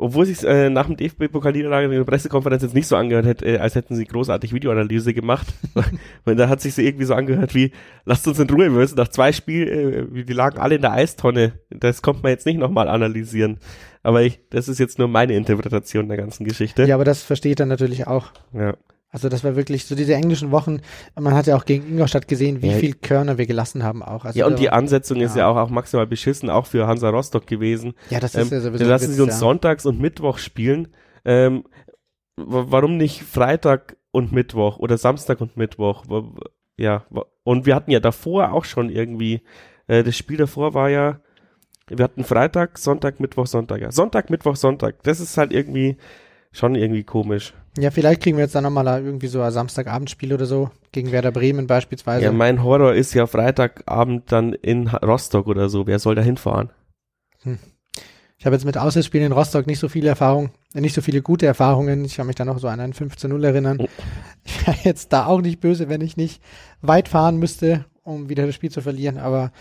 obwohl 0.00 0.24
sich 0.26 0.42
äh, 0.44 0.70
nach 0.70 0.86
dem 0.86 0.96
DFB-Pokalniederlage 0.96 1.86
in 1.86 1.92
der 1.92 2.04
Pressekonferenz 2.04 2.62
jetzt 2.62 2.74
nicht 2.74 2.86
so 2.86 2.96
angehört 2.96 3.26
hätte, 3.26 3.46
äh, 3.46 3.58
als 3.58 3.74
hätten 3.74 3.94
sie 3.94 4.06
großartig 4.06 4.52
Videoanalyse 4.54 5.12
gemacht. 5.12 5.46
Weil 6.24 6.36
da 6.36 6.48
hat 6.48 6.60
sich 6.60 6.74
so 6.74 6.82
irgendwie 6.82 7.04
so 7.04 7.14
angehört 7.14 7.54
wie, 7.54 7.72
lasst 8.06 8.26
uns 8.26 8.38
in 8.38 8.48
Ruhe, 8.48 8.64
wir 8.64 8.70
müssen 8.70 8.96
nach 8.96 9.08
zwei 9.08 9.32
Spielen, 9.32 10.18
äh, 10.18 10.24
die 10.24 10.32
lagen 10.32 10.58
alle 10.58 10.76
in 10.76 10.80
der 10.80 10.92
Eistonne. 10.92 11.52
Das 11.68 12.00
kommt 12.00 12.22
man 12.22 12.30
jetzt 12.30 12.46
nicht 12.46 12.58
nochmal 12.58 12.88
analysieren. 12.88 13.58
Aber 14.02 14.22
ich, 14.22 14.40
das 14.48 14.68
ist 14.68 14.78
jetzt 14.78 14.98
nur 14.98 15.08
meine 15.08 15.34
Interpretation 15.34 16.08
der 16.08 16.16
ganzen 16.16 16.44
Geschichte. 16.44 16.84
Ja, 16.84 16.94
aber 16.94 17.04
das 17.04 17.22
versteht 17.22 17.60
er 17.60 17.66
natürlich 17.66 18.06
auch. 18.06 18.28
Ja. 18.54 18.74
Also 19.12 19.28
das 19.28 19.42
war 19.42 19.56
wirklich 19.56 19.86
so 19.86 19.96
diese 19.96 20.14
englischen 20.14 20.52
Wochen. 20.52 20.80
Man 21.18 21.34
hat 21.34 21.46
ja 21.46 21.56
auch 21.56 21.64
gegen 21.64 21.88
Ingolstadt 21.88 22.28
gesehen, 22.28 22.62
wie 22.62 22.68
ja. 22.68 22.76
viel 22.76 22.94
Körner 22.94 23.38
wir 23.38 23.46
gelassen 23.46 23.82
haben 23.82 24.04
auch. 24.04 24.24
Also 24.24 24.38
ja, 24.38 24.46
und 24.46 24.58
die 24.60 24.70
Ansetzung 24.70 25.18
ja. 25.18 25.26
ist 25.26 25.34
ja 25.34 25.48
auch, 25.48 25.56
auch 25.56 25.68
maximal 25.68 26.06
beschissen, 26.06 26.48
auch 26.48 26.66
für 26.66 26.86
Hansa 26.86 27.10
Rostock 27.10 27.46
gewesen. 27.46 27.94
Ja, 28.08 28.20
das 28.20 28.36
ist 28.36 28.52
ähm, 28.52 28.58
ja 28.58 28.60
sowieso. 28.60 28.84
Dann 28.84 28.88
lassen 28.88 29.08
Witz, 29.08 29.16
sie 29.16 29.22
uns 29.22 29.32
ja. 29.32 29.38
sonntags 29.38 29.84
und 29.84 30.00
Mittwoch 30.00 30.38
spielen. 30.38 30.88
Ähm, 31.24 31.64
warum 32.36 32.96
nicht 32.96 33.22
Freitag 33.22 33.96
und 34.12 34.30
Mittwoch 34.32 34.78
oder 34.78 34.96
Samstag 34.96 35.40
und 35.40 35.56
Mittwoch? 35.56 36.04
Ja, 36.76 37.04
und 37.42 37.66
wir 37.66 37.74
hatten 37.74 37.90
ja 37.90 38.00
davor 38.00 38.52
auch 38.52 38.64
schon 38.64 38.90
irgendwie, 38.90 39.42
äh, 39.88 40.04
das 40.04 40.16
Spiel 40.16 40.36
davor 40.36 40.72
war 40.72 40.88
ja, 40.88 41.20
wir 41.88 42.04
hatten 42.04 42.22
Freitag, 42.22 42.78
Sonntag, 42.78 43.18
Mittwoch, 43.18 43.46
Sonntag. 43.46 43.80
Ja, 43.80 43.90
Sonntag, 43.90 44.30
Mittwoch, 44.30 44.54
Sonntag. 44.54 45.02
Das 45.02 45.18
ist 45.18 45.36
halt 45.36 45.52
irgendwie 45.52 45.96
schon 46.52 46.76
irgendwie 46.76 47.02
komisch. 47.02 47.54
Ja, 47.78 47.90
vielleicht 47.90 48.22
kriegen 48.22 48.36
wir 48.36 48.44
jetzt 48.44 48.54
dann 48.54 48.64
nochmal 48.64 49.04
irgendwie 49.04 49.28
so 49.28 49.40
ein 49.40 49.52
Samstagabendspiel 49.52 50.32
oder 50.34 50.46
so 50.46 50.70
gegen 50.92 51.12
Werder 51.12 51.30
Bremen 51.30 51.66
beispielsweise. 51.66 52.24
Ja, 52.24 52.32
mein 52.32 52.64
Horror 52.64 52.94
ist 52.94 53.14
ja 53.14 53.26
Freitagabend 53.26 54.32
dann 54.32 54.54
in 54.54 54.88
Rostock 54.88 55.46
oder 55.46 55.68
so. 55.68 55.86
Wer 55.86 56.00
soll 56.00 56.16
da 56.16 56.22
hinfahren? 56.22 56.70
Hm. 57.42 57.58
Ich 58.38 58.46
habe 58.46 58.56
jetzt 58.56 58.64
mit 58.64 58.78
Auswärtsspielen 58.78 59.26
in 59.26 59.32
Rostock 59.32 59.66
nicht 59.66 59.78
so 59.78 59.90
viele 59.90 60.08
Erfahrungen, 60.08 60.50
nicht 60.72 60.94
so 60.94 61.02
viele 61.02 61.20
gute 61.20 61.44
Erfahrungen. 61.44 62.06
Ich 62.06 62.16
kann 62.16 62.26
mich 62.26 62.36
da 62.36 62.46
noch 62.46 62.58
so 62.58 62.68
an 62.68 62.80
einen 62.80 62.94
15-0 62.94 63.44
erinnern. 63.44 63.78
Oh. 63.80 63.86
Ich 64.42 64.66
wäre 64.66 64.78
jetzt 64.84 65.12
da 65.12 65.26
auch 65.26 65.42
nicht 65.42 65.60
böse, 65.60 65.90
wenn 65.90 66.00
ich 66.00 66.16
nicht 66.16 66.42
weit 66.80 67.08
fahren 67.08 67.36
müsste, 67.36 67.84
um 68.02 68.30
wieder 68.30 68.46
das 68.46 68.54
Spiel 68.54 68.70
zu 68.70 68.80
verlieren. 68.80 69.18
Aber 69.18 69.52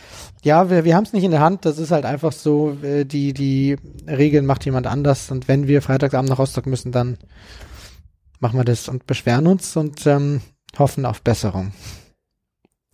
ja, 0.41 0.69
wir, 0.69 0.85
wir 0.85 0.95
haben 0.95 1.03
es 1.03 1.11
nicht 1.11 1.25
in 1.25 1.31
der 1.31 1.41
Hand. 1.41 1.65
Das 1.65 1.77
ist 1.77 1.91
halt 1.91 2.05
einfach 2.05 2.31
so, 2.31 2.77
äh, 2.81 3.03
die, 3.03 3.33
die 3.33 3.75
Regeln 4.07 4.45
macht 4.45 4.63
jemand 4.63 4.87
anders. 4.87 5.31
Und 5.31 5.49
wenn 5.49 5.67
wir 5.67 5.81
Freitagsabend 5.81 6.29
nach 6.29 6.39
Rostock 6.39 6.65
müssen, 6.65 6.93
dann 6.93 7.17
machen 8.39 8.59
wir 8.59 8.63
das 8.63 8.87
und 8.87 9.07
beschweren 9.07 9.47
uns 9.47 9.75
und 9.75 10.05
ähm, 10.07 10.41
hoffen 10.77 11.05
auf 11.05 11.21
Besserung, 11.21 11.73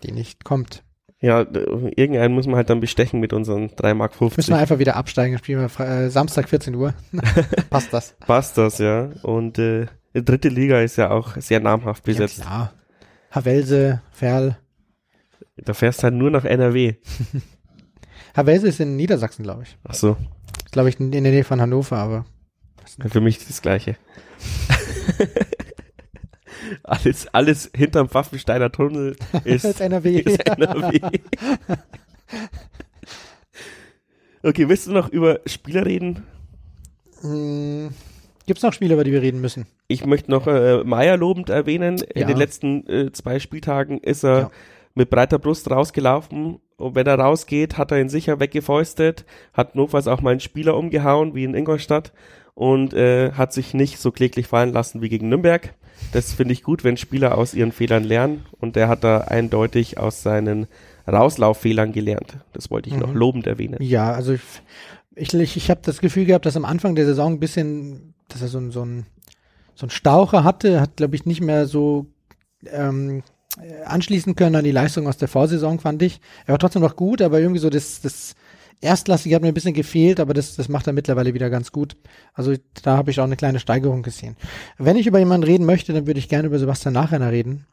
die 0.04 0.12
nicht 0.12 0.44
kommt. 0.44 0.84
Ja, 1.22 1.40
irgendeinen 1.40 2.36
muss 2.36 2.46
man 2.46 2.56
halt 2.56 2.70
dann 2.70 2.82
bestechen 2.82 3.20
mit 3.20 3.34
unseren 3.34 3.70
3 3.76 3.94
Mark 3.94 4.14
50. 4.14 4.38
Müssen 4.38 4.54
wir 4.54 4.60
einfach 4.60 4.80
wieder 4.80 4.96
absteigen, 4.96 5.38
spielen 5.38 5.60
wir 5.60 5.86
äh, 5.86 6.10
Samstag 6.10 6.50
14 6.50 6.76
Uhr. 6.76 6.94
Passt 7.70 7.94
das. 7.94 8.16
Passt 8.20 8.58
das, 8.58 8.78
ja. 8.78 9.10
Und 9.24 9.58
äh, 9.58 9.88
die 10.14 10.24
dritte 10.24 10.50
Liga 10.50 10.82
ist 10.82 10.98
ja 10.98 11.10
auch 11.10 11.36
sehr 11.38 11.62
namhaft 11.62 12.04
besetzt. 12.04 12.40
Ja, 12.40 12.44
klar. 12.44 12.74
Havelse, 13.32 14.02
Ferl. 14.12 14.58
Da 15.58 15.74
fährst 15.74 16.04
halt 16.04 16.14
nur 16.14 16.30
nach 16.30 16.44
NRW. 16.44 16.96
Havelse 18.36 18.68
ist 18.68 18.80
in 18.80 18.96
Niedersachsen, 18.96 19.44
glaube 19.44 19.64
ich. 19.64 19.78
Ach 19.84 19.94
so. 19.94 20.18
Glaube 20.72 20.90
ich 20.90 21.00
in 21.00 21.12
der 21.12 21.22
Nähe 21.22 21.44
von 21.44 21.62
Hannover, 21.62 21.98
aber. 21.98 22.26
Für 23.08 23.22
mich 23.22 23.38
ist 23.38 23.50
das 23.50 23.62
Gleiche. 23.62 23.96
alles, 26.84 27.28
alles 27.34 27.72
hinterm 27.76 28.10
Pfaffensteiner 28.10 28.72
Tunnel 28.72 29.16
ist, 29.44 29.66
ist 29.66 29.82
NRW. 29.82 30.20
Ist 30.20 30.48
NRW. 30.48 31.00
okay, 34.44 34.70
willst 34.70 34.88
du 34.88 34.92
noch 34.92 35.10
über 35.10 35.40
Spieler 35.46 35.86
reden? 35.86 36.24
Hm, 37.22 37.90
Gibt 38.46 38.60
es 38.60 38.64
noch 38.64 38.74
Spiele, 38.74 38.94
über 38.94 39.04
die 39.04 39.12
wir 39.12 39.22
reden 39.22 39.42
müssen? 39.42 39.66
Ich 39.88 40.06
möchte 40.06 40.30
noch 40.30 40.46
äh, 40.48 40.84
Meier 40.84 41.18
lobend 41.18 41.50
erwähnen. 41.50 41.98
Ja. 41.98 42.22
In 42.22 42.28
den 42.28 42.38
letzten 42.38 42.88
äh, 42.88 43.12
zwei 43.12 43.40
Spieltagen 43.40 44.00
ist 44.00 44.24
er 44.24 44.40
ja. 44.40 44.52
mit 44.94 45.10
breiter 45.10 45.40
Brust 45.40 45.70
rausgelaufen. 45.70 46.60
Und 46.78 46.96
wenn 46.96 47.08
er 47.08 47.18
rausgeht, 47.18 47.78
hat 47.78 47.92
er 47.92 48.02
ihn 48.02 48.10
sicher 48.10 48.40
weggefäustet, 48.40 49.26
hat 49.54 49.76
notfalls 49.76 50.08
auch 50.08 50.22
mal 50.22 50.32
einen 50.32 50.42
Spieler 50.42 50.78
umgehauen, 50.78 51.34
wie 51.34 51.46
in 51.46 51.56
Ingolstadt 51.56 52.12
und 52.56 52.94
äh, 52.94 53.34
hat 53.34 53.54
sich 53.54 53.74
nicht 53.74 54.00
so 54.00 54.12
kläglich 54.12 54.48
fallen 54.48 54.74
lassen 54.74 55.02
wie 55.02 55.10
gegen 55.10 55.30
Nürnberg. 55.30 55.74
Das 56.12 56.34
finde 56.34 56.54
ich 56.54 56.64
gut, 56.64 56.84
wenn 56.84 56.98
Spieler 56.98 57.38
aus 57.38 57.54
ihren 57.54 57.72
Fehlern 57.72 58.04
lernen 58.04 58.46
und 58.60 58.76
der 58.76 58.88
hat 58.88 59.04
da 59.04 59.20
eindeutig 59.20 59.98
aus 59.98 60.24
seinen 60.24 60.68
Rauslauffehlern 61.08 61.92
gelernt. 61.92 62.38
Das 62.54 62.72
wollte 62.72 62.90
ich 62.90 62.96
mhm. 62.96 63.02
noch 63.02 63.14
lobend 63.14 63.48
erwähnen. 63.48 63.78
Ja, 63.82 64.12
also 64.12 64.34
ich, 64.34 64.42
Ich, 65.16 65.34
ich, 65.34 65.58
ich 65.58 65.70
habe 65.70 65.82
das 65.84 66.00
Gefühl 66.00 66.26
gehabt, 66.26 66.46
dass 66.46 66.58
am 66.58 66.66
Anfang 66.66 66.96
der 66.96 67.06
Saison 67.06 67.34
ein 67.34 67.40
bisschen, 67.40 68.14
dass 68.28 68.42
er 68.42 68.48
so, 68.48 68.58
ein 68.58 68.72
so 68.72 68.84
ein 68.84 69.06
so 69.76 69.86
ein 69.86 69.90
Staucher 69.90 70.44
hatte, 70.44 70.82
hat 70.82 70.98
glaube 70.98 71.16
ich 71.16 71.26
nicht 71.26 71.42
mehr 71.42 71.68
so 71.68 72.08
ähm, 72.72 73.24
anschließen 73.86 74.36
können 74.36 74.56
an 74.56 74.64
die 74.64 74.72
Leistung 74.72 75.08
aus 75.08 75.18
der 75.18 75.28
Vorsaison, 75.28 75.80
fand 75.80 76.02
ich. 76.02 76.20
Er 76.46 76.54
war 76.54 76.60
trotzdem 76.60 76.82
noch 76.82 76.96
gut, 76.96 77.22
aber 77.22 77.40
irgendwie 77.40 77.60
so 77.60 77.70
das, 77.70 78.02
das 78.02 78.36
Erstklassige 78.82 79.36
hat 79.36 79.42
mir 79.42 79.50
ein 79.50 79.54
bisschen 79.54 79.74
gefehlt, 79.74 80.20
aber 80.20 80.34
das, 80.34 80.56
das 80.56 80.70
macht 80.70 80.88
er 80.88 80.94
mittlerweile 80.94 81.34
wieder 81.34 81.50
ganz 81.50 81.72
gut. 81.72 81.96
Also 82.34 82.54
da 82.84 82.98
habe 82.98 83.12
ich 83.12 83.20
auch 83.20 83.26
eine 83.26 83.38
kleine 83.38 83.60
Steigerung 83.60 84.04
gesehen. 84.04 84.36
Wenn 84.78 84.98
ich 84.98 85.08
über 85.08 85.20
jemanden 85.20 85.46
reden 85.46 85.66
möchte, 85.66 85.94
dann 85.94 86.08
würde 86.08 86.20
ich 86.20 86.30
gerne 86.30 86.48
über 86.48 86.60
Sebastian 86.60 86.94
Nachrenner 86.94 87.32
reden, 87.32 87.66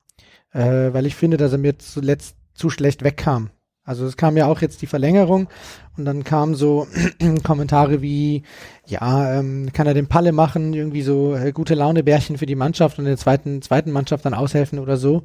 äh, 0.53 0.93
weil 0.93 1.07
ich 1.07 1.15
finde, 1.15 1.37
dass 1.37 1.53
er 1.53 1.59
mir 1.59 1.79
zuletzt 1.79 2.37
zu 2.55 2.71
schlecht 2.71 3.03
wegkam. 3.05 3.51
Also 3.85 4.07
es 4.07 4.17
kam 4.17 4.37
ja 4.37 4.47
auch 4.47 4.61
jetzt 4.61 4.81
die 4.81 4.87
Verlängerung 4.87 5.49
und 5.97 6.05
dann 6.05 6.23
kamen 6.23 6.55
so 6.55 6.87
Kommentare 7.43 8.01
wie, 8.01 8.45
ja, 8.87 9.39
ähm, 9.39 9.71
kann 9.73 9.89
er 9.89 9.95
den 9.95 10.07
Palle 10.07 10.31
machen, 10.31 10.73
irgendwie 10.73 11.03
so 11.03 11.35
äh, 11.35 11.51
gute 11.51 11.75
Laune 11.75 12.05
Bärchen 12.05 12.39
für 12.39 12.47
die 12.47 12.55
Mannschaft 12.55 13.01
und 13.01 13.07
der 13.07 13.17
zweiten, 13.17 13.61
zweiten 13.61 13.91
Mannschaft 13.91 14.25
dann 14.25 14.35
aushelfen 14.35 14.79
oder 14.79 14.97
so. 14.97 15.25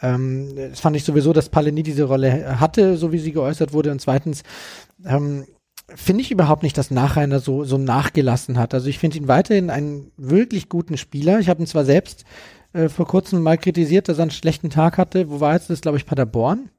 Ähm, 0.00 0.54
das 0.56 0.80
fand 0.80 0.96
ich 0.96 1.04
sowieso, 1.04 1.34
dass 1.34 1.50
Palle 1.50 1.70
nie 1.70 1.82
diese 1.82 2.04
Rolle 2.04 2.58
hatte, 2.58 2.96
so 2.96 3.12
wie 3.12 3.18
sie 3.18 3.32
geäußert 3.32 3.74
wurde. 3.74 3.92
Und 3.92 4.00
zweitens, 4.00 4.42
ähm, 5.06 5.46
finde 5.94 6.22
ich 6.22 6.30
überhaupt 6.30 6.62
nicht, 6.62 6.78
dass 6.78 6.90
Nachreiner 6.90 7.40
so, 7.40 7.64
so 7.64 7.78
nachgelassen 7.78 8.58
hat. 8.58 8.74
Also 8.74 8.88
ich 8.88 8.98
finde 8.98 9.18
ihn 9.18 9.28
weiterhin 9.28 9.70
einen 9.70 10.10
wirklich 10.16 10.68
guten 10.68 10.96
Spieler. 10.96 11.38
Ich 11.38 11.48
habe 11.48 11.62
ihn 11.62 11.66
zwar 11.66 11.84
selbst 11.84 12.24
äh, 12.72 12.88
vor 12.88 13.06
kurzem 13.06 13.42
mal 13.42 13.58
kritisiert, 13.58 14.08
dass 14.08 14.18
er 14.18 14.22
einen 14.22 14.30
schlechten 14.30 14.70
Tag 14.70 14.98
hatte. 14.98 15.30
Wo 15.30 15.40
war 15.40 15.54
jetzt 15.54 15.70
das, 15.70 15.80
glaube 15.80 15.98
ich, 15.98 16.06
Paderborn? 16.06 16.70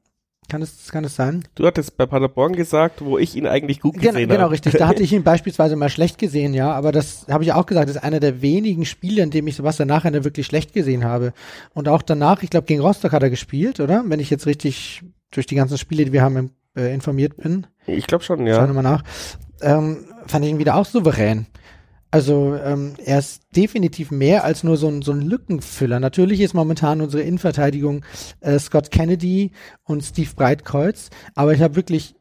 Kann 0.48 0.60
es, 0.60 0.92
kann 0.92 1.04
es 1.04 1.16
sein? 1.16 1.44
Du 1.54 1.66
hattest 1.66 1.96
bei 1.96 2.04
Paderborn 2.04 2.52
gesagt, 2.52 3.02
wo 3.02 3.16
ich 3.16 3.34
ihn 3.34 3.46
eigentlich 3.46 3.80
gut 3.80 3.94
gesehen 3.94 4.12
genau, 4.12 4.20
habe. 4.20 4.34
Genau, 4.34 4.46
richtig. 4.48 4.74
Da 4.74 4.88
hatte 4.88 5.02
ich 5.04 5.12
ihn 5.12 5.22
beispielsweise 5.22 5.74
mal 5.74 5.88
schlecht 5.88 6.18
gesehen, 6.18 6.52
ja. 6.52 6.72
Aber 6.72 6.92
das 6.92 7.26
habe 7.30 7.44
ich 7.44 7.52
auch 7.52 7.64
gesagt, 7.64 7.88
das 7.88 7.96
ist 7.96 8.02
einer 8.02 8.20
der 8.20 8.42
wenigen 8.42 8.84
Spiele, 8.84 9.22
in 9.22 9.30
dem 9.30 9.46
ich 9.46 9.56
Sebastian 9.56 9.88
nachher 9.88 10.24
wirklich 10.24 10.46
schlecht 10.46 10.74
gesehen 10.74 11.04
habe. 11.04 11.32
Und 11.72 11.88
auch 11.88 12.02
danach, 12.02 12.42
ich 12.42 12.50
glaube, 12.50 12.66
gegen 12.66 12.82
Rostock 12.82 13.12
hat 13.12 13.22
er 13.22 13.30
gespielt, 13.30 13.80
oder? 13.80 14.04
Wenn 14.06 14.20
ich 14.20 14.28
jetzt 14.28 14.46
richtig 14.46 15.02
durch 15.30 15.46
die 15.46 15.54
ganzen 15.54 15.78
Spiele, 15.78 16.04
die 16.04 16.12
wir 16.12 16.22
haben, 16.22 16.50
äh, 16.76 16.92
informiert 16.94 17.36
bin. 17.36 17.66
Ich 17.86 18.06
glaube 18.06 18.24
schon, 18.24 18.46
ja. 18.46 18.56
Schau 18.56 18.66
nochmal 18.66 18.82
nach. 18.82 19.02
Ähm, 19.60 20.06
fand 20.26 20.44
ich 20.44 20.50
ihn 20.50 20.58
wieder 20.58 20.76
auch 20.76 20.86
souverän. 20.86 21.46
Also 22.10 22.54
ähm, 22.54 22.94
er 23.04 23.18
ist 23.18 23.42
definitiv 23.56 24.12
mehr 24.12 24.44
als 24.44 24.62
nur 24.62 24.76
so 24.76 24.86
ein, 24.86 25.02
so 25.02 25.10
ein 25.10 25.20
Lückenfüller. 25.20 25.98
Natürlich 25.98 26.40
ist 26.40 26.54
momentan 26.54 27.00
unsere 27.00 27.24
Innenverteidigung 27.24 28.04
äh, 28.40 28.56
Scott 28.60 28.92
Kennedy 28.92 29.50
und 29.82 30.04
Steve 30.04 30.30
Breitkreuz, 30.36 31.10
aber 31.34 31.54
ich 31.54 31.60
habe 31.60 31.74
wirklich 31.74 32.14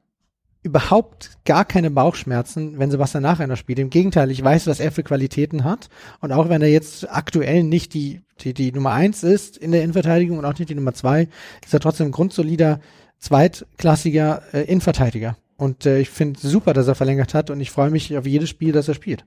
überhaupt 0.63 1.31
gar 1.45 1.65
keine 1.65 1.91
Bauchschmerzen, 1.91 2.79
wenn 2.79 2.89
Sebastian 2.89 3.23
Nachreiner 3.23 3.57
spielt. 3.57 3.79
Im 3.79 3.89
Gegenteil, 3.89 4.31
ich 4.31 4.43
weiß, 4.43 4.67
was 4.67 4.79
er 4.79 4.91
für 4.91 5.03
Qualitäten 5.03 5.65
hat. 5.65 5.89
Und 6.21 6.31
auch 6.31 6.49
wenn 6.49 6.61
er 6.61 6.69
jetzt 6.69 7.11
aktuell 7.11 7.63
nicht 7.63 7.93
die, 7.93 8.21
die, 8.39 8.53
die 8.53 8.71
Nummer 8.71 8.93
eins 8.93 9.23
ist 9.23 9.57
in 9.57 9.71
der 9.71 9.83
Innenverteidigung 9.83 10.37
und 10.37 10.45
auch 10.45 10.57
nicht 10.57 10.69
die 10.69 10.75
Nummer 10.75 10.93
zwei, 10.93 11.27
ist 11.63 11.73
er 11.73 11.81
trotzdem 11.81 12.07
ein 12.07 12.11
grundsolider, 12.11 12.79
zweitklassiger 13.19 14.41
äh, 14.53 14.63
Innenverteidiger. 14.63 15.35
Und 15.57 15.85
äh, 15.85 15.99
ich 15.99 16.09
finde 16.09 16.39
super, 16.39 16.73
dass 16.73 16.87
er 16.87 16.95
verlängert 16.95 17.33
hat 17.33 17.49
und 17.49 17.59
ich 17.59 17.71
freue 17.71 17.91
mich 17.91 18.17
auf 18.17 18.25
jedes 18.25 18.49
Spiel, 18.49 18.71
das 18.71 18.87
er 18.87 18.93
spielt. 18.93 19.25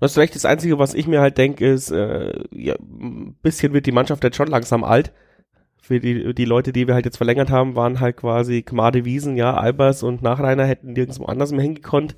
Du 0.00 0.04
hast 0.04 0.18
recht, 0.18 0.34
das 0.34 0.44
Einzige, 0.44 0.78
was 0.78 0.94
ich 0.94 1.06
mir 1.06 1.20
halt 1.20 1.36
denke, 1.38 1.70
ist, 1.70 1.90
äh, 1.90 2.32
ja, 2.52 2.74
ein 2.74 3.36
bisschen 3.42 3.72
wird 3.72 3.86
die 3.86 3.92
Mannschaft 3.92 4.24
jetzt 4.24 4.36
schon 4.36 4.48
langsam 4.48 4.82
alt. 4.82 5.12
Für 5.90 5.98
die, 5.98 6.34
die 6.34 6.44
Leute, 6.44 6.72
die 6.72 6.86
wir 6.86 6.94
halt 6.94 7.04
jetzt 7.04 7.16
verlängert 7.16 7.50
haben, 7.50 7.74
waren 7.74 7.98
halt 7.98 8.18
quasi 8.18 8.62
Gmade 8.62 9.04
Wiesen, 9.04 9.36
ja, 9.36 9.56
Albers 9.56 10.04
und 10.04 10.22
Nachreiner 10.22 10.64
hätten 10.64 10.92
nirgendwo 10.92 11.24
anders 11.24 11.50
mehr 11.50 11.62
hingekonnt. 11.62 12.14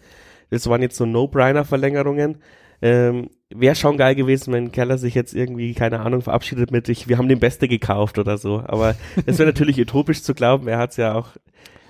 Das 0.51 0.68
waren 0.68 0.83
jetzt 0.83 0.99
so 0.99 1.07
No-Brainer-Verlängerungen. 1.07 2.37
Ähm, 2.83 3.31
Wäre 3.49 3.75
schon 3.75 3.97
geil 3.97 4.14
gewesen, 4.14 4.53
wenn 4.53 4.73
Keller 4.73 4.99
sich 4.99 5.14
jetzt 5.14 5.35
irgendwie, 5.35 5.73
keine 5.73 6.01
Ahnung, 6.01 6.20
verabschiedet 6.20 6.70
mit, 6.70 6.91
ich, 6.91 7.09
wir 7.09 7.16
haben 7.16 7.31
den 7.31 7.41
Beste 7.41 7.66
gekauft 7.66 8.18
oder 8.18 8.37
so. 8.37 8.62
Aber 8.66 8.95
es 9.25 9.39
wäre 9.39 9.49
natürlich 9.49 9.81
utopisch 9.81 10.23
zu 10.23 10.35
glauben, 10.35 10.68
er 10.68 10.77
hat's 10.77 10.99
ja 10.99 11.14
auch, 11.14 11.29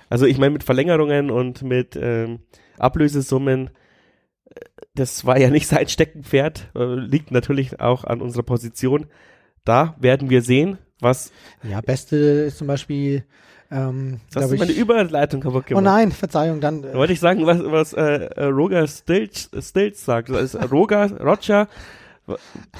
also 0.09 0.25
ich 0.25 0.37
meine 0.37 0.51
mit 0.51 0.63
Verlängerungen 0.63 1.31
und 1.31 1.63
mit 1.63 1.99
ähm, 2.01 2.39
Ablösesummen, 2.77 3.71
das 4.95 5.25
war 5.25 5.37
ja 5.37 5.49
nicht 5.49 5.67
sein 5.67 5.89
Steckenpferd, 5.89 6.71
äh, 6.77 6.95
liegt 6.95 7.31
natürlich 7.31 7.81
auch 7.81 8.05
an 8.05 8.21
unserer 8.21 8.43
Position. 8.43 9.07
Da 9.65 9.97
werden 9.99 10.29
wir 10.29 10.41
sehen, 10.41 10.77
was. 11.03 11.31
Ja, 11.69 11.81
beste 11.81 12.15
ist 12.15 12.57
zum 12.57 12.67
Beispiel. 12.67 13.23
Ähm, 13.71 14.19
das 14.31 14.49
du 14.49 14.57
meine 14.57 14.71
Überleitung 14.71 15.41
kaputt 15.41 15.65
gemacht. 15.65 15.81
Oh 15.81 15.83
nein, 15.83 16.11
Verzeihung, 16.11 16.59
dann. 16.59 16.83
Äh, 16.83 16.93
Wollte 16.93 17.13
ich 17.13 17.19
sagen, 17.19 17.45
was, 17.45 17.59
was 17.63 17.93
äh, 17.93 18.43
Roger 18.43 18.87
Stilz, 18.87 19.49
Stilz 19.59 20.05
sagt. 20.05 20.29
Das 20.29 20.53
ist 20.53 20.71
Roger, 20.71 21.09
Roger, 21.19 21.67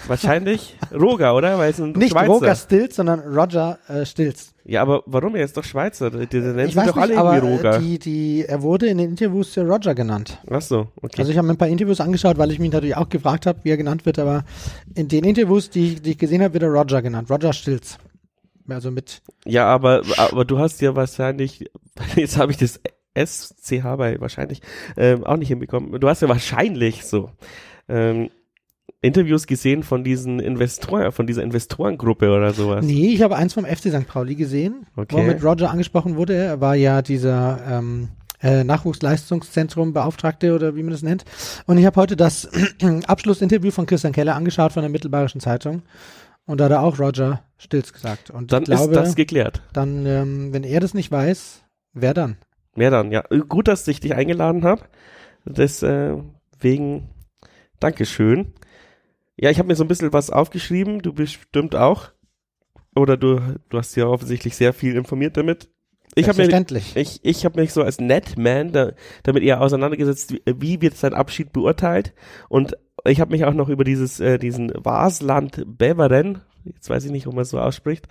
wahrscheinlich 0.07 0.77
Roger, 0.93 1.35
oder? 1.35 1.57
Weil 1.57 1.71
es 1.71 1.79
ein 1.79 1.91
Nicht 1.91 2.11
Schweizer. 2.11 2.31
Roger 2.31 2.55
Stilz, 2.55 2.95
sondern 2.95 3.19
Roger 3.21 3.79
äh, 3.87 4.05
Stilz. 4.05 4.53
Ja, 4.65 4.81
aber 4.81 5.03
warum? 5.05 5.35
Er 5.35 5.43
ist 5.43 5.57
doch 5.57 5.63
Schweizer. 5.63 6.09
Die, 6.09 6.27
die 6.27 6.39
nennen 6.39 6.69
ich 6.69 6.75
weiß 6.75 6.87
doch 6.87 6.95
nicht, 6.95 7.03
alle 7.03 7.17
aber 7.17 7.35
irgendwie 7.35 7.55
Roger. 7.55 7.79
Die, 7.79 7.99
die, 7.99 8.45
er 8.47 8.61
wurde 8.61 8.87
in 8.87 8.97
den 8.97 9.09
Interviews 9.09 9.57
Roger 9.57 9.93
genannt. 9.93 10.39
Ach 10.49 10.61
so, 10.61 10.87
okay. 11.01 11.19
Also 11.19 11.31
ich 11.31 11.37
habe 11.37 11.47
mir 11.47 11.55
ein 11.55 11.57
paar 11.57 11.67
Interviews 11.67 11.99
angeschaut, 11.99 12.37
weil 12.37 12.51
ich 12.51 12.59
mich 12.59 12.71
natürlich 12.71 12.95
auch 12.95 13.09
gefragt 13.09 13.45
habe, 13.45 13.59
wie 13.63 13.71
er 13.71 13.77
genannt 13.77 14.05
wird, 14.05 14.19
aber 14.19 14.45
in 14.95 15.09
den 15.09 15.25
Interviews, 15.25 15.69
die, 15.69 15.95
die 15.95 16.11
ich 16.11 16.17
gesehen 16.17 16.41
habe, 16.41 16.53
wird 16.53 16.63
er 16.63 16.69
Roger 16.69 17.01
genannt. 17.01 17.29
Roger 17.29 17.51
Stilz. 17.51 17.97
Also 18.67 18.91
mit. 18.91 19.21
Ja, 19.45 19.65
aber, 19.65 20.03
aber 20.17 20.45
du 20.45 20.59
hast 20.59 20.81
ja 20.81 20.95
wahrscheinlich, 20.95 21.65
jetzt 22.15 22.37
habe 22.37 22.51
ich 22.51 22.57
das 22.57 22.79
SCH 23.15 23.83
bei 23.97 24.19
wahrscheinlich 24.19 24.61
ähm, 24.97 25.23
auch 25.23 25.37
nicht 25.37 25.49
hinbekommen. 25.49 25.99
Du 25.99 26.07
hast 26.09 26.21
ja 26.21 26.29
wahrscheinlich 26.29 27.05
so 27.05 27.29
ähm, 27.87 28.29
Interviews 29.01 29.47
gesehen 29.47 29.83
von 29.83 30.03
diesen 30.03 30.39
Investoren, 30.39 31.11
von 31.11 31.27
dieser 31.27 31.43
Investorengruppe 31.43 32.31
oder 32.31 32.53
sowas? 32.53 32.85
Nee, 32.85 33.09
ich 33.13 33.21
habe 33.21 33.35
eins 33.35 33.53
vom 33.53 33.65
FC 33.65 33.89
St. 33.89 34.07
Pauli 34.07 34.35
gesehen, 34.35 34.87
Okay. 34.95 35.15
wo 35.15 35.21
mit 35.21 35.43
Roger 35.43 35.69
angesprochen 35.71 36.15
wurde. 36.15 36.35
Er 36.35 36.61
war 36.61 36.75
ja 36.75 37.01
dieser 37.01 37.59
ähm, 37.69 38.09
äh, 38.41 38.63
Nachwuchsleistungszentrum 38.63 39.93
Beauftragte 39.93 40.55
oder 40.55 40.75
wie 40.75 40.83
man 40.83 40.91
das 40.91 41.01
nennt. 41.01 41.25
Und 41.65 41.77
ich 41.77 41.85
habe 41.85 41.99
heute 41.99 42.15
das 42.15 42.49
Abschlussinterview 43.07 43.71
von 43.71 43.85
Christian 43.85 44.13
Keller 44.13 44.35
angeschaut 44.35 44.71
von 44.71 44.83
der 44.83 44.89
Mittelbayerischen 44.89 45.41
Zeitung. 45.41 45.81
Und 46.45 46.59
da 46.59 46.65
hat 46.65 46.71
er 46.71 46.81
auch 46.81 46.99
Roger 46.99 47.43
Stilz 47.57 47.93
gesagt. 47.93 48.29
Und 48.29 48.51
Dann 48.51 48.65
glaube, 48.65 48.91
ist 48.91 48.95
das 48.99 49.15
geklärt. 49.15 49.61
dann, 49.71 50.05
ähm, 50.05 50.53
wenn 50.53 50.63
er 50.63 50.79
das 50.79 50.93
nicht 50.93 51.11
weiß, 51.11 51.63
wer 51.93 52.13
dann? 52.13 52.37
Mehr 52.75 52.91
dann, 52.91 53.11
ja. 53.11 53.21
Gut, 53.47 53.67
dass 53.67 53.87
ich 53.87 53.99
dich 53.99 54.13
eingeladen 54.15 54.65
habe. 54.65 54.83
Deswegen 55.45 57.09
Dankeschön. 57.79 58.53
Ja, 59.35 59.49
ich 59.49 59.59
habe 59.59 59.67
mir 59.67 59.75
so 59.75 59.83
ein 59.83 59.87
bisschen 59.87 60.13
was 60.13 60.29
aufgeschrieben, 60.29 60.99
du 61.01 61.13
bestimmt 61.13 61.75
auch. 61.75 62.11
Oder 62.95 63.17
du, 63.17 63.41
du 63.69 63.77
hast 63.77 63.95
ja 63.95 64.05
offensichtlich 64.05 64.55
sehr 64.55 64.73
viel 64.73 64.95
informiert 64.95 65.35
damit. 65.37 65.69
Ich 66.15 66.27
habe 66.27 66.35
Selbstverständlich. 66.35 66.95
ich, 66.95 67.19
ich 67.23 67.45
hab 67.45 67.55
mich 67.55 67.73
so 67.73 67.81
als 67.81 67.99
Netman 67.99 68.71
da, 68.71 68.91
damit 69.23 69.43
eher 69.43 69.61
auseinandergesetzt, 69.61 70.33
wie, 70.33 70.41
wie 70.45 70.81
wird 70.81 70.95
sein 70.95 71.13
Abschied 71.13 71.53
beurteilt. 71.53 72.13
Und 72.49 72.77
ich 73.05 73.19
habe 73.19 73.31
mich 73.31 73.45
auch 73.45 73.53
noch 73.53 73.69
über 73.69 73.83
dieses, 73.83 74.19
äh, 74.19 74.37
diesen 74.37 74.71
Vasland 74.75 75.63
Beveren, 75.65 76.41
jetzt 76.65 76.89
weiß 76.89 77.03
ich 77.05 77.11
nicht, 77.11 77.27
ob 77.27 77.33
man 77.33 77.41
es 77.41 77.49
so 77.49 77.59
ausspricht, 77.59 78.07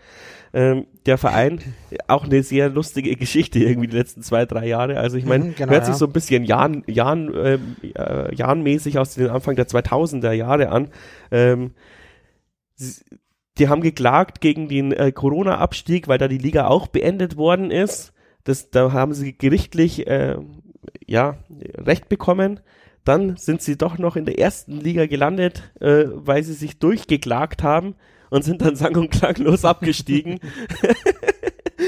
ähm, 0.53 0.87
der 1.07 1.17
Verein, 1.17 1.61
auch 2.09 2.25
eine 2.25 2.43
sehr 2.43 2.69
lustige 2.69 3.17
Geschichte 3.17 3.59
irgendwie 3.61 3.89
die 3.89 3.97
letzten 3.97 4.23
zwei, 4.23 4.45
drei 4.45 4.67
Jahre. 4.67 4.99
Also 4.99 5.17
ich 5.17 5.25
meine, 5.25 5.45
Mhm, 5.45 5.55
genau, 5.55 5.73
hört 5.73 5.87
sich 5.87 5.95
ja. 5.95 5.99
so 5.99 6.07
ein 6.07 6.13
bisschen 6.13 6.45
Jan, 6.45 6.83
Jan, 6.87 7.33
ähm, 7.35 7.77
äh, 7.95 8.35
Jan-mäßig 8.35 8.99
aus 8.99 9.15
den 9.15 9.29
Anfang 9.29 9.57
der 9.57 9.67
2000er 9.69 10.33
Jahre 10.33 10.69
an. 10.71 10.89
Ähm, 11.31 11.73
die 13.59 13.69
haben 13.69 13.83
geklagt 13.83 14.41
gegen 14.41 14.69
den 14.69 14.93
äh, 14.93 15.13
Corona-Abstieg, 15.13 16.09
weil 16.09 16.19
da 16.19 16.29
die 16.29 16.39
Liga 16.39 16.67
auch 16.67 16.87
beendet 16.87 17.37
worden 17.37 17.71
ist. 17.71 18.13
Das, 18.45 18.71
da 18.71 18.93
haben 18.93 19.15
sie 19.15 19.37
gerichtlich 19.37 20.07
äh, 20.07 20.37
ja 21.07 21.39
Recht 21.77 22.09
bekommen. 22.09 22.61
Dann 23.05 23.37
sind 23.37 23.63
sie 23.63 23.77
doch 23.77 23.99
noch 23.99 24.17
in 24.17 24.25
der 24.25 24.39
ersten 24.39 24.81
Liga 24.81 25.07
gelandet, 25.07 25.73
äh, 25.81 26.05
weil 26.09 26.43
sie 26.45 26.55
sich 26.55 26.79
durchgeklagt 26.79 27.63
haben 27.63 27.95
und 28.31 28.45
sind 28.45 28.63
dann 28.63 28.77
sang- 28.77 28.97
und 28.97 29.11
klanglos 29.11 29.65
abgestiegen. 29.65 30.39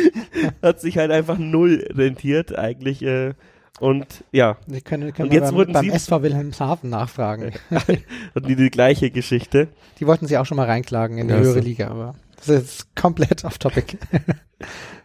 Hat 0.62 0.80
sich 0.80 0.98
halt 0.98 1.10
einfach 1.10 1.38
null 1.38 1.86
rentiert 1.90 2.56
eigentlich. 2.56 3.02
Äh, 3.02 3.34
und 3.80 4.24
ja, 4.32 4.56
Wir 4.66 4.80
können, 4.80 5.12
können 5.12 5.26
Und 5.28 5.32
wir 5.32 5.40
jetzt 5.40 5.48
beim, 5.50 5.54
wurden 5.56 5.72
beim 5.72 5.84
sie- 5.84 5.90
SV 5.90 6.22
Wilhelmshaven 6.22 6.90
nachfragen. 6.90 7.52
und 8.34 8.46
die, 8.48 8.56
die 8.56 8.70
gleiche 8.70 9.10
Geschichte. 9.10 9.68
Die 9.98 10.06
wollten 10.06 10.26
sie 10.26 10.38
auch 10.38 10.46
schon 10.46 10.56
mal 10.56 10.66
reinklagen 10.66 11.18
in 11.18 11.28
die 11.28 11.34
höhere. 11.34 11.60
Liga, 11.60 11.88
aber 11.88 12.14
das 12.36 12.48
ist 12.48 12.94
komplett 12.96 13.44
off 13.44 13.58
topic. 13.58 13.98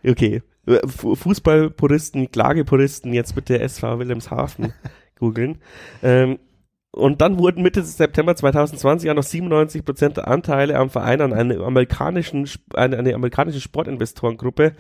Okay. 0.05 0.41
Fu- 0.88 1.15
Fußballpuristen, 1.15 2.32
Klagepuristen, 2.32 3.13
jetzt 3.13 3.36
bitte 3.36 3.59
SV 3.59 3.99
Wilhelmshaven 3.99 4.74
googeln. 5.20 5.57
Ähm, 6.03 6.39
und 6.91 7.22
dann 7.22 7.38
wurden 7.38 7.61
Mitte 7.63 7.84
September 7.84 8.36
2020 8.36 9.09
auch 9.09 9.15
noch 9.15 9.24
97 9.24 9.84
Prozent 9.84 10.17
der 10.17 10.28
Anteile 10.28 10.78
am 10.78 10.89
Verein 10.89 11.22
an 11.22 11.34
eine 11.34 11.57
amerikanischen, 11.59 12.47
eine, 12.74 12.97
eine 12.97 13.13
amerikanische 13.13 13.59
Sportinvestorengruppe 13.59 14.74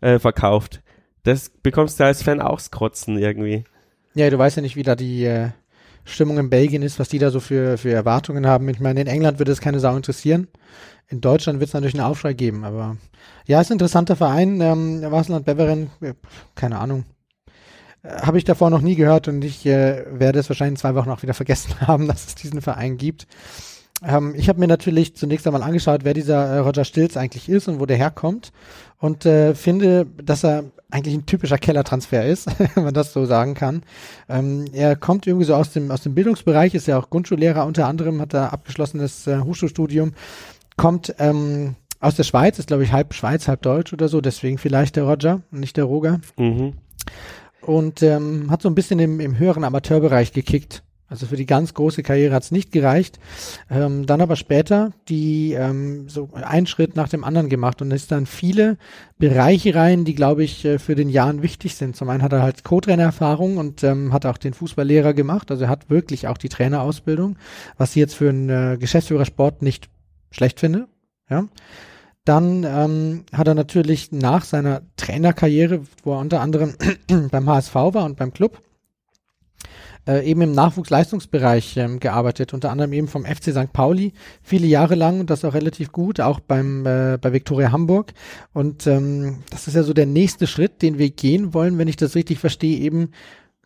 äh, 0.00 0.18
verkauft. 0.18 0.82
Das 1.24 1.50
bekommst 1.62 1.98
du 1.98 2.04
als 2.04 2.22
Fan 2.22 2.40
auch 2.40 2.60
Kotzen 2.70 3.18
irgendwie. 3.18 3.64
Ja, 4.14 4.30
du 4.30 4.38
weißt 4.38 4.56
ja 4.56 4.62
nicht, 4.62 4.76
wie 4.76 4.82
da 4.82 4.94
die 4.94 5.24
äh, 5.24 5.50
Stimmung 6.04 6.38
in 6.38 6.50
Belgien 6.50 6.82
ist, 6.82 6.98
was 6.98 7.08
die 7.08 7.18
da 7.18 7.30
so 7.30 7.40
für, 7.40 7.78
für 7.78 7.90
Erwartungen 7.90 8.46
haben. 8.46 8.68
Ich 8.68 8.78
meine, 8.78 9.00
in 9.00 9.06
England 9.06 9.38
würde 9.38 9.50
es 9.50 9.60
keine 9.60 9.80
Sau 9.80 9.96
interessieren. 9.96 10.48
In 11.08 11.20
Deutschland 11.20 11.60
wird 11.60 11.68
es 11.68 11.74
natürlich 11.74 11.94
einen 11.94 12.08
Aufschrei 12.08 12.34
geben, 12.34 12.64
aber 12.64 12.96
ja, 13.46 13.60
ist 13.60 13.70
ein 13.70 13.74
interessanter 13.74 14.16
Verein. 14.16 14.60
Ähm, 14.60 15.02
Wasland 15.10 15.44
Beveren, 15.44 15.90
keine 16.54 16.78
Ahnung. 16.78 17.04
Äh, 18.02 18.20
Habe 18.20 18.38
ich 18.38 18.44
davor 18.44 18.70
noch 18.70 18.82
nie 18.82 18.94
gehört 18.94 19.26
und 19.26 19.42
ich 19.44 19.64
äh, 19.66 20.04
werde 20.10 20.38
es 20.38 20.48
wahrscheinlich 20.48 20.74
in 20.74 20.80
zwei 20.80 20.94
Wochen 20.94 21.10
auch 21.10 21.22
wieder 21.22 21.34
vergessen 21.42 21.74
haben, 21.80 22.06
dass 22.06 22.26
es 22.26 22.34
diesen 22.34 22.60
Verein 22.60 22.98
gibt. 22.98 23.26
Ähm, 24.02 24.34
ich 24.36 24.48
habe 24.48 24.60
mir 24.60 24.68
natürlich 24.68 25.14
zunächst 25.14 25.46
einmal 25.46 25.62
angeschaut, 25.62 26.00
wer 26.04 26.14
dieser 26.14 26.44
äh, 26.46 26.58
Roger 26.58 26.84
Stills 26.84 27.16
eigentlich 27.16 27.48
ist 27.48 27.68
und 27.68 27.80
wo 27.80 27.86
der 27.86 27.96
herkommt 27.96 28.52
und 28.98 29.26
äh, 29.26 29.54
finde, 29.54 30.06
dass 30.22 30.44
er 30.44 30.64
eigentlich 30.90 31.14
ein 31.14 31.26
typischer 31.26 31.58
Kellertransfer 31.58 32.24
ist, 32.24 32.48
wenn 32.74 32.84
man 32.84 32.94
das 32.94 33.12
so 33.12 33.24
sagen 33.24 33.54
kann. 33.54 33.82
Ähm, 34.28 34.66
er 34.72 34.96
kommt 34.96 35.26
irgendwie 35.26 35.46
so 35.46 35.54
aus 35.54 35.72
dem, 35.72 35.90
aus 35.90 36.02
dem 36.02 36.14
Bildungsbereich, 36.14 36.74
ist 36.74 36.86
ja 36.86 36.98
auch 36.98 37.10
Grundschullehrer 37.10 37.66
unter 37.66 37.86
anderem, 37.86 38.20
hat 38.20 38.34
da 38.34 38.48
abgeschlossenes 38.48 39.26
äh, 39.26 39.40
Hochschulstudium, 39.40 40.12
kommt 40.76 41.14
ähm, 41.18 41.76
aus 42.00 42.16
der 42.16 42.24
Schweiz, 42.24 42.58
ist 42.58 42.68
glaube 42.68 42.84
ich 42.84 42.92
halb 42.92 43.14
Schweiz, 43.14 43.48
halb 43.48 43.62
Deutsch 43.62 43.92
oder 43.92 44.08
so, 44.08 44.20
deswegen 44.20 44.58
vielleicht 44.58 44.96
der 44.96 45.04
Roger, 45.04 45.42
nicht 45.50 45.76
der 45.76 45.84
Roger. 45.84 46.20
Mhm. 46.36 46.74
Und 47.62 48.02
ähm, 48.02 48.50
hat 48.50 48.60
so 48.60 48.68
ein 48.68 48.74
bisschen 48.74 48.98
im, 48.98 49.20
im 49.20 49.38
höheren 49.38 49.64
Amateurbereich 49.64 50.32
gekickt. 50.32 50.82
Also 51.06 51.26
für 51.26 51.36
die 51.36 51.46
ganz 51.46 51.74
große 51.74 52.02
Karriere 52.02 52.34
hat 52.34 52.44
es 52.44 52.50
nicht 52.50 52.72
gereicht. 52.72 53.18
Ähm, 53.70 54.06
dann 54.06 54.22
aber 54.22 54.36
später 54.36 54.92
die 55.08 55.52
ähm, 55.52 56.08
so 56.08 56.30
einen 56.32 56.66
Schritt 56.66 56.96
nach 56.96 57.08
dem 57.08 57.24
anderen 57.24 57.50
gemacht 57.50 57.82
und 57.82 57.90
ist 57.90 58.10
dann 58.10 58.24
viele 58.26 58.78
Bereiche 59.18 59.74
rein, 59.74 60.04
die 60.04 60.14
glaube 60.14 60.44
ich 60.44 60.64
äh, 60.64 60.78
für 60.78 60.94
den 60.94 61.10
Jahren 61.10 61.42
wichtig 61.42 61.74
sind. 61.76 61.94
Zum 61.94 62.08
einen 62.08 62.22
hat 62.22 62.32
er 62.32 62.42
halt 62.42 62.64
Co-Trainer-Erfahrung 62.64 63.58
und 63.58 63.84
ähm, 63.84 64.12
hat 64.12 64.24
auch 64.24 64.38
den 64.38 64.54
Fußballlehrer 64.54 65.12
gemacht. 65.12 65.50
Also 65.50 65.64
er 65.64 65.70
hat 65.70 65.90
wirklich 65.90 66.26
auch 66.26 66.38
die 66.38 66.48
Trainerausbildung, 66.48 67.36
was 67.76 67.90
ich 67.90 67.96
jetzt 67.96 68.14
für 68.14 68.30
einen 68.30 68.48
äh, 68.48 68.78
Geschäftsführersport 68.78 69.60
nicht 69.60 69.90
schlecht 70.30 70.58
finde. 70.58 70.88
Ja. 71.28 71.44
Dann 72.24 72.64
ähm, 72.64 73.24
hat 73.32 73.46
er 73.48 73.54
natürlich 73.54 74.10
nach 74.10 74.44
seiner 74.44 74.80
Trainerkarriere, 74.96 75.82
wo 76.02 76.14
er 76.14 76.20
unter 76.20 76.40
anderem 76.40 76.74
beim 77.30 77.48
HSV 77.48 77.74
war 77.74 78.04
und 78.04 78.16
beim 78.16 78.32
Club, 78.32 78.62
äh, 80.06 80.24
eben 80.24 80.42
im 80.42 80.52
Nachwuchsleistungsbereich 80.52 81.76
ähm, 81.76 82.00
gearbeitet, 82.00 82.54
unter 82.54 82.70
anderem 82.70 82.92
eben 82.92 83.08
vom 83.08 83.24
FC 83.24 83.52
St. 83.52 83.72
Pauli, 83.72 84.12
viele 84.42 84.66
Jahre 84.66 84.94
lang 84.94 85.20
und 85.20 85.30
das 85.30 85.44
auch 85.44 85.54
relativ 85.54 85.92
gut, 85.92 86.20
auch 86.20 86.40
beim 86.40 86.86
äh, 86.86 87.18
bei 87.20 87.32
Viktoria 87.32 87.72
Hamburg. 87.72 88.12
Und 88.52 88.86
ähm, 88.86 89.38
das 89.50 89.68
ist 89.68 89.74
ja 89.74 89.82
so 89.82 89.92
der 89.92 90.06
nächste 90.06 90.46
Schritt, 90.46 90.82
den 90.82 90.98
wir 90.98 91.10
gehen 91.10 91.54
wollen, 91.54 91.78
wenn 91.78 91.88
ich 91.88 91.96
das 91.96 92.14
richtig 92.14 92.38
verstehe, 92.38 92.78
eben 92.78 93.10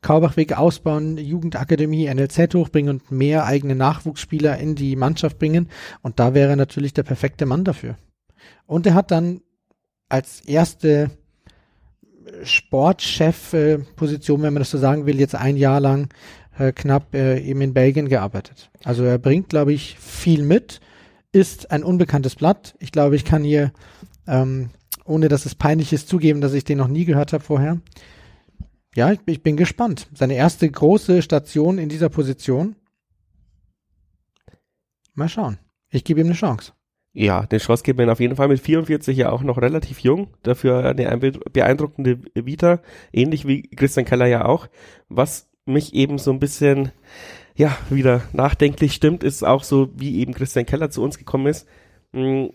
Kaubachweg 0.00 0.56
ausbauen, 0.56 1.18
Jugendakademie, 1.18 2.12
NLZ 2.12 2.54
hochbringen 2.54 2.90
und 3.00 3.10
mehr 3.10 3.44
eigene 3.44 3.74
Nachwuchsspieler 3.74 4.58
in 4.58 4.74
die 4.74 4.96
Mannschaft 4.96 5.38
bringen. 5.38 5.68
Und 6.02 6.20
da 6.20 6.34
wäre 6.34 6.56
natürlich 6.56 6.94
der 6.94 7.02
perfekte 7.02 7.46
Mann 7.46 7.64
dafür. 7.64 7.96
Und 8.66 8.86
er 8.86 8.94
hat 8.94 9.10
dann 9.10 9.40
als 10.08 10.40
erste 10.40 11.10
Sportchef-Position, 12.42 14.42
wenn 14.42 14.52
man 14.52 14.60
das 14.60 14.70
so 14.70 14.78
sagen 14.78 15.06
will, 15.06 15.18
jetzt 15.18 15.34
ein 15.34 15.56
Jahr 15.56 15.80
lang 15.80 16.08
äh, 16.58 16.72
knapp 16.72 17.14
äh, 17.14 17.40
eben 17.40 17.60
in 17.60 17.74
Belgien 17.74 18.08
gearbeitet. 18.08 18.70
Also 18.84 19.04
er 19.04 19.18
bringt, 19.18 19.48
glaube 19.48 19.72
ich, 19.72 19.98
viel 19.98 20.42
mit, 20.42 20.80
ist 21.32 21.70
ein 21.70 21.84
unbekanntes 21.84 22.36
Blatt. 22.36 22.74
Ich 22.78 22.92
glaube, 22.92 23.16
ich 23.16 23.24
kann 23.24 23.44
hier, 23.44 23.72
ähm, 24.26 24.70
ohne 25.04 25.28
dass 25.28 25.46
es 25.46 25.54
peinlich 25.54 25.92
ist, 25.92 26.08
zugeben, 26.08 26.40
dass 26.40 26.54
ich 26.54 26.64
den 26.64 26.78
noch 26.78 26.88
nie 26.88 27.04
gehört 27.04 27.32
habe 27.32 27.44
vorher. 27.44 27.80
Ja, 28.94 29.12
ich, 29.12 29.20
ich 29.26 29.42
bin 29.42 29.56
gespannt. 29.56 30.08
Seine 30.14 30.34
erste 30.34 30.70
große 30.70 31.22
Station 31.22 31.78
in 31.78 31.88
dieser 31.88 32.08
Position. 32.08 32.76
Mal 35.14 35.28
schauen. 35.28 35.58
Ich 35.90 36.04
gebe 36.04 36.20
ihm 36.20 36.26
eine 36.26 36.34
Chance. 36.34 36.72
Ja, 37.20 37.46
den 37.46 37.58
Chance 37.58 37.82
gibt 37.82 37.98
man 37.98 38.08
auf 38.10 38.20
jeden 38.20 38.36
Fall 38.36 38.46
mit 38.46 38.60
44 38.60 39.16
ja 39.16 39.30
auch 39.32 39.42
noch 39.42 39.58
relativ 39.60 39.98
jung, 40.00 40.28
dafür 40.44 40.84
eine 40.84 41.18
beeindruckende 41.52 42.20
Vita, 42.34 42.78
ähnlich 43.12 43.44
wie 43.46 43.62
Christian 43.62 44.06
Keller 44.06 44.26
ja 44.26 44.44
auch. 44.44 44.68
Was 45.08 45.48
mich 45.64 45.94
eben 45.94 46.18
so 46.18 46.30
ein 46.30 46.38
bisschen, 46.38 46.92
ja, 47.56 47.76
wieder 47.90 48.22
nachdenklich 48.32 48.94
stimmt, 48.94 49.24
ist 49.24 49.42
auch 49.44 49.64
so, 49.64 49.88
wie 49.96 50.20
eben 50.20 50.32
Christian 50.32 50.64
Keller 50.64 50.90
zu 50.90 51.02
uns 51.02 51.18
gekommen 51.18 51.46
ist, 51.48 51.66
hm, 52.12 52.50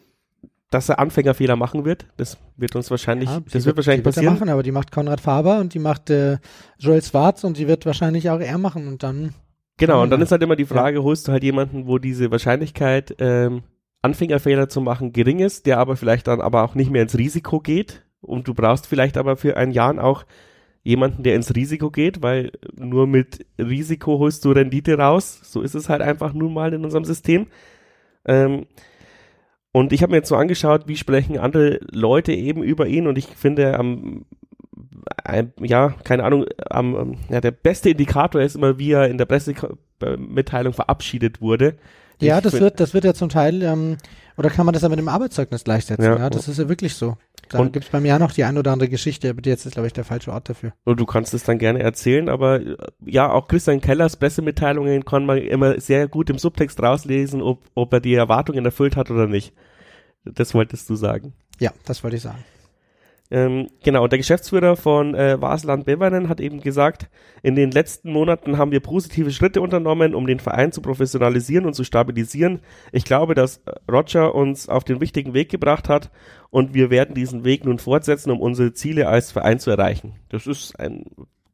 dass 0.70 0.88
er 0.88 0.98
Anfängerfehler 0.98 1.58
machen 1.58 1.84
wird. 1.84 2.06
Das 2.16 2.38
wird 2.56 2.74
uns 2.78 2.90
wahrscheinlich, 2.90 3.30
Ja, 3.30 3.42
das 3.42 3.64
sie 3.64 3.66
wird 3.66 3.76
wahrscheinlich 3.76 4.02
die 4.02 4.06
wird 4.06 4.16
er 4.16 4.22
passieren. 4.22 4.34
machen, 4.34 4.50
aber 4.50 4.64
die 4.64 4.72
macht 4.72 4.92
Konrad 4.94 5.20
Faber 5.20 5.60
und 5.60 5.74
die 5.74 5.80
macht 5.80 6.10
äh, 6.10 6.38
Joel 6.80 7.04
Schwarz 7.04 7.44
und 7.44 7.58
die 7.58 7.68
wird 7.68 7.86
wahrscheinlich 7.86 8.30
auch 8.30 8.40
er 8.40 8.58
machen 8.58 8.88
und 8.88 9.04
dann 9.04 9.34
Genau, 9.78 10.04
und 10.04 10.10
dann 10.12 10.20
Ja. 10.20 10.24
ist 10.24 10.32
halt 10.32 10.42
immer 10.44 10.56
die 10.56 10.66
Frage, 10.66 11.04
holst 11.04 11.28
du 11.28 11.32
halt 11.34 11.44
jemanden, 11.44 11.86
wo 11.88 11.98
diese 11.98 12.32
Wahrscheinlichkeit, 12.32 13.16
ähm, 13.20 13.64
Anfängerfehler 14.04 14.70
zu 14.70 14.82
machen, 14.82 15.14
gering 15.14 15.40
ist, 15.40 15.66
der 15.66 15.80
aber 15.80 15.96
vielleicht 15.96 16.28
dann 16.28 16.42
aber 16.42 16.64
auch 16.64 16.76
nicht 16.76 16.92
mehr 16.92 17.02
ins 17.02 17.18
Risiko 17.18 17.60
geht. 17.60 18.04
Und 18.22 18.48
du 18.48 18.54
brauchst 18.54 18.88
vielleicht 18.88 19.18
aber 19.18 19.36
für 19.36 19.58
ein 19.58 19.72
Jahr 19.72 20.02
auch 20.04 20.26
jemanden, 20.84 21.24
der 21.24 21.36
ins 21.36 21.56
Risiko 21.56 21.90
geht, 21.90 22.22
weil 22.22 22.52
nur 22.76 23.08
mit 23.08 23.46
Risiko 23.58 24.20
holst 24.20 24.44
du 24.46 24.52
Rendite 24.52 24.98
raus. 24.98 25.40
So 25.44 25.62
ist 25.62 25.76
es 25.76 25.90
halt 25.90 26.02
einfach 26.02 26.34
nun 26.34 26.54
mal 26.54 26.74
in 26.74 26.84
unserem 26.84 27.06
System. 27.06 27.48
Ähm, 28.26 28.66
und 29.72 29.92
ich 29.92 30.04
habe 30.04 30.12
mir 30.12 30.18
jetzt 30.18 30.30
so 30.30 30.36
angeschaut, 30.36 30.88
wie 30.88 30.98
sprechen 30.98 31.40
andere 31.40 31.80
Leute 31.92 32.34
eben 32.34 32.62
über 32.62 32.88
ihn 32.88 33.08
und 33.08 33.18
ich 33.18 33.26
finde 33.28 33.78
am 33.80 34.26
ein, 35.24 35.54
ja, 35.60 35.90
keine 36.04 36.24
Ahnung, 36.24 36.46
ähm, 36.72 37.18
ja, 37.30 37.42
der 37.42 37.52
beste 37.52 37.90
Indikator 37.90 38.42
ist 38.42 38.56
immer, 38.56 38.78
wie 38.78 38.92
er 38.92 39.10
in 39.10 39.18
der 39.18 39.26
Pressemitteilung 39.26 40.74
verabschiedet 40.74 41.42
wurde. 41.42 41.76
Ja, 42.24 42.42
das 42.42 42.54
wird, 42.54 42.80
das 42.80 42.94
wird 42.94 43.04
ja 43.06 43.14
zum 43.14 43.30
Teil, 43.30 43.62
ähm, 43.64 43.98
oder 44.38 44.50
kann 44.50 44.66
man 44.66 44.74
das 44.74 44.82
ja 44.82 44.90
mit 44.90 45.00
dem 45.00 45.08
Arbeitszeugnis 45.08 45.64
gleichsetzen? 45.64 46.04
Ja. 46.04 46.18
Ja, 46.18 46.30
das 46.30 46.48
ist 46.48 46.58
ja 46.58 46.70
wirklich 46.70 46.96
so. 46.96 47.18
Da 47.50 47.64
gibt 47.66 47.86
es 47.86 47.92
beim 47.92 48.06
Jahr 48.06 48.20
noch 48.20 48.32
die 48.32 48.44
ein 48.44 48.58
oder 48.58 48.72
andere 48.72 48.90
Geschichte, 48.90 49.30
aber 49.30 49.42
jetzt 49.44 49.66
ist, 49.66 49.74
glaube 49.74 49.88
ich, 49.88 49.94
der 49.94 50.06
falsche 50.06 50.32
Ort 50.32 50.50
dafür. 50.50 50.74
Und 50.86 51.00
du 51.00 51.06
kannst 51.06 51.34
es 51.34 51.44
dann 51.44 51.60
gerne 51.60 51.80
erzählen, 51.80 52.30
aber 52.30 52.62
äh, 52.62 52.78
ja, 53.06 53.32
auch 53.32 53.48
Christian 53.48 53.82
Kellers 53.82 54.18
Pressemitteilungen 54.18 55.06
kann 55.06 55.26
man 55.26 55.38
immer 55.38 55.80
sehr 55.80 56.08
gut 56.08 56.30
im 56.30 56.38
Subtext 56.38 56.82
rauslesen, 56.82 57.42
ob, 57.42 57.60
ob 57.76 57.94
er 57.94 58.00
die 58.00 58.16
Erwartungen 58.16 58.66
erfüllt 58.66 58.96
hat 58.96 59.12
oder 59.12 59.28
nicht. 59.28 59.54
Das 60.26 60.54
wolltest 60.54 60.90
du 60.90 60.96
sagen. 60.96 61.34
Ja, 61.60 61.72
das 61.86 62.04
wollte 62.04 62.18
ich 62.18 62.24
sagen. 62.24 62.44
Ähm, 63.32 63.70
genau, 63.84 64.08
der 64.08 64.20
Geschäftsführer 64.20 64.76
von 64.76 65.16
äh, 65.16 65.42
Vaseland 65.42 65.86
Beveren 65.86 66.30
hat 66.30 66.40
eben 66.40 66.60
gesagt, 66.60 67.10
in 67.42 67.56
den 67.56 67.72
letzten 67.72 68.12
Monaten 68.12 68.58
haben 68.58 68.72
wir 68.72 68.80
positive 68.80 69.32
Schritte 69.32 69.62
unternommen, 69.62 70.14
um 70.14 70.28
den 70.28 70.40
Verein 70.40 70.72
zu 70.72 70.82
professionalisieren 70.82 71.66
und 71.66 71.74
zu 71.74 71.84
stabilisieren. 71.84 72.60
Ich 72.92 73.06
glaube, 73.06 73.34
dass 73.34 73.58
äh, 73.66 73.72
Roger 73.92 74.36
uns 74.36 74.70
auf 74.70 74.84
den 74.84 74.98
richtigen 74.98 75.34
Weg 75.34 75.50
gebracht 75.50 75.90
hat 75.90 76.12
und 76.52 76.74
wir 76.76 76.90
werden 76.92 77.16
diesen 77.16 77.44
Weg 77.44 77.66
nun 77.66 77.80
fortsetzen, 77.80 78.30
um 78.30 78.40
unsere 78.40 78.74
Ziele 78.74 79.08
als 79.08 79.32
Verein 79.32 79.60
zu 79.60 79.72
erreichen. 79.72 80.14
Das 80.30 80.46
ist 80.46 80.80
ein 80.80 81.06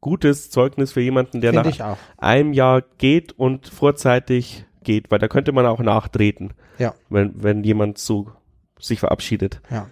gutes 0.02 0.50
Zeugnis 0.50 0.92
für 0.92 1.00
jemanden, 1.00 1.40
der 1.40 1.52
Finde 1.54 1.70
nach 1.78 1.96
einem 2.18 2.52
Jahr 2.52 2.82
geht 2.98 3.32
und 3.38 3.68
vorzeitig 3.68 4.64
geht, 4.82 5.10
weil 5.10 5.18
da 5.18 5.28
könnte 5.28 5.52
man 5.52 5.66
auch 5.66 5.80
nachtreten, 5.80 6.52
Ja, 6.78 6.94
wenn, 7.10 7.42
wenn 7.42 7.64
jemand 7.64 7.98
so 7.98 8.32
sich 8.78 8.98
verabschiedet. 9.00 9.60
ja. 9.70 9.86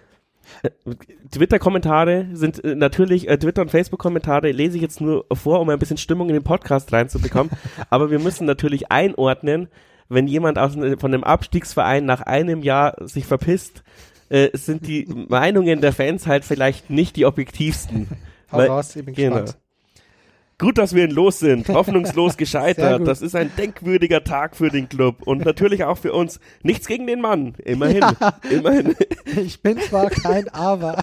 Twitter-Kommentare 1.31 2.27
sind 2.33 2.63
äh, 2.63 2.75
natürlich, 2.75 3.27
äh, 3.29 3.37
Twitter- 3.37 3.61
und 3.61 3.71
Facebook-Kommentare 3.71 4.51
lese 4.51 4.77
ich 4.77 4.81
jetzt 4.81 5.01
nur 5.01 5.25
vor, 5.33 5.59
um 5.59 5.69
ein 5.69 5.79
bisschen 5.79 5.97
Stimmung 5.97 6.29
in 6.29 6.33
den 6.33 6.43
Podcast 6.43 6.91
reinzubekommen. 6.91 7.51
Aber 7.89 8.11
wir 8.11 8.19
müssen 8.19 8.45
natürlich 8.45 8.91
einordnen, 8.91 9.67
wenn 10.09 10.27
jemand 10.27 10.57
aus, 10.57 10.75
ne- 10.75 10.97
von 10.97 11.13
einem 11.13 11.23
Abstiegsverein 11.23 12.05
nach 12.05 12.21
einem 12.21 12.63
Jahr 12.63 12.95
sich 13.01 13.25
verpisst, 13.25 13.83
äh, 14.29 14.49
sind 14.53 14.87
die 14.87 15.05
Meinungen 15.29 15.81
der 15.81 15.93
Fans 15.93 16.27
halt 16.27 16.45
vielleicht 16.45 16.89
nicht 16.89 17.15
die 17.15 17.25
objektivsten. 17.25 18.07
Hau 18.51 18.57
Weil- 18.57 18.67
raus, 18.69 18.95
ich 18.95 19.05
bin 19.05 19.13
genau. 19.13 19.41
gespannt. 19.41 19.57
Gut, 20.59 20.77
dass 20.77 20.93
wir 20.93 21.05
ihn 21.05 21.11
los 21.11 21.39
sind. 21.39 21.67
Hoffnungslos 21.69 22.35
gescheitert. 22.35 23.07
Das 23.07 23.21
ist 23.21 23.33
ein 23.35 23.49
denkwürdiger 23.57 24.23
Tag 24.25 24.57
für 24.57 24.69
den 24.69 24.89
Club. 24.89 25.25
Und 25.25 25.45
natürlich 25.45 25.85
auch 25.85 25.97
für 25.97 26.11
uns. 26.11 26.39
Nichts 26.63 26.85
gegen 26.85 27.07
den 27.07 27.21
Mann. 27.21 27.55
Immerhin. 27.63 28.03
Immerhin. 28.49 28.95
Ich 29.37 29.61
bin 29.61 29.79
zwar 29.79 30.09
kein 30.09 30.49
Aber. 30.49 31.01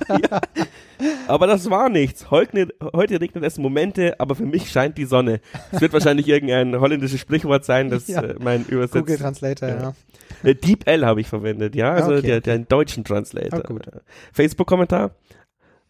Aber 1.29 1.47
das 1.47 1.71
war 1.71 1.89
nichts. 1.89 2.31
Heute, 2.31 2.69
heute 2.93 3.21
regnet 3.21 3.45
es 3.45 3.57
Momente, 3.57 4.19
aber 4.19 4.35
für 4.35 4.45
mich 4.45 4.69
scheint 4.71 4.99
die 4.99 5.05
Sonne. 5.05 5.41
Es 5.71 5.81
wird 5.81 5.93
wahrscheinlich 5.93 6.27
irgendein 6.27 6.79
holländisches 6.81 7.21
Sprichwort 7.21 7.65
sein, 7.65 7.89
das 7.89 8.09
Ja. 8.09 8.23
äh, 8.23 8.35
mein 8.41 8.65
Google 8.65 8.85
Übersetzer. 8.85 9.17
Translator, 9.19 9.69
ja. 9.69 9.95
Äh, 10.43 10.55
Deep 10.57 10.87
L 10.89 11.07
habe 11.07 11.21
ich 11.21 11.29
verwendet, 11.29 11.77
ja, 11.77 11.93
also 11.93 12.15
Okay, 12.15 12.23
der, 12.23 12.41
der 12.41 12.59
deutschen 12.59 13.05
Translator. 13.05 13.61
Äh, 13.61 14.01
Facebook-Kommentar. 14.33 15.13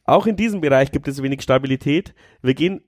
Auch 0.05 0.27
in 0.27 0.37
diesem 0.37 0.61
Bereich 0.61 0.93
gibt 0.93 1.09
es 1.09 1.23
wenig 1.23 1.43
Stabilität. 1.43 2.14
Wir 2.43 2.55
gehen 2.55 2.83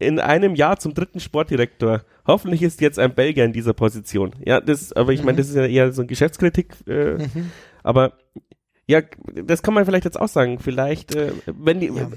in 0.00 0.18
einem 0.18 0.54
Jahr 0.54 0.78
zum 0.78 0.94
dritten 0.94 1.20
Sportdirektor. 1.20 2.02
Hoffentlich 2.26 2.62
ist 2.62 2.80
jetzt 2.80 2.98
ein 2.98 3.14
Belgier 3.14 3.44
in 3.44 3.52
dieser 3.52 3.74
Position. 3.74 4.32
Ja, 4.44 4.60
das, 4.60 4.92
aber 4.92 5.12
ich 5.12 5.20
meine, 5.22 5.34
Mhm. 5.34 5.36
das 5.38 5.48
ist 5.50 5.56
ja 5.56 5.66
eher 5.66 5.92
so 5.92 6.02
eine 6.02 6.08
Geschäftskritik, 6.08 6.74
äh, 6.86 7.14
Mhm. 7.14 7.50
aber 7.82 8.14
Ja, 8.88 9.02
das 9.44 9.62
kann 9.62 9.72
man 9.74 9.84
vielleicht 9.84 10.04
jetzt 10.04 10.20
auch 10.20 10.26
sagen. 10.26 10.58
Vielleicht, 10.58 11.14
äh, 11.14 11.30
wenn 11.46 11.78
die, 11.78 11.86
ja. 11.94 12.08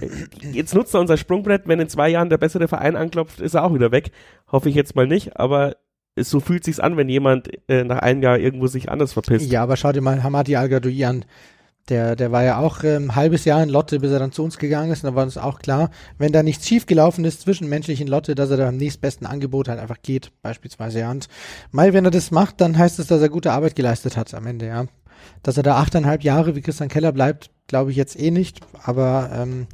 jetzt 0.53 0.73
nutzt 0.73 0.95
er 0.95 1.01
unser 1.01 1.17
Sprungbrett, 1.17 1.67
wenn 1.67 1.79
in 1.79 1.87
zwei 1.87 2.09
Jahren 2.09 2.31
der 2.31 2.39
bessere 2.39 2.67
Verein 2.67 2.95
anklopft, 2.95 3.41
ist 3.41 3.53
er 3.53 3.63
auch 3.63 3.75
wieder 3.75 3.91
weg. 3.91 4.09
Hoffe 4.51 4.69
ich 4.69 4.75
jetzt 4.75 4.95
mal 4.95 5.05
nicht, 5.05 5.37
aber 5.37 5.75
es, 6.15 6.31
so 6.31 6.39
fühlt 6.39 6.63
sich's 6.63 6.79
an, 6.79 6.97
wenn 6.97 7.09
jemand 7.09 7.47
äh, 7.69 7.83
nach 7.83 7.99
einem 7.99 8.23
Jahr 8.23 8.39
irgendwo 8.39 8.65
sich 8.65 8.89
anders 8.89 9.13
verpisst. 9.13 9.51
Ja, 9.51 9.61
aber 9.61 9.77
schau 9.77 9.91
dir 9.91 10.01
mal 10.01 10.23
Hamadi 10.23 10.55
al 10.55 10.73
an. 10.73 11.25
Der, 11.89 12.15
der 12.15 12.31
war 12.31 12.43
ja 12.43 12.59
auch 12.59 12.83
ähm, 12.85 13.09
ein 13.09 13.15
halbes 13.15 13.43
Jahr 13.43 13.61
in 13.61 13.67
Lotte, 13.67 13.99
bis 13.99 14.11
er 14.11 14.19
dann 14.19 14.31
zu 14.31 14.41
uns 14.43 14.57
gegangen 14.57 14.91
ist. 14.91 15.03
Und 15.03 15.11
da 15.11 15.15
war 15.15 15.23
uns 15.23 15.37
auch 15.37 15.59
klar, 15.59 15.89
wenn 16.17 16.31
da 16.31 16.41
nichts 16.41 16.67
schief 16.67 16.85
gelaufen 16.85 17.25
ist 17.25 17.41
zwischenmenschlich 17.41 17.99
in 17.99 18.07
Lotte, 18.07 18.35
dass 18.35 18.49
er 18.51 18.57
da 18.57 18.69
am 18.69 18.77
nächstbesten 18.77 19.27
Angebot 19.27 19.67
halt 19.67 19.79
einfach 19.79 20.01
geht, 20.01 20.31
beispielsweise. 20.41 20.99
Ja. 20.99 21.11
Und 21.11 21.27
mal, 21.71 21.93
wenn 21.93 22.05
er 22.05 22.11
das 22.11 22.31
macht, 22.31 22.61
dann 22.61 22.77
heißt 22.77 22.99
es, 22.99 23.07
dass 23.07 23.21
er 23.21 23.29
gute 23.29 23.51
Arbeit 23.51 23.75
geleistet 23.75 24.15
hat 24.15 24.33
am 24.33 24.47
Ende, 24.47 24.67
ja. 24.67 24.85
Dass 25.41 25.57
er 25.57 25.63
da 25.63 25.75
achteinhalb 25.75 26.23
Jahre 26.23 26.55
wie 26.55 26.61
Christian 26.61 26.89
Keller 26.89 27.11
bleibt, 27.11 27.49
glaube 27.67 27.91
ich 27.91 27.97
jetzt 27.97 28.17
eh 28.17 28.31
nicht. 28.31 28.61
Aber 28.83 29.29
ähm, 29.33 29.67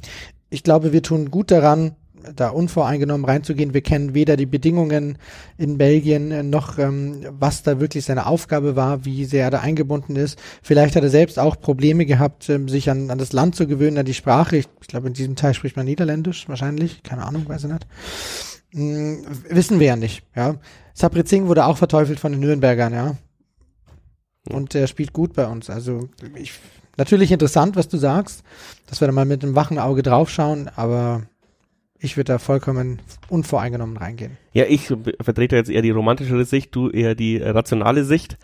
ich 0.48 0.64
glaube, 0.64 0.92
wir 0.92 1.02
tun 1.02 1.30
gut 1.30 1.52
daran, 1.52 1.94
da 2.36 2.48
unvoreingenommen 2.48 3.24
reinzugehen. 3.24 3.74
Wir 3.74 3.80
kennen 3.80 4.14
weder 4.14 4.36
die 4.36 4.46
Bedingungen 4.46 5.18
in 5.58 5.78
Belgien 5.78 6.30
äh, 6.30 6.42
noch 6.42 6.78
ähm, 6.78 7.26
was 7.30 7.62
da 7.62 7.80
wirklich 7.80 8.04
seine 8.04 8.26
Aufgabe 8.26 8.76
war, 8.76 9.04
wie 9.04 9.24
sehr 9.24 9.44
er 9.44 9.50
da 9.50 9.60
eingebunden 9.60 10.16
ist. 10.16 10.38
Vielleicht 10.62 10.96
hat 10.96 11.02
er 11.02 11.10
selbst 11.10 11.38
auch 11.38 11.60
Probleme 11.60 12.06
gehabt, 12.06 12.48
ähm, 12.48 12.68
sich 12.68 12.90
an, 12.90 13.10
an 13.10 13.18
das 13.18 13.32
Land 13.32 13.56
zu 13.56 13.66
gewöhnen, 13.66 13.98
an 13.98 14.06
die 14.06 14.14
Sprache. 14.14 14.56
Ich, 14.56 14.68
ich 14.80 14.88
glaube, 14.88 15.08
in 15.08 15.14
diesem 15.14 15.36
Teil 15.36 15.54
spricht 15.54 15.76
man 15.76 15.86
Niederländisch 15.86 16.48
wahrscheinlich. 16.48 17.02
Keine 17.02 17.26
Ahnung, 17.26 17.48
weiß 17.48 17.64
ich 17.64 17.70
nicht. 17.70 17.86
Hm, 18.72 19.24
wissen 19.48 19.80
wir 19.80 19.88
ja 19.88 19.96
nicht. 19.96 20.22
Ja, 20.34 20.56
Sabrizing 20.94 21.48
wurde 21.48 21.66
auch 21.66 21.76
verteufelt 21.76 22.20
von 22.20 22.32
den 22.32 22.40
Nürnbergern. 22.40 22.92
Ja, 22.92 23.16
und 24.48 24.74
er 24.74 24.86
spielt 24.86 25.12
gut 25.12 25.34
bei 25.34 25.46
uns. 25.46 25.70
Also 25.70 26.08
ich, 26.34 26.52
natürlich 26.96 27.32
interessant, 27.32 27.76
was 27.76 27.88
du 27.88 27.98
sagst, 27.98 28.42
dass 28.86 29.00
wir 29.00 29.08
da 29.08 29.12
mal 29.12 29.24
mit 29.24 29.42
einem 29.42 29.54
wachen 29.54 29.78
Auge 29.78 30.02
draufschauen, 30.02 30.70
aber 30.74 31.22
ich 32.00 32.16
würde 32.16 32.32
da 32.32 32.38
vollkommen 32.38 33.00
unvoreingenommen 33.28 33.96
reingehen. 33.96 34.36
Ja, 34.52 34.64
ich 34.64 34.92
vertrete 35.20 35.56
jetzt 35.56 35.70
eher 35.70 35.82
die 35.82 35.90
romantischere 35.90 36.44
Sicht, 36.44 36.74
du 36.74 36.90
eher 36.90 37.14
die 37.14 37.36
rationale 37.36 38.04
Sicht. 38.04 38.38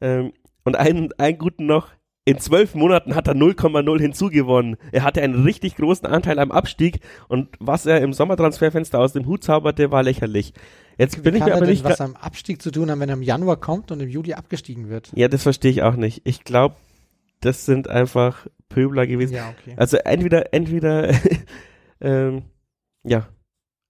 Ähm, 0.00 0.32
und 0.64 0.76
einen, 0.76 1.12
einen 1.18 1.38
guten 1.38 1.66
noch, 1.66 1.88
in 2.24 2.38
zwölf 2.38 2.74
Monaten 2.74 3.14
hat 3.14 3.28
er 3.28 3.34
0,0 3.34 4.00
hinzugewonnen. 4.00 4.76
Er 4.90 5.04
hatte 5.04 5.22
einen 5.22 5.44
richtig 5.44 5.76
großen 5.76 6.06
Anteil 6.08 6.40
am 6.40 6.50
Abstieg 6.50 6.98
und 7.28 7.50
was 7.60 7.86
er 7.86 8.00
im 8.00 8.12
Sommertransferfenster 8.12 8.98
aus 8.98 9.12
dem 9.12 9.26
Hut 9.26 9.44
zauberte, 9.44 9.92
war 9.92 10.02
lächerlich. 10.02 10.52
Jetzt 10.98 11.18
Wie 11.18 11.20
bin 11.22 11.36
ich 11.36 11.44
mir 11.44 11.54
aber 11.54 11.66
nicht. 11.66 11.84
was 11.84 12.00
am 12.00 12.16
Abstieg 12.16 12.60
zu 12.60 12.72
tun 12.72 12.90
haben, 12.90 12.98
wenn 12.98 13.08
er 13.08 13.14
im 13.14 13.22
Januar 13.22 13.58
kommt 13.58 13.92
und 13.92 14.00
im 14.00 14.08
Juli 14.08 14.34
abgestiegen 14.34 14.88
wird? 14.88 15.12
Ja, 15.14 15.28
das 15.28 15.44
verstehe 15.44 15.70
ich 15.70 15.82
auch 15.84 15.94
nicht. 15.94 16.22
Ich 16.24 16.42
glaube, 16.42 16.74
das 17.40 17.64
sind 17.64 17.88
einfach 17.88 18.48
Pöbler 18.68 19.06
gewesen. 19.06 19.34
Ja, 19.34 19.54
okay. 19.60 19.74
Also 19.76 19.98
entweder, 19.98 20.52
entweder, 20.52 21.14
ähm, 22.00 22.42
ja, 23.06 23.28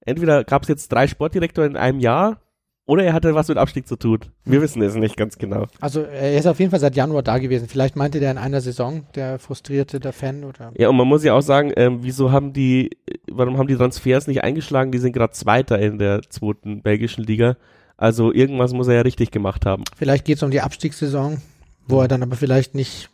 entweder 0.01 0.45
gab 0.45 0.63
es 0.63 0.69
jetzt 0.69 0.93
drei 0.93 1.07
Sportdirektoren 1.07 1.73
in 1.73 1.77
einem 1.77 2.01
Jahr 2.01 2.41
oder 2.87 3.03
er 3.03 3.13
hatte 3.13 3.35
was 3.35 3.49
mit 3.49 3.59
Abstieg 3.59 3.89
zu 3.89 3.97
tun. 3.97 4.21
Wir 4.45 4.63
wissen 4.63 4.81
es 4.81 4.95
nicht 4.95 5.17
ganz 5.17 5.39
genau. 5.39 5.67
Also 5.81 6.03
er 6.03 6.39
ist 6.39 6.47
auf 6.47 6.61
jeden 6.61 6.71
Fall 6.71 6.79
seit 6.79 6.95
Januar 6.95 7.25
da 7.25 7.39
gewesen. 7.39 7.67
Vielleicht 7.69 7.97
meinte 7.97 8.21
der 8.21 8.31
in 8.31 8.39
einer 8.39 8.61
Saison, 8.61 9.07
der 9.17 9.41
frustrierte 9.41 9.99
der 9.99 10.13
Fan 10.13 10.45
oder. 10.45 10.73
Ja, 10.79 10.89
und 10.89 10.97
man 10.97 11.09
muss 11.09 11.25
ja 11.25 11.35
auch 11.35 11.41
sagen, 11.41 11.73
ähm, 11.77 11.99
wieso 12.03 12.31
haben 12.31 12.53
die, 12.53 12.91
warum 13.29 13.59
haben 13.59 13.67
die 13.67 13.77
Transfers 13.77 14.29
nicht 14.29 14.45
eingeschlagen? 14.45 14.93
Die 14.93 14.99
sind 14.99 15.13
gerade 15.13 15.33
Zweiter 15.33 15.81
in 15.81 15.99
der 15.99 16.23
zweiten 16.31 16.83
belgischen 16.83 17.25
Liga. 17.25 17.57
Also 17.97 18.33
irgendwas 18.33 18.73
muss 18.73 18.87
er 18.87 18.95
ja 18.95 19.01
richtig 19.01 19.33
gemacht 19.33 19.67
haben. 19.67 19.83
Vielleicht 19.97 20.25
geht 20.25 20.37
es 20.37 20.43
um 20.45 20.53
die 20.53 20.61
Abstiegssaison, 20.61 21.43
wo 21.89 22.01
er 22.01 22.09
dann 22.09 22.23
aber 22.23 22.37
vielleicht 22.37 22.77
nicht 22.77 23.11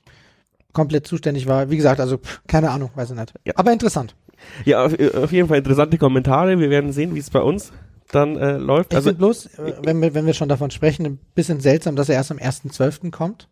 komplett 0.75 1.07
zuständig 1.07 1.47
war. 1.47 1.71
Wie 1.71 1.77
gesagt, 1.77 2.01
also 2.01 2.19
keine 2.47 2.71
Ahnung, 2.71 2.91
weiß 2.95 3.11
ich 3.11 3.17
nicht. 3.17 3.33
Ja. 3.45 3.55
Aber 3.57 3.73
interessant. 3.73 4.15
Ja, 4.65 4.85
auf, 4.85 4.93
auf 5.15 5.33
jeden 5.33 5.49
Fall 5.49 5.59
interessante 5.59 5.99
Kommentare. 5.99 6.59
Wir 6.59 6.71
werden 6.71 6.93
sehen, 6.93 7.15
wie 7.15 7.19
es 7.19 7.31
bei 7.31 7.41
uns 7.41 7.73
dann 8.11 8.37
äh, 8.37 8.57
läuft. 8.59 8.93
Ich 8.93 8.97
also, 8.97 9.15
bloß, 9.15 9.47
äh, 9.47 9.73
wenn 9.83 10.01
wir, 10.01 10.15
wenn 10.15 10.27
wir 10.27 10.35
schon 10.35 10.49
davon 10.49 10.71
sprechen, 10.71 11.07
ein 11.07 11.19
bisschen 11.35 11.61
seltsam, 11.61 11.97
dass 11.97 12.09
er 12.09 12.17
erst 12.17 12.31
am 12.31 12.39
1.12. 12.39 13.11
kommt. 13.11 13.49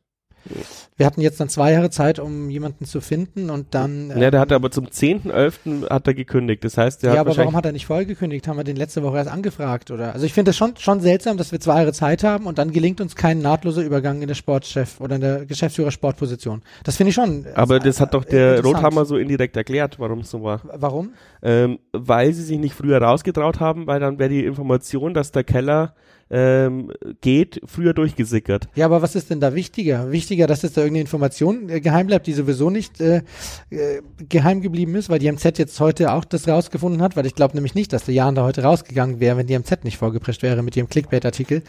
Wir 0.96 1.06
hatten 1.06 1.20
jetzt 1.20 1.40
dann 1.40 1.48
zwei 1.48 1.72
Jahre 1.72 1.90
Zeit, 1.90 2.18
um 2.18 2.50
jemanden 2.50 2.84
zu 2.84 3.00
finden 3.00 3.50
und 3.50 3.74
dann. 3.74 4.10
Ähm, 4.10 4.20
ja, 4.20 4.30
der 4.30 4.40
hatte 4.40 4.54
aber 4.54 4.70
zum 4.70 4.86
10.11. 4.86 5.88
hat 5.88 6.06
er 6.06 6.14
gekündigt. 6.14 6.64
Das 6.64 6.76
heißt, 6.76 7.02
der 7.02 7.14
ja, 7.14 7.20
hat 7.20 7.26
aber 7.26 7.36
warum 7.36 7.56
hat 7.56 7.64
er 7.64 7.72
nicht 7.72 7.86
vorher 7.86 8.04
gekündigt? 8.04 8.48
Haben 8.48 8.56
wir 8.56 8.64
den 8.64 8.76
letzte 8.76 9.02
Woche 9.02 9.16
erst 9.18 9.30
angefragt, 9.30 9.90
oder? 9.90 10.12
Also 10.12 10.26
ich 10.26 10.32
finde 10.32 10.50
es 10.50 10.56
schon, 10.56 10.76
schon 10.76 11.00
seltsam, 11.00 11.36
dass 11.36 11.52
wir 11.52 11.60
zwei 11.60 11.78
Jahre 11.78 11.92
Zeit 11.92 12.24
haben 12.24 12.46
und 12.46 12.58
dann 12.58 12.72
gelingt 12.72 13.00
uns 13.00 13.16
kein 13.16 13.40
nahtloser 13.40 13.82
Übergang 13.82 14.22
in 14.22 14.28
der 14.28 14.34
Sportchef 14.34 15.00
oder 15.00 15.16
in 15.16 15.20
der 15.20 15.46
Geschäftsführer-Sportposition. 15.46 16.62
Das 16.84 16.96
finde 16.96 17.10
ich 17.10 17.14
schon. 17.14 17.46
Aber 17.54 17.78
das 17.78 17.98
äh, 17.98 18.00
hat 18.02 18.14
doch 18.14 18.24
der 18.24 18.62
Rothammer 18.62 19.04
so 19.04 19.16
indirekt 19.16 19.56
erklärt, 19.56 19.98
warum 19.98 20.20
es 20.20 20.30
so 20.30 20.42
war. 20.42 20.60
Warum? 20.74 21.12
Ähm, 21.42 21.78
weil 21.92 22.32
sie 22.32 22.42
sich 22.42 22.58
nicht 22.58 22.74
früher 22.74 23.00
rausgetraut 23.00 23.60
haben, 23.60 23.86
weil 23.86 24.00
dann 24.00 24.18
wäre 24.18 24.30
die 24.30 24.44
Information, 24.44 25.14
dass 25.14 25.32
der 25.32 25.44
Keller 25.44 25.94
ähm, 26.30 26.92
geht, 27.20 27.60
früher 27.64 27.92
durchgesickert. 27.92 28.68
Ja, 28.76 28.86
aber 28.86 29.02
was 29.02 29.16
ist 29.16 29.30
denn 29.30 29.40
da 29.40 29.54
wichtiger? 29.54 30.12
Wichtiger, 30.12 30.46
dass 30.46 30.62
es 30.62 30.72
da 30.72 30.82
irgendeine 30.82 31.02
Information 31.02 31.68
äh, 31.68 31.80
geheim 31.80 32.06
bleibt, 32.06 32.26
die 32.26 32.32
sowieso 32.32 32.70
nicht 32.70 33.00
äh, 33.00 33.22
äh, 33.70 34.02
geheim 34.28 34.60
geblieben 34.60 34.94
ist, 34.94 35.08
weil 35.08 35.18
die 35.18 35.30
MZ 35.30 35.58
jetzt 35.58 35.80
heute 35.80 36.12
auch 36.12 36.24
das 36.24 36.46
rausgefunden 36.46 37.02
hat, 37.02 37.16
weil 37.16 37.26
ich 37.26 37.34
glaube 37.34 37.54
nämlich 37.54 37.74
nicht, 37.74 37.92
dass 37.92 38.04
der 38.04 38.14
Jan 38.14 38.36
da 38.36 38.44
heute 38.44 38.62
rausgegangen 38.62 39.18
wäre, 39.18 39.36
wenn 39.36 39.48
die 39.48 39.58
MZ 39.58 39.84
nicht 39.84 39.98
vorgeprescht 39.98 40.42
wäre 40.42 40.62
mit 40.62 40.76
ihrem 40.76 40.88
Clickbait-Artikel. 40.88 41.62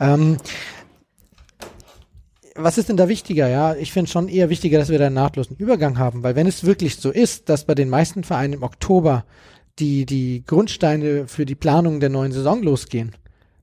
Ähm, 0.00 0.38
was 2.54 2.78
ist 2.78 2.88
denn 2.88 2.96
da 2.96 3.08
wichtiger? 3.08 3.48
Ja, 3.48 3.74
ich 3.74 3.92
finde 3.92 4.10
schon 4.10 4.28
eher 4.28 4.48
wichtiger, 4.48 4.78
dass 4.78 4.88
wir 4.88 4.98
da 4.98 5.06
einen 5.06 5.14
nahtlosen 5.16 5.56
Übergang 5.56 5.98
haben, 5.98 6.22
weil 6.22 6.36
wenn 6.36 6.46
es 6.46 6.64
wirklich 6.64 6.96
so 6.96 7.10
ist, 7.10 7.50
dass 7.50 7.64
bei 7.64 7.74
den 7.74 7.90
meisten 7.90 8.24
Vereinen 8.24 8.54
im 8.54 8.62
Oktober 8.62 9.26
die, 9.78 10.06
die 10.06 10.42
Grundsteine 10.46 11.28
für 11.28 11.44
die 11.44 11.54
Planung 11.54 12.00
der 12.00 12.08
neuen 12.08 12.32
Saison 12.32 12.62
losgehen, 12.62 13.14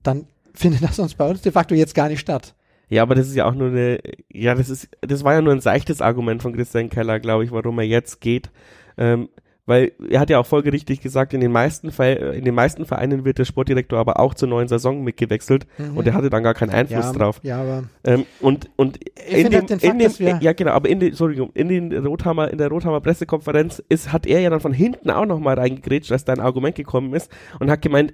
dann 0.03 0.27
findet 0.53 0.83
das 0.83 0.99
uns 0.99 1.15
bei 1.15 1.29
uns 1.29 1.41
de 1.41 1.51
facto 1.51 1.75
jetzt 1.75 1.95
gar 1.95 2.09
nicht 2.09 2.19
statt. 2.19 2.55
Ja, 2.89 3.01
aber 3.01 3.15
das 3.15 3.27
ist 3.27 3.35
ja 3.35 3.45
auch 3.45 3.55
nur 3.55 3.69
eine, 3.69 3.99
ja, 4.31 4.53
das 4.53 4.69
ist, 4.69 4.89
das 5.01 5.23
war 5.23 5.33
ja 5.33 5.41
nur 5.41 5.53
ein 5.53 5.61
seichtes 5.61 6.01
Argument 6.01 6.41
von 6.41 6.53
Christian 6.53 6.89
Keller, 6.89 7.19
glaube 7.19 7.43
ich, 7.43 7.51
warum 7.51 7.79
er 7.79 7.85
jetzt 7.85 8.21
geht. 8.21 8.51
Ähm, 8.97 9.29
weil 9.65 9.93
er 10.09 10.19
hat 10.19 10.29
ja 10.29 10.39
auch 10.39 10.45
folgerichtig 10.45 10.99
gesagt, 10.99 11.33
in 11.33 11.39
den 11.39 11.51
meisten 11.51 11.91
Fall, 11.91 12.35
in 12.35 12.43
den 12.43 12.53
meisten 12.53 12.85
Vereinen 12.85 13.23
wird 13.23 13.37
der 13.37 13.45
Sportdirektor 13.45 13.97
aber 13.97 14.19
auch 14.19 14.33
zur 14.33 14.49
neuen 14.49 14.67
Saison 14.67 15.03
mitgewechselt 15.03 15.65
mhm. 15.77 15.97
und 15.97 16.05
er 16.05 16.13
hatte 16.13 16.29
dann 16.29 16.43
gar 16.43 16.53
keinen 16.53 16.71
Einfluss 16.71 17.05
ja, 17.05 17.13
drauf. 17.13 17.39
Ja, 17.43 17.61
aber 17.61 17.83
ähm, 18.03 18.25
und 18.41 18.69
und 18.75 18.99
in 19.25 19.49
dem, 19.49 19.61
halt 19.61 19.69
Fakt, 19.69 19.83
in 19.83 19.99
dem 19.99 20.41
ja 20.41 20.51
genau, 20.51 20.71
aber 20.71 20.89
in 20.89 20.99
den 20.99 21.09
Entschuldigung, 21.09 21.51
in 21.53 21.69
den 21.69 22.05
Rothammer 22.05 22.51
in 22.51 22.57
der 22.57 22.67
Rothammer 22.67 22.99
Pressekonferenz 22.99 23.81
ist 23.87 24.11
hat 24.11 24.25
er 24.25 24.41
ja 24.41 24.49
dann 24.49 24.59
von 24.59 24.73
hinten 24.73 25.09
auch 25.09 25.25
noch 25.25 25.39
mal 25.39 25.57
reingegrätscht, 25.57 26.11
als 26.11 26.25
da 26.25 26.33
ein 26.33 26.41
Argument 26.41 26.75
gekommen 26.75 27.13
ist 27.13 27.31
und 27.59 27.71
hat 27.71 27.81
gemeint, 27.81 28.13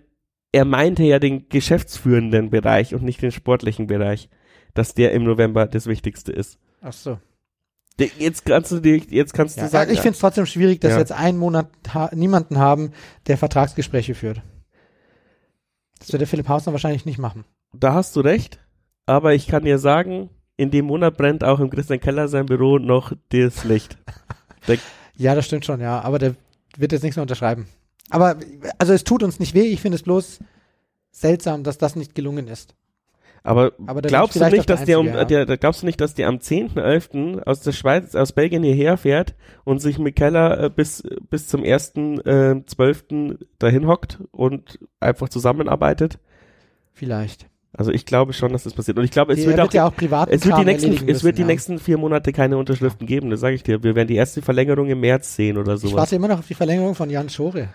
er 0.51 0.65
meinte 0.65 1.03
ja 1.03 1.19
den 1.19 1.47
geschäftsführenden 1.49 2.49
Bereich 2.49 2.95
und 2.95 3.03
nicht 3.03 3.21
den 3.21 3.31
sportlichen 3.31 3.87
Bereich, 3.87 4.29
dass 4.73 4.93
der 4.93 5.11
im 5.11 5.23
November 5.23 5.67
das 5.67 5.87
Wichtigste 5.87 6.31
ist. 6.31 6.59
Ach 6.81 6.93
so. 6.93 7.19
Jetzt 8.17 8.45
kannst 8.45 8.71
du 8.71 8.79
dir, 8.79 8.97
jetzt 8.97 9.33
kannst 9.33 9.57
ja, 9.57 9.63
du 9.63 9.69
sagen. 9.69 9.91
Ich 9.91 9.97
ja. 9.97 10.03
finde 10.03 10.15
es 10.15 10.19
trotzdem 10.19 10.45
schwierig, 10.45 10.79
dass 10.79 10.91
ja. 10.91 10.97
wir 10.97 11.01
jetzt 11.01 11.11
einen 11.11 11.37
Monat 11.37 11.69
ha 11.93 12.09
niemanden 12.13 12.57
haben, 12.57 12.93
der 13.27 13.37
Vertragsgespräche 13.37 14.15
führt. 14.15 14.41
Das 15.99 16.11
wird 16.13 16.21
der 16.21 16.27
Philipp 16.27 16.47
Hausner 16.47 16.71
wahrscheinlich 16.71 17.05
nicht 17.05 17.19
machen. 17.19 17.43
Da 17.73 17.93
hast 17.93 18.15
du 18.15 18.21
recht, 18.21 18.59
aber 19.05 19.33
ich 19.33 19.47
kann 19.47 19.65
dir 19.65 19.79
sagen, 19.79 20.29
in 20.55 20.71
dem 20.71 20.85
Monat 20.85 21.17
brennt 21.17 21.43
auch 21.43 21.59
im 21.59 21.69
Christian 21.69 21.99
Keller 21.99 22.29
sein 22.29 22.45
Büro 22.45 22.79
noch 22.79 23.11
das 23.29 23.65
Licht. 23.65 23.97
ja, 25.17 25.35
das 25.35 25.45
stimmt 25.45 25.65
schon, 25.65 25.81
ja, 25.81 25.99
aber 26.01 26.19
der 26.19 26.35
wird 26.77 26.93
jetzt 26.93 27.03
nichts 27.03 27.17
mehr 27.17 27.23
unterschreiben. 27.23 27.67
Aber 28.09 28.37
also 28.77 28.93
es 28.93 29.03
tut 29.03 29.23
uns 29.23 29.39
nicht 29.39 29.53
weh, 29.53 29.67
ich 29.67 29.81
finde 29.81 29.95
es 29.95 30.03
bloß 30.03 30.39
seltsam, 31.11 31.63
dass 31.63 31.77
das 31.77 31.95
nicht 31.95 32.15
gelungen 32.15 32.47
ist. 32.47 32.75
Aber, 33.43 33.71
Aber 33.87 34.01
glaubst 34.01 34.39
du 34.39 34.45
nicht, 34.49 34.69
dass 34.69 34.83
der, 34.83 34.99
um, 34.99 35.07
ja. 35.07 35.23
der, 35.23 35.45
glaubst 35.57 35.81
du 35.81 35.85
nicht, 35.85 36.01
dass 36.01 36.13
der 36.13 36.27
am 36.27 36.35
10.11. 36.35 37.41
aus 37.43 37.61
der 37.61 37.71
Schweiz, 37.71 38.13
aus 38.15 38.33
Belgien 38.33 38.63
hierher 38.63 38.97
fährt 38.97 39.35
und 39.63 39.79
sich 39.79 39.97
mit 39.97 40.15
Keller 40.15 40.65
äh, 40.65 40.69
bis, 40.69 41.03
bis 41.29 41.47
zum 41.47 41.63
1.12. 41.63 43.31
Äh, 43.31 43.37
dahin 43.57 43.87
hockt 43.87 44.19
und 44.31 44.79
einfach 44.99 45.29
zusammenarbeitet? 45.29 46.19
Vielleicht. 46.91 47.47
Also 47.71 47.91
ich 47.91 48.05
glaube 48.05 48.33
schon, 48.33 48.51
dass 48.51 48.63
das 48.63 48.73
passiert. 48.73 48.97
Und 48.97 49.05
ich 49.05 49.11
glaube, 49.11 49.33
es 49.33 49.39
die, 49.39 49.47
wird, 49.47 49.59
auch, 49.59 49.71
ja 49.71 49.87
auch 49.87 49.95
privat 49.95 50.29
es 50.29 50.45
wird 50.45 50.57
die 50.57 50.65
nächsten, 50.65 50.89
müssen, 50.89 51.07
es 51.07 51.23
wird 51.23 51.37
die 51.37 51.43
ja. 51.43 51.47
nächsten 51.47 51.79
vier 51.79 51.97
Monate 51.97 52.33
keine 52.33 52.57
Unterschriften 52.57 53.07
geben, 53.07 53.29
das 53.29 53.39
sage 53.39 53.55
ich 53.55 53.63
dir. 53.63 53.83
Wir 53.83 53.95
werden 53.95 54.07
die 54.07 54.15
erste 54.15 54.41
Verlängerung 54.41 54.89
im 54.89 54.99
März 54.99 55.35
sehen 55.35 55.57
oder 55.57 55.77
sowas. 55.77 55.91
Ich 55.91 55.97
warte 55.97 56.15
immer 56.15 56.27
noch 56.27 56.39
auf 56.39 56.47
die 56.47 56.55
Verlängerung 56.55 56.95
von 56.95 57.09
Jan 57.09 57.29
Schore. 57.29 57.69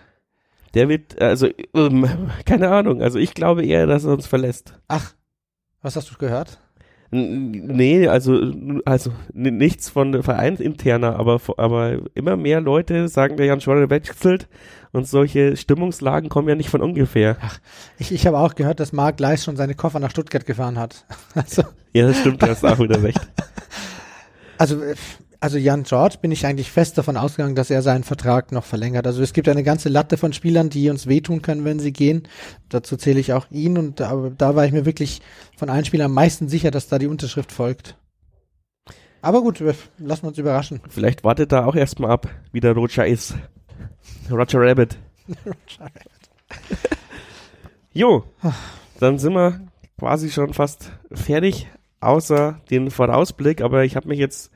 Der 0.75 0.89
wird, 0.89 1.21
also, 1.23 1.49
ähm, 1.75 2.07
keine 2.45 2.71
Ahnung. 2.71 3.03
Also 3.03 3.19
ich 3.19 3.35
glaube 3.35 3.65
eher, 3.65 3.87
dass 3.87 4.05
er 4.05 4.13
uns 4.13 4.27
verlässt. 4.27 4.75
Ach, 4.89 5.15
was 5.83 5.97
hast 5.97 6.11
du 6.11 6.17
gehört? 6.17 6.61
Nee, 7.17 8.09
also, 8.09 8.53
also 8.85 9.13
nichts 9.33 9.89
von 9.89 10.21
Vereinsinterner, 10.25 11.17
aber, 11.17 11.41
aber 11.59 11.99
immer 12.15 12.37
mehr 12.37 12.61
Leute 12.61 13.07
sagen, 13.07 13.37
der 13.37 13.47
Jan 13.47 13.61
Schwader 13.61 13.89
wechselt 13.89 14.49
und 14.91 15.07
solche 15.07 15.57
Stimmungslagen 15.57 16.29
kommen 16.29 16.49
ja 16.49 16.57
nicht 16.57 16.71
von 16.71 16.83
ungefähr. 16.83 17.37
Ach, 17.41 17.61
ich, 17.99 18.11
ich 18.11 18.27
habe 18.27 18.39
auch 18.39 18.57
gehört, 18.57 18.81
dass 18.81 18.93
Marc 18.93 19.21
Leis 19.21 19.45
schon 19.45 19.57
seine 19.57 19.77
Koffer 19.77 20.01
nach 20.01 20.11
Stuttgart 20.11 20.45
gefahren 20.45 20.79
hat. 20.79 21.05
Also, 21.37 21.63
ja, 21.93 22.07
das 22.09 22.19
stimmt, 22.19 22.43
du 22.43 22.49
hast 22.49 22.65
auch 22.65 22.79
wieder 22.81 23.03
recht. 23.03 23.21
Also, 24.57 24.81
also 25.45 25.59
Jan 25.59 25.83
George 25.83 26.17
bin 26.23 26.33
ich 26.33 26.47
eigentlich 26.47 26.71
fest 26.71 26.97
davon 26.97 27.19
ausgegangen, 27.19 27.55
dass 27.55 27.69
er 27.69 27.83
seinen 27.83 28.03
Vertrag 28.03 28.51
noch 28.51 28.65
verlängert. 28.65 29.07
Also 29.07 29.23
es 29.23 29.35
gibt 29.35 29.47
eine 29.47 29.63
ganze 29.63 29.91
Latte 29.91 30.17
von 30.17 30.33
Spielern, 30.33 30.71
die 30.71 30.89
uns 30.89 31.07
wehtun 31.07 31.43
können, 31.43 31.67
wenn 31.67 31.79
sie 31.79 31.93
gehen. 31.93 32.23
Dazu 32.71 32.97
zähle 32.97 33.21
ich 33.21 33.35
auch 33.35 33.51
ihn 33.51 33.77
und 33.77 34.01
da, 34.01 34.33
da 34.39 34.57
war 34.57 34.65
ich 34.65 34.73
mir 34.73 34.87
wirklich 34.87 35.21
von 35.55 35.69
allen 35.69 35.85
Spielern 35.85 36.07
am 36.07 36.15
meisten 36.15 36.49
sicher, 36.49 36.71
dass 36.71 36.89
da 36.89 36.99
die 36.99 37.09
Unterschrift 37.09 37.53
folgt. 37.53 37.99
Aber 39.21 39.43
gut, 39.43 39.63
lassen 39.99 40.23
wir 40.23 40.29
uns 40.29 40.39
überraschen. 40.39 40.81
Vielleicht 40.89 41.25
wartet 41.25 41.53
da 41.53 41.67
auch 41.67 41.75
erstmal 41.75 42.11
ab, 42.11 42.27
wie 42.53 42.61
der 42.61 42.73
Roger 42.73 43.07
ist. 43.07 43.35
Roger 44.31 44.63
Rabbit. 44.63 44.97
Roger 45.45 45.81
Rabbit. 45.81 46.81
jo, 47.93 48.25
dann 48.99 49.19
sind 49.19 49.35
wir 49.35 49.61
quasi 49.99 50.31
schon 50.31 50.55
fast 50.55 50.91
fertig, 51.13 51.69
außer 52.01 52.63
den 52.71 52.91
Vorausblick, 52.91 53.61
aber 53.61 53.85
ich 53.85 53.95
habe 53.95 54.09
mich 54.09 54.19
jetzt 54.19 54.51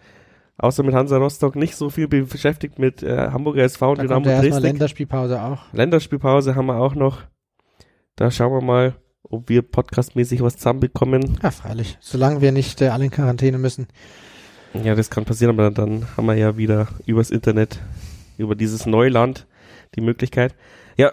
außer 0.58 0.82
mit 0.82 0.94
Hansa 0.94 1.16
Rostock 1.16 1.56
nicht 1.56 1.76
so 1.76 1.88
viel 1.88 2.08
beschäftigt 2.08 2.78
mit 2.78 3.02
äh, 3.02 3.30
Hamburger 3.30 3.62
SV 3.62 3.90
und 3.90 3.98
da 3.98 4.02
Dynamo 4.02 4.14
kommt 4.14 4.26
ja 4.26 4.40
Dresden. 4.40 4.62
Länderspielpause 4.62 5.42
auch. 5.42 5.72
Länderspielpause 5.72 6.54
haben 6.54 6.66
wir 6.66 6.76
auch 6.76 6.94
noch. 6.94 7.22
Da 8.16 8.30
schauen 8.30 8.52
wir 8.52 8.60
mal, 8.60 8.94
ob 9.22 9.48
wir 9.48 9.62
podcastmäßig 9.62 10.42
was 10.42 10.56
zusammenbekommen. 10.56 11.38
Ja, 11.42 11.50
freilich. 11.50 11.96
Solange 12.00 12.40
wir 12.40 12.52
nicht 12.52 12.82
äh, 12.82 12.88
alle 12.88 13.04
in 13.04 13.10
Quarantäne 13.10 13.58
müssen. 13.58 13.86
Ja, 14.74 14.94
das 14.94 15.10
kann 15.10 15.24
passieren, 15.24 15.58
aber 15.58 15.70
dann 15.70 16.06
haben 16.16 16.26
wir 16.26 16.34
ja 16.34 16.56
wieder 16.56 16.88
übers 17.06 17.30
Internet, 17.30 17.80
über 18.36 18.54
dieses 18.54 18.84
Neuland 18.84 19.46
die 19.94 20.00
Möglichkeit. 20.00 20.54
Ja, 20.96 21.12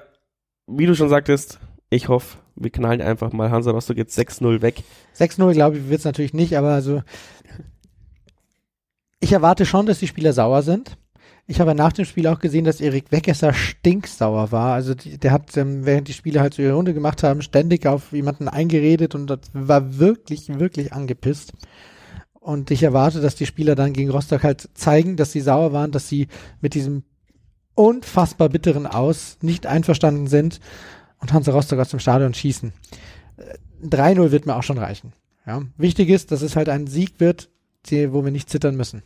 wie 0.68 0.86
du 0.86 0.96
schon 0.96 1.10
sagtest, 1.10 1.60
ich 1.90 2.10
hoffe, 2.10 2.38
wir 2.56 2.72
knallen 2.72 3.02
einfach 3.02 3.32
mal 3.32 3.52
Hansa 3.52 3.72
Rostock 3.72 3.98
jetzt 3.98 4.18
6-0 4.18 4.62
weg. 4.62 4.84
6-0 5.18 5.54
glaube 5.54 5.78
ich 5.78 5.90
wird 5.90 6.00
es 6.00 6.06
natürlich 6.06 6.34
nicht, 6.34 6.58
aber 6.58 6.70
also 6.70 7.04
ich 9.20 9.32
erwarte 9.32 9.66
schon, 9.66 9.86
dass 9.86 10.00
die 10.00 10.08
Spieler 10.08 10.34
sauer 10.34 10.62
sind. 10.62 10.98
Ich 11.48 11.60
habe 11.60 11.76
nach 11.76 11.94
dem 11.94 12.06
Spiel 12.06 12.26
auch 12.28 12.40
gesehen, 12.40 12.66
dass 12.66 12.82
Erik 12.82 13.12
Weggesser 13.12 13.54
stinksauer 13.54 14.52
war. 14.52 14.74
Also 14.74 14.96
die, 14.96 15.20
der 15.20 15.32
hat, 15.32 15.56
ähm, 15.58 15.86
während 15.86 16.08
die 16.08 16.14
Spieler 16.14 16.42
halt 16.42 16.56
so 16.56 16.64
ihre 16.64 16.74
Runde 16.74 16.94
gemacht 16.94 17.22
haben, 17.22 17.44
ständig 17.44 17.86
auf 17.86 18.12
jemanden 18.14 18.48
eingeredet 18.48 19.14
und 19.14 19.28
das 19.28 19.40
war 19.54 20.00
wirklich, 20.00 20.48
wirklich 20.60 20.92
angepisst. 20.92 21.54
Und 22.34 22.72
ich 22.72 22.84
erwarte, 22.84 23.22
dass 23.22 23.36
die 23.36 23.46
Spieler 23.46 23.76
dann 23.76 23.94
gegen 23.94 24.10
Rostock 24.10 24.44
halt 24.44 24.70
zeigen, 24.74 25.18
dass 25.18 25.32
sie 25.32 25.42
sauer 25.42 25.72
waren, 25.72 25.92
dass 25.92 26.10
sie 26.10 26.28
mit 26.62 26.74
diesem 26.74 27.04
unfassbar 27.76 28.50
bitteren 28.50 28.88
Aus 28.88 29.38
nicht 29.42 29.68
einverstanden 29.68 30.28
sind 30.28 30.60
und 31.20 31.34
Hansa 31.34 31.52
Rostock 31.52 31.80
aus 31.80 31.90
dem 31.90 32.00
Stadion 32.00 32.34
schießen. 32.34 32.74
3-0 33.84 34.32
wird 34.32 34.46
mir 34.46 34.56
auch 34.56 34.64
schon 34.64 34.78
reichen. 34.78 35.14
Ja. 35.46 35.62
Wichtig 35.78 36.10
ist, 36.10 36.32
dass 36.32 36.42
es 36.42 36.56
halt 36.56 36.70
ein 36.70 36.88
Sieg 36.88 37.20
wird, 37.20 37.50
die, 37.90 38.14
wo 38.14 38.24
wir 38.24 38.32
nicht 38.32 38.50
zittern 38.50 38.76
müssen. 38.76 39.04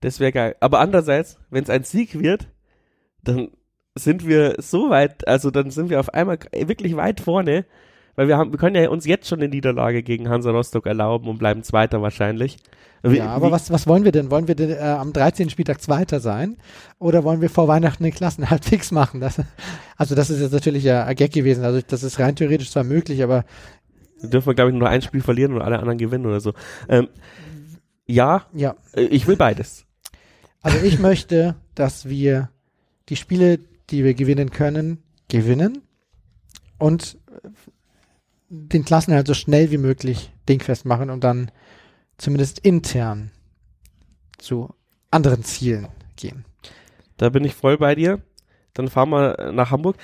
Das 0.00 0.20
wäre 0.20 0.32
geil. 0.32 0.56
Aber 0.60 0.80
andererseits, 0.80 1.38
wenn 1.50 1.62
es 1.62 1.70
ein 1.70 1.84
Sieg 1.84 2.18
wird, 2.18 2.48
dann 3.22 3.50
sind 3.94 4.26
wir 4.26 4.56
so 4.58 4.90
weit, 4.90 5.26
also 5.28 5.50
dann 5.50 5.70
sind 5.70 5.90
wir 5.90 6.00
auf 6.00 6.14
einmal 6.14 6.38
wirklich 6.52 6.96
weit 6.96 7.20
vorne, 7.20 7.66
weil 8.16 8.28
wir 8.28 8.36
haben, 8.36 8.52
wir 8.52 8.58
können 8.58 8.76
ja 8.76 8.88
uns 8.88 9.06
jetzt 9.06 9.28
schon 9.28 9.40
eine 9.40 9.48
Niederlage 9.48 10.02
gegen 10.02 10.28
Hansa 10.28 10.50
Rostock 10.50 10.86
erlauben 10.86 11.28
und 11.28 11.38
bleiben 11.38 11.62
Zweiter 11.62 12.02
wahrscheinlich. 12.02 12.56
Wie, 13.02 13.16
ja, 13.16 13.28
aber 13.28 13.48
wie, 13.48 13.52
was, 13.52 13.70
was 13.70 13.86
wollen 13.86 14.04
wir 14.04 14.12
denn? 14.12 14.30
Wollen 14.30 14.46
wir 14.46 14.54
denn 14.54 14.70
äh, 14.70 14.78
am 14.78 15.12
13. 15.12 15.48
Spieltag 15.48 15.80
Zweiter 15.80 16.20
sein? 16.20 16.56
Oder 16.98 17.24
wollen 17.24 17.40
wir 17.40 17.48
vor 17.48 17.66
Weihnachten 17.66 18.04
den 18.04 18.12
Klassen 18.12 18.50
halt 18.50 18.64
fix 18.64 18.90
machen? 18.92 19.20
Das, 19.20 19.40
also 19.96 20.14
das 20.14 20.30
ist 20.30 20.40
jetzt 20.40 20.52
natürlich 20.52 20.84
ja 20.84 21.04
ein 21.04 21.16
Gag 21.16 21.32
gewesen. 21.32 21.64
Also 21.64 21.80
das 21.86 22.02
ist 22.02 22.18
rein 22.18 22.36
theoretisch 22.36 22.70
zwar 22.70 22.84
möglich, 22.84 23.22
aber 23.22 23.44
dürfen 24.22 24.48
wir, 24.48 24.54
glaube 24.54 24.70
ich, 24.70 24.76
nur 24.76 24.88
ein 24.88 25.02
Spiel 25.02 25.22
verlieren 25.22 25.54
und 25.54 25.62
alle 25.62 25.78
anderen 25.78 25.98
gewinnen 25.98 26.26
oder 26.26 26.40
so. 26.40 26.52
Ähm, 26.88 27.08
ja, 28.10 28.46
ja, 28.52 28.76
äh, 28.92 29.02
ich 29.02 29.26
will 29.26 29.36
beides. 29.36 29.86
Also 30.62 30.78
ich 30.84 30.98
möchte, 30.98 31.56
dass 31.74 32.08
wir 32.08 32.50
die 33.08 33.16
Spiele, 33.16 33.58
die 33.90 34.04
wir 34.04 34.14
gewinnen 34.14 34.50
können, 34.50 35.02
gewinnen 35.28 35.82
und 36.78 37.18
den 38.48 38.84
Klassen 38.84 39.14
halt 39.14 39.26
so 39.26 39.34
schnell 39.34 39.70
wie 39.70 39.78
möglich 39.78 40.32
dingfest 40.48 40.84
machen 40.84 41.08
und 41.10 41.22
dann 41.22 41.50
zumindest 42.18 42.58
intern 42.58 43.30
zu 44.38 44.74
anderen 45.10 45.44
Zielen 45.44 45.88
gehen. 46.16 46.44
Da 47.16 47.28
bin 47.28 47.44
ich 47.44 47.54
voll 47.54 47.78
bei 47.78 47.94
dir. 47.94 48.20
Dann 48.74 48.88
fahren 48.88 49.10
wir 49.10 49.52
nach 49.52 49.70
Hamburg 49.70 49.96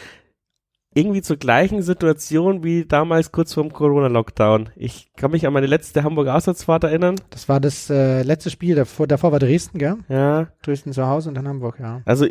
irgendwie 0.97 1.21
zur 1.21 1.37
gleichen 1.37 1.83
Situation 1.83 2.65
wie 2.65 2.87
damals 2.87 3.31
kurz 3.31 3.53
vorm 3.53 3.71
Corona-Lockdown. 3.71 4.71
Ich 4.77 5.11
kann 5.15 5.31
mich 5.31 5.47
an 5.47 5.53
meine 5.53 5.67
letzte 5.67 6.03
Hamburger 6.03 6.35
Auswärtsfahrt 6.35 6.85
erinnern. 6.85 7.17
Das 7.29 7.51
war 7.51 7.61
das 7.61 7.91
äh, 7.91 8.23
letzte 8.23 8.49
Spiel, 8.49 8.75
davor, 8.75 9.07
davor 9.07 9.31
war 9.31 9.39
Dresden, 9.39 9.79
gell? 9.79 9.99
Ja. 10.09 10.49
Dresden 10.63 10.93
zu 10.93 11.07
Hause 11.07 11.29
und 11.29 11.35
dann 11.35 11.47
Hamburg, 11.47 11.79
ja. 11.81 12.01
Also, 12.07 12.27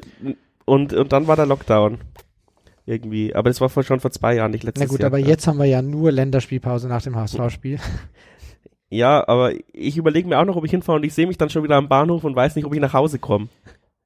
und, 0.66 0.94
und 0.94 1.14
dann 1.14 1.28
war 1.28 1.36
der 1.36 1.46
Lockdown. 1.46 2.00
Irgendwie. 2.88 3.36
Aber 3.36 3.50
das 3.50 3.62
war 3.62 3.70
vor, 3.70 3.84
schon 3.84 4.00
vor 4.00 4.12
zwei 4.12 4.36
Jahren, 4.36 4.52
nicht 4.52 4.64
letztes 4.64 4.82
Jahr. 4.82 4.88
Na 4.88 4.92
gut, 4.92 5.00
Jahr. 5.00 5.08
aber 5.08 5.20
jetzt 5.20 5.46
haben 5.46 5.60
wir 5.60 5.66
ja 5.66 5.84
nur 5.84 6.12
Länderspielpause 6.12 6.88
nach 6.88 7.04
dem 7.04 7.16
HSV-Spiel. 7.16 7.80
Ja, 8.88 9.28
aber 9.28 9.52
ich 9.74 9.98
überlege 9.98 10.28
mir 10.28 10.40
auch 10.40 10.46
noch, 10.46 10.56
ob 10.56 10.64
ich 10.64 10.72
hinfahre 10.72 10.98
und 10.98 11.04
ich 11.04 11.14
sehe 11.14 11.26
mich 11.26 11.40
dann 11.40 11.50
schon 11.50 11.64
wieder 11.64 11.76
am 11.76 11.90
Bahnhof 11.90 12.24
und 12.24 12.36
weiß 12.36 12.56
nicht, 12.56 12.66
ob 12.66 12.74
ich 12.74 12.80
nach 12.80 12.94
Hause 12.94 13.18
komme. 13.18 13.50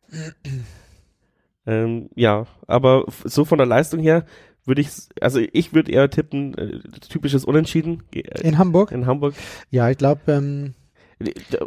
ähm, 1.68 2.10
ja, 2.16 2.46
aber 2.66 3.04
so 3.26 3.44
von 3.44 3.58
der 3.58 3.68
Leistung 3.68 4.00
her 4.00 4.24
würde 4.66 4.82
ich, 4.82 4.90
also 5.22 5.40
ich 5.52 5.74
würde 5.74 5.92
eher 5.92 6.10
tippen, 6.10 6.58
äh, 6.58 6.80
typisches 7.10 7.46
Unentschieden. 7.46 8.04
Äh, 8.14 8.42
in 8.42 8.58
Hamburg? 8.58 8.92
In 8.92 9.06
Hamburg. 9.06 9.34
Ja, 9.72 9.90
ich 9.90 9.98
glaube, 9.98 10.22
ähm, 10.28 10.74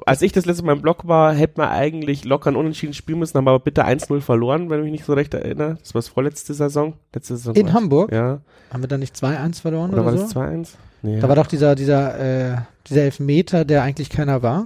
als 0.06 0.22
ich 0.22 0.32
das 0.32 0.46
letzte 0.46 0.64
Mal 0.64 0.72
im 0.72 0.82
Blog 0.82 1.06
war, 1.06 1.34
hätte 1.34 1.60
man 1.60 1.68
eigentlich 1.68 2.24
locker 2.24 2.50
ein 2.50 2.56
Unentschieden 2.56 2.94
spielen 2.94 3.18
müssen, 3.18 3.36
haben 3.36 3.48
aber 3.48 3.60
bitte 3.60 3.84
1-0 3.84 4.20
verloren, 4.20 4.70
wenn 4.70 4.78
ich 4.78 4.84
mich 4.84 4.92
nicht 4.92 5.04
so 5.04 5.12
recht 5.12 5.34
erinnere. 5.34 5.76
Das 5.80 5.94
war 5.94 6.00
das 6.00 6.08
vorletzte 6.08 6.54
Saison. 6.54 6.94
Letzte 7.14 7.36
Saison 7.36 7.54
in 7.54 7.72
Hamburg? 7.72 8.12
Ja. 8.12 8.40
Haben 8.70 8.82
wir 8.82 8.88
da 8.88 8.96
nicht 8.96 9.14
2-1 9.14 9.60
verloren 9.60 9.90
oder, 9.90 10.02
oder 10.02 10.12
war 10.12 10.16
so? 10.16 10.24
das 10.24 10.36
2-1? 10.36 10.68
Nee, 11.02 11.20
da 11.20 11.28
war 11.28 11.36
doch 11.36 11.48
dieser, 11.48 11.74
dieser, 11.74 12.54
äh, 12.54 12.56
dieser 12.86 13.02
Elfmeter, 13.02 13.64
der 13.64 13.82
eigentlich 13.82 14.08
keiner 14.08 14.42
war. 14.42 14.64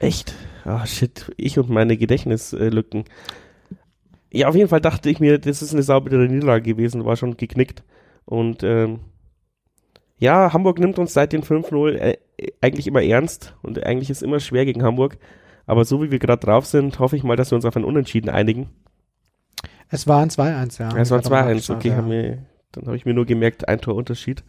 Echt? 0.00 0.34
Ah, 0.64 0.80
oh, 0.82 0.86
shit. 0.86 1.32
Ich 1.36 1.58
und 1.58 1.70
meine 1.70 1.96
Gedächtnislücken. 1.96 3.04
Ja, 4.32 4.48
auf 4.48 4.54
jeden 4.54 4.68
Fall 4.68 4.80
dachte 4.80 5.10
ich 5.10 5.20
mir, 5.20 5.38
das 5.38 5.62
ist 5.62 5.72
eine 5.72 5.82
saubere 5.82 6.26
Niederlage 6.26 6.74
gewesen, 6.74 7.04
war 7.04 7.16
schon 7.16 7.36
geknickt. 7.36 7.82
Und 8.24 8.62
ähm, 8.62 9.00
ja, 10.18 10.52
Hamburg 10.52 10.78
nimmt 10.78 10.98
uns 10.98 11.14
seit 11.14 11.32
den 11.32 11.42
5-0 11.42 11.94
äh, 11.96 12.16
eigentlich 12.60 12.86
immer 12.86 13.02
ernst 13.02 13.56
und 13.62 13.84
eigentlich 13.84 14.10
ist 14.10 14.22
immer 14.22 14.38
schwer 14.38 14.64
gegen 14.64 14.82
Hamburg. 14.82 15.18
Aber 15.66 15.84
so 15.84 16.02
wie 16.02 16.10
wir 16.10 16.18
gerade 16.18 16.44
drauf 16.44 16.66
sind, 16.66 16.98
hoffe 16.98 17.16
ich 17.16 17.22
mal, 17.22 17.36
dass 17.36 17.50
wir 17.50 17.56
uns 17.56 17.64
auf 17.64 17.76
ein 17.76 17.84
Unentschieden 17.84 18.28
einigen. 18.28 18.70
Es 19.88 20.06
war 20.06 20.22
ein 20.22 20.30
2-1, 20.30 20.80
ja. 20.80 20.96
Es 20.96 21.10
war 21.10 21.20
2-1, 21.20 21.74
okay. 21.74 21.88
Ja. 21.88 22.02
Mir, 22.02 22.46
dann 22.72 22.86
habe 22.86 22.96
ich 22.96 23.04
mir 23.04 23.14
nur 23.14 23.26
gemerkt, 23.26 23.68
ein 23.68 23.80
Torunterschied. 23.80 24.44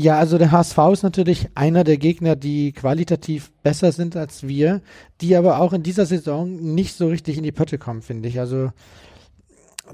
Ja, 0.00 0.16
also 0.16 0.38
der 0.38 0.52
HSV 0.52 0.78
ist 0.92 1.02
natürlich 1.02 1.48
einer 1.56 1.82
der 1.82 1.96
Gegner, 1.96 2.36
die 2.36 2.70
qualitativ 2.70 3.50
besser 3.64 3.90
sind 3.90 4.14
als 4.14 4.46
wir, 4.46 4.80
die 5.20 5.34
aber 5.34 5.58
auch 5.58 5.72
in 5.72 5.82
dieser 5.82 6.06
Saison 6.06 6.54
nicht 6.72 6.94
so 6.94 7.08
richtig 7.08 7.36
in 7.36 7.42
die 7.42 7.50
Pötte 7.50 7.78
kommen, 7.78 8.02
finde 8.02 8.28
ich. 8.28 8.38
Also 8.38 8.70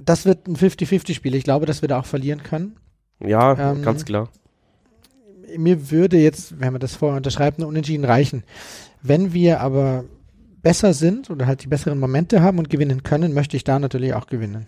das 0.04 0.26
wird 0.26 0.46
ein 0.46 0.56
50-50-Spiel. 0.56 1.34
Ich 1.34 1.44
glaube, 1.44 1.64
dass 1.64 1.80
wir 1.80 1.88
da 1.88 2.00
auch 2.00 2.04
verlieren 2.04 2.42
können. 2.42 2.76
Ja, 3.18 3.72
ähm, 3.72 3.80
ganz 3.80 4.04
klar. 4.04 4.28
Mir 5.56 5.90
würde 5.90 6.18
jetzt, 6.18 6.60
wenn 6.60 6.72
man 6.72 6.80
das 6.80 6.96
vorher 6.96 7.16
unterschreibt, 7.16 7.58
ein 7.58 7.64
Unentschieden 7.64 8.04
reichen. 8.04 8.44
Wenn 9.00 9.32
wir 9.32 9.62
aber 9.62 10.04
besser 10.60 10.92
sind 10.92 11.30
oder 11.30 11.46
halt 11.46 11.64
die 11.64 11.68
besseren 11.68 11.98
Momente 11.98 12.42
haben 12.42 12.58
und 12.58 12.68
gewinnen 12.68 13.04
können, 13.04 13.32
möchte 13.32 13.56
ich 13.56 13.64
da 13.64 13.78
natürlich 13.78 14.12
auch 14.12 14.26
gewinnen. 14.26 14.66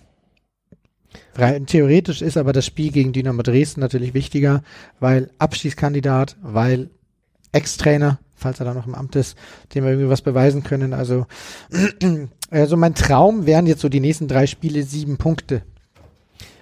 Rein 1.34 1.66
theoretisch 1.66 2.22
ist 2.22 2.36
aber 2.36 2.52
das 2.52 2.66
Spiel 2.66 2.90
gegen 2.90 3.12
Dynamo 3.12 3.42
Dresden 3.42 3.80
natürlich 3.80 4.14
wichtiger, 4.14 4.62
weil 5.00 5.30
Abschießkandidat, 5.38 6.36
weil 6.42 6.90
Ex-Trainer, 7.52 8.18
falls 8.34 8.60
er 8.60 8.66
da 8.66 8.74
noch 8.74 8.86
im 8.86 8.94
Amt 8.94 9.16
ist, 9.16 9.36
dem 9.74 9.84
wir 9.84 9.90
irgendwie 9.90 10.10
was 10.10 10.22
beweisen 10.22 10.62
können. 10.62 10.92
Also, 10.92 11.26
also 12.50 12.76
mein 12.76 12.94
Traum 12.94 13.46
wären 13.46 13.66
jetzt 13.66 13.80
so 13.80 13.88
die 13.88 14.00
nächsten 14.00 14.28
drei 14.28 14.46
Spiele 14.46 14.82
sieben 14.82 15.16
Punkte. 15.16 15.62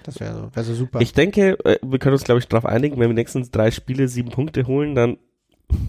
Das 0.05 0.21
wäre 0.21 0.35
so, 0.35 0.51
wär 0.55 0.65
so 0.65 0.75
super. 0.75 1.01
Ich 1.01 1.15
denke, 1.15 1.59
äh, 1.65 1.79
wir 1.83 1.99
können 1.99 2.13
uns, 2.13 2.25
glaube 2.25 2.39
ich, 2.39 2.49
darauf 2.49 2.67
einigen, 2.67 2.97
wenn 2.97 3.09
wir 3.09 3.15
die 3.15 3.15
nächsten 3.15 3.51
drei 3.51 3.71
Spiele 3.71 4.07
sieben 4.09 4.31
Punkte 4.31 4.67
holen, 4.67 4.95
dann 4.95 5.17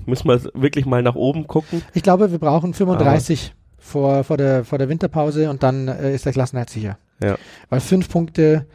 müssen 0.06 0.28
wir 0.28 0.42
wirklich 0.54 0.86
mal 0.86 1.04
nach 1.04 1.16
oben 1.16 1.48
gucken. 1.48 1.82
Ich 1.94 2.02
glaube, 2.02 2.32
wir 2.32 2.40
brauchen 2.40 2.74
35 2.74 3.54
aber 3.54 3.66
vor, 3.78 4.24
vor, 4.24 4.38
der, 4.38 4.64
vor 4.64 4.78
der 4.80 4.90
Winterpause 4.90 5.50
und 5.50 5.64
dann 5.64 5.88
äh, 5.88 6.16
ist 6.16 6.26
der 6.26 6.34
Klassenhalt 6.34 6.70
sicher. 6.70 6.98
Ja. 7.22 7.38
Weil 7.70 7.80
fünf 7.80 8.10
Punkte 8.10 8.66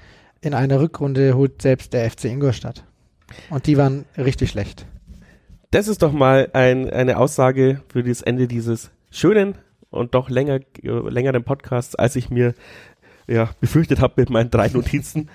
in 0.40 0.54
einer 0.54 0.80
Rückrunde 0.80 1.34
holt 1.34 1.60
selbst 1.62 1.92
der 1.92 2.10
FC 2.10 2.24
Ingolstadt. 2.24 2.84
Und 3.50 3.66
die 3.66 3.76
waren 3.76 4.06
richtig 4.16 4.50
schlecht. 4.50 4.86
Das 5.70 5.86
ist 5.86 6.02
doch 6.02 6.12
mal 6.12 6.48
ein, 6.52 6.90
eine 6.90 7.18
Aussage 7.18 7.82
für 7.88 8.02
das 8.02 8.22
Ende 8.22 8.48
dieses 8.48 8.90
schönen 9.10 9.56
und 9.90 10.14
doch 10.14 10.28
länger, 10.28 10.60
längeren 10.82 11.44
Podcasts, 11.44 11.94
als 11.94 12.16
ich 12.16 12.30
mir 12.30 12.54
ja, 13.28 13.50
befürchtet 13.60 14.00
habe 14.00 14.14
mit 14.16 14.30
meinen 14.30 14.50
drei 14.50 14.68
Notizen. 14.68 15.30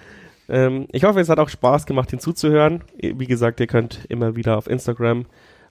ähm, 0.50 0.88
ich 0.92 1.04
hoffe, 1.06 1.22
es 1.22 1.30
hat 1.30 1.40
auch 1.40 1.50
Spaß 1.50 1.86
gemacht, 1.86 2.10
hinzuzuhören. 2.10 2.84
Wie 2.98 3.28
gesagt, 3.28 3.60
ihr 3.60 3.68
könnt 3.68 4.06
immer 4.10 4.36
wieder 4.36 4.58
auf 4.58 4.68
Instagram 4.68 5.26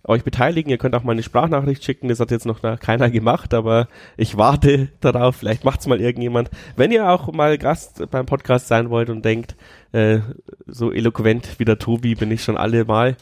euch 0.04 0.24
beteiligen. 0.24 0.70
Ihr 0.70 0.78
könnt 0.78 0.94
auch 0.94 1.02
mal 1.02 1.12
eine 1.12 1.22
Sprachnachricht 1.22 1.84
schicken. 1.84 2.08
Das 2.08 2.20
hat 2.20 2.30
jetzt 2.30 2.46
noch 2.46 2.60
keiner 2.78 3.10
gemacht, 3.10 3.54
aber 3.54 3.88
ich 4.16 4.36
warte 4.36 4.88
darauf. 5.00 5.36
Vielleicht 5.36 5.64
macht's 5.64 5.86
mal 5.86 6.00
irgendjemand. 6.00 6.50
Wenn 6.76 6.92
ihr 6.92 7.08
auch 7.08 7.32
mal 7.32 7.58
Gast 7.58 8.10
beim 8.10 8.26
Podcast 8.26 8.68
sein 8.68 8.90
wollt 8.90 9.10
und 9.10 9.24
denkt, 9.24 9.56
äh, 9.92 10.20
so 10.66 10.92
eloquent 10.92 11.58
wie 11.58 11.64
der 11.64 11.78
Tobi 11.78 12.14
bin 12.14 12.30
ich 12.30 12.42
schon 12.42 12.56
alle 12.56 12.84
mal, 12.84 13.16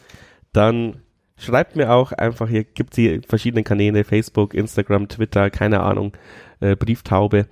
dann 0.51 1.01
schreibt 1.37 1.75
mir 1.75 1.91
auch 1.91 2.11
einfach, 2.11 2.47
hier 2.47 2.63
gibt's 2.63 2.95
die 2.95 3.21
verschiedenen 3.27 3.63
Kanäle, 3.63 4.03
Facebook, 4.03 4.53
Instagram, 4.53 5.07
Twitter, 5.07 5.49
keine 5.49 5.81
Ahnung, 5.81 6.13
äh, 6.59 6.75
Brieftaube. 6.75 7.47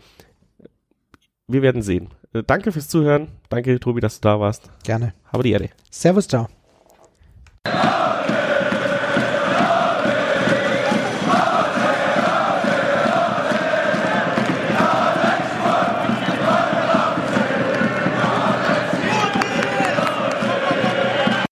Wir 1.47 1.61
werden 1.61 1.81
sehen. 1.81 2.09
Äh, 2.33 2.43
danke 2.45 2.71
fürs 2.71 2.87
Zuhören. 2.87 3.27
Danke, 3.49 3.79
Tobi, 3.79 4.01
dass 4.01 4.19
du 4.19 4.27
da 4.27 4.39
warst. 4.39 4.69
Gerne. 4.83 5.13
Habe 5.31 5.43
die 5.43 5.51
Ehre. 5.51 5.69
Servus, 5.89 6.27
ciao. 6.27 6.47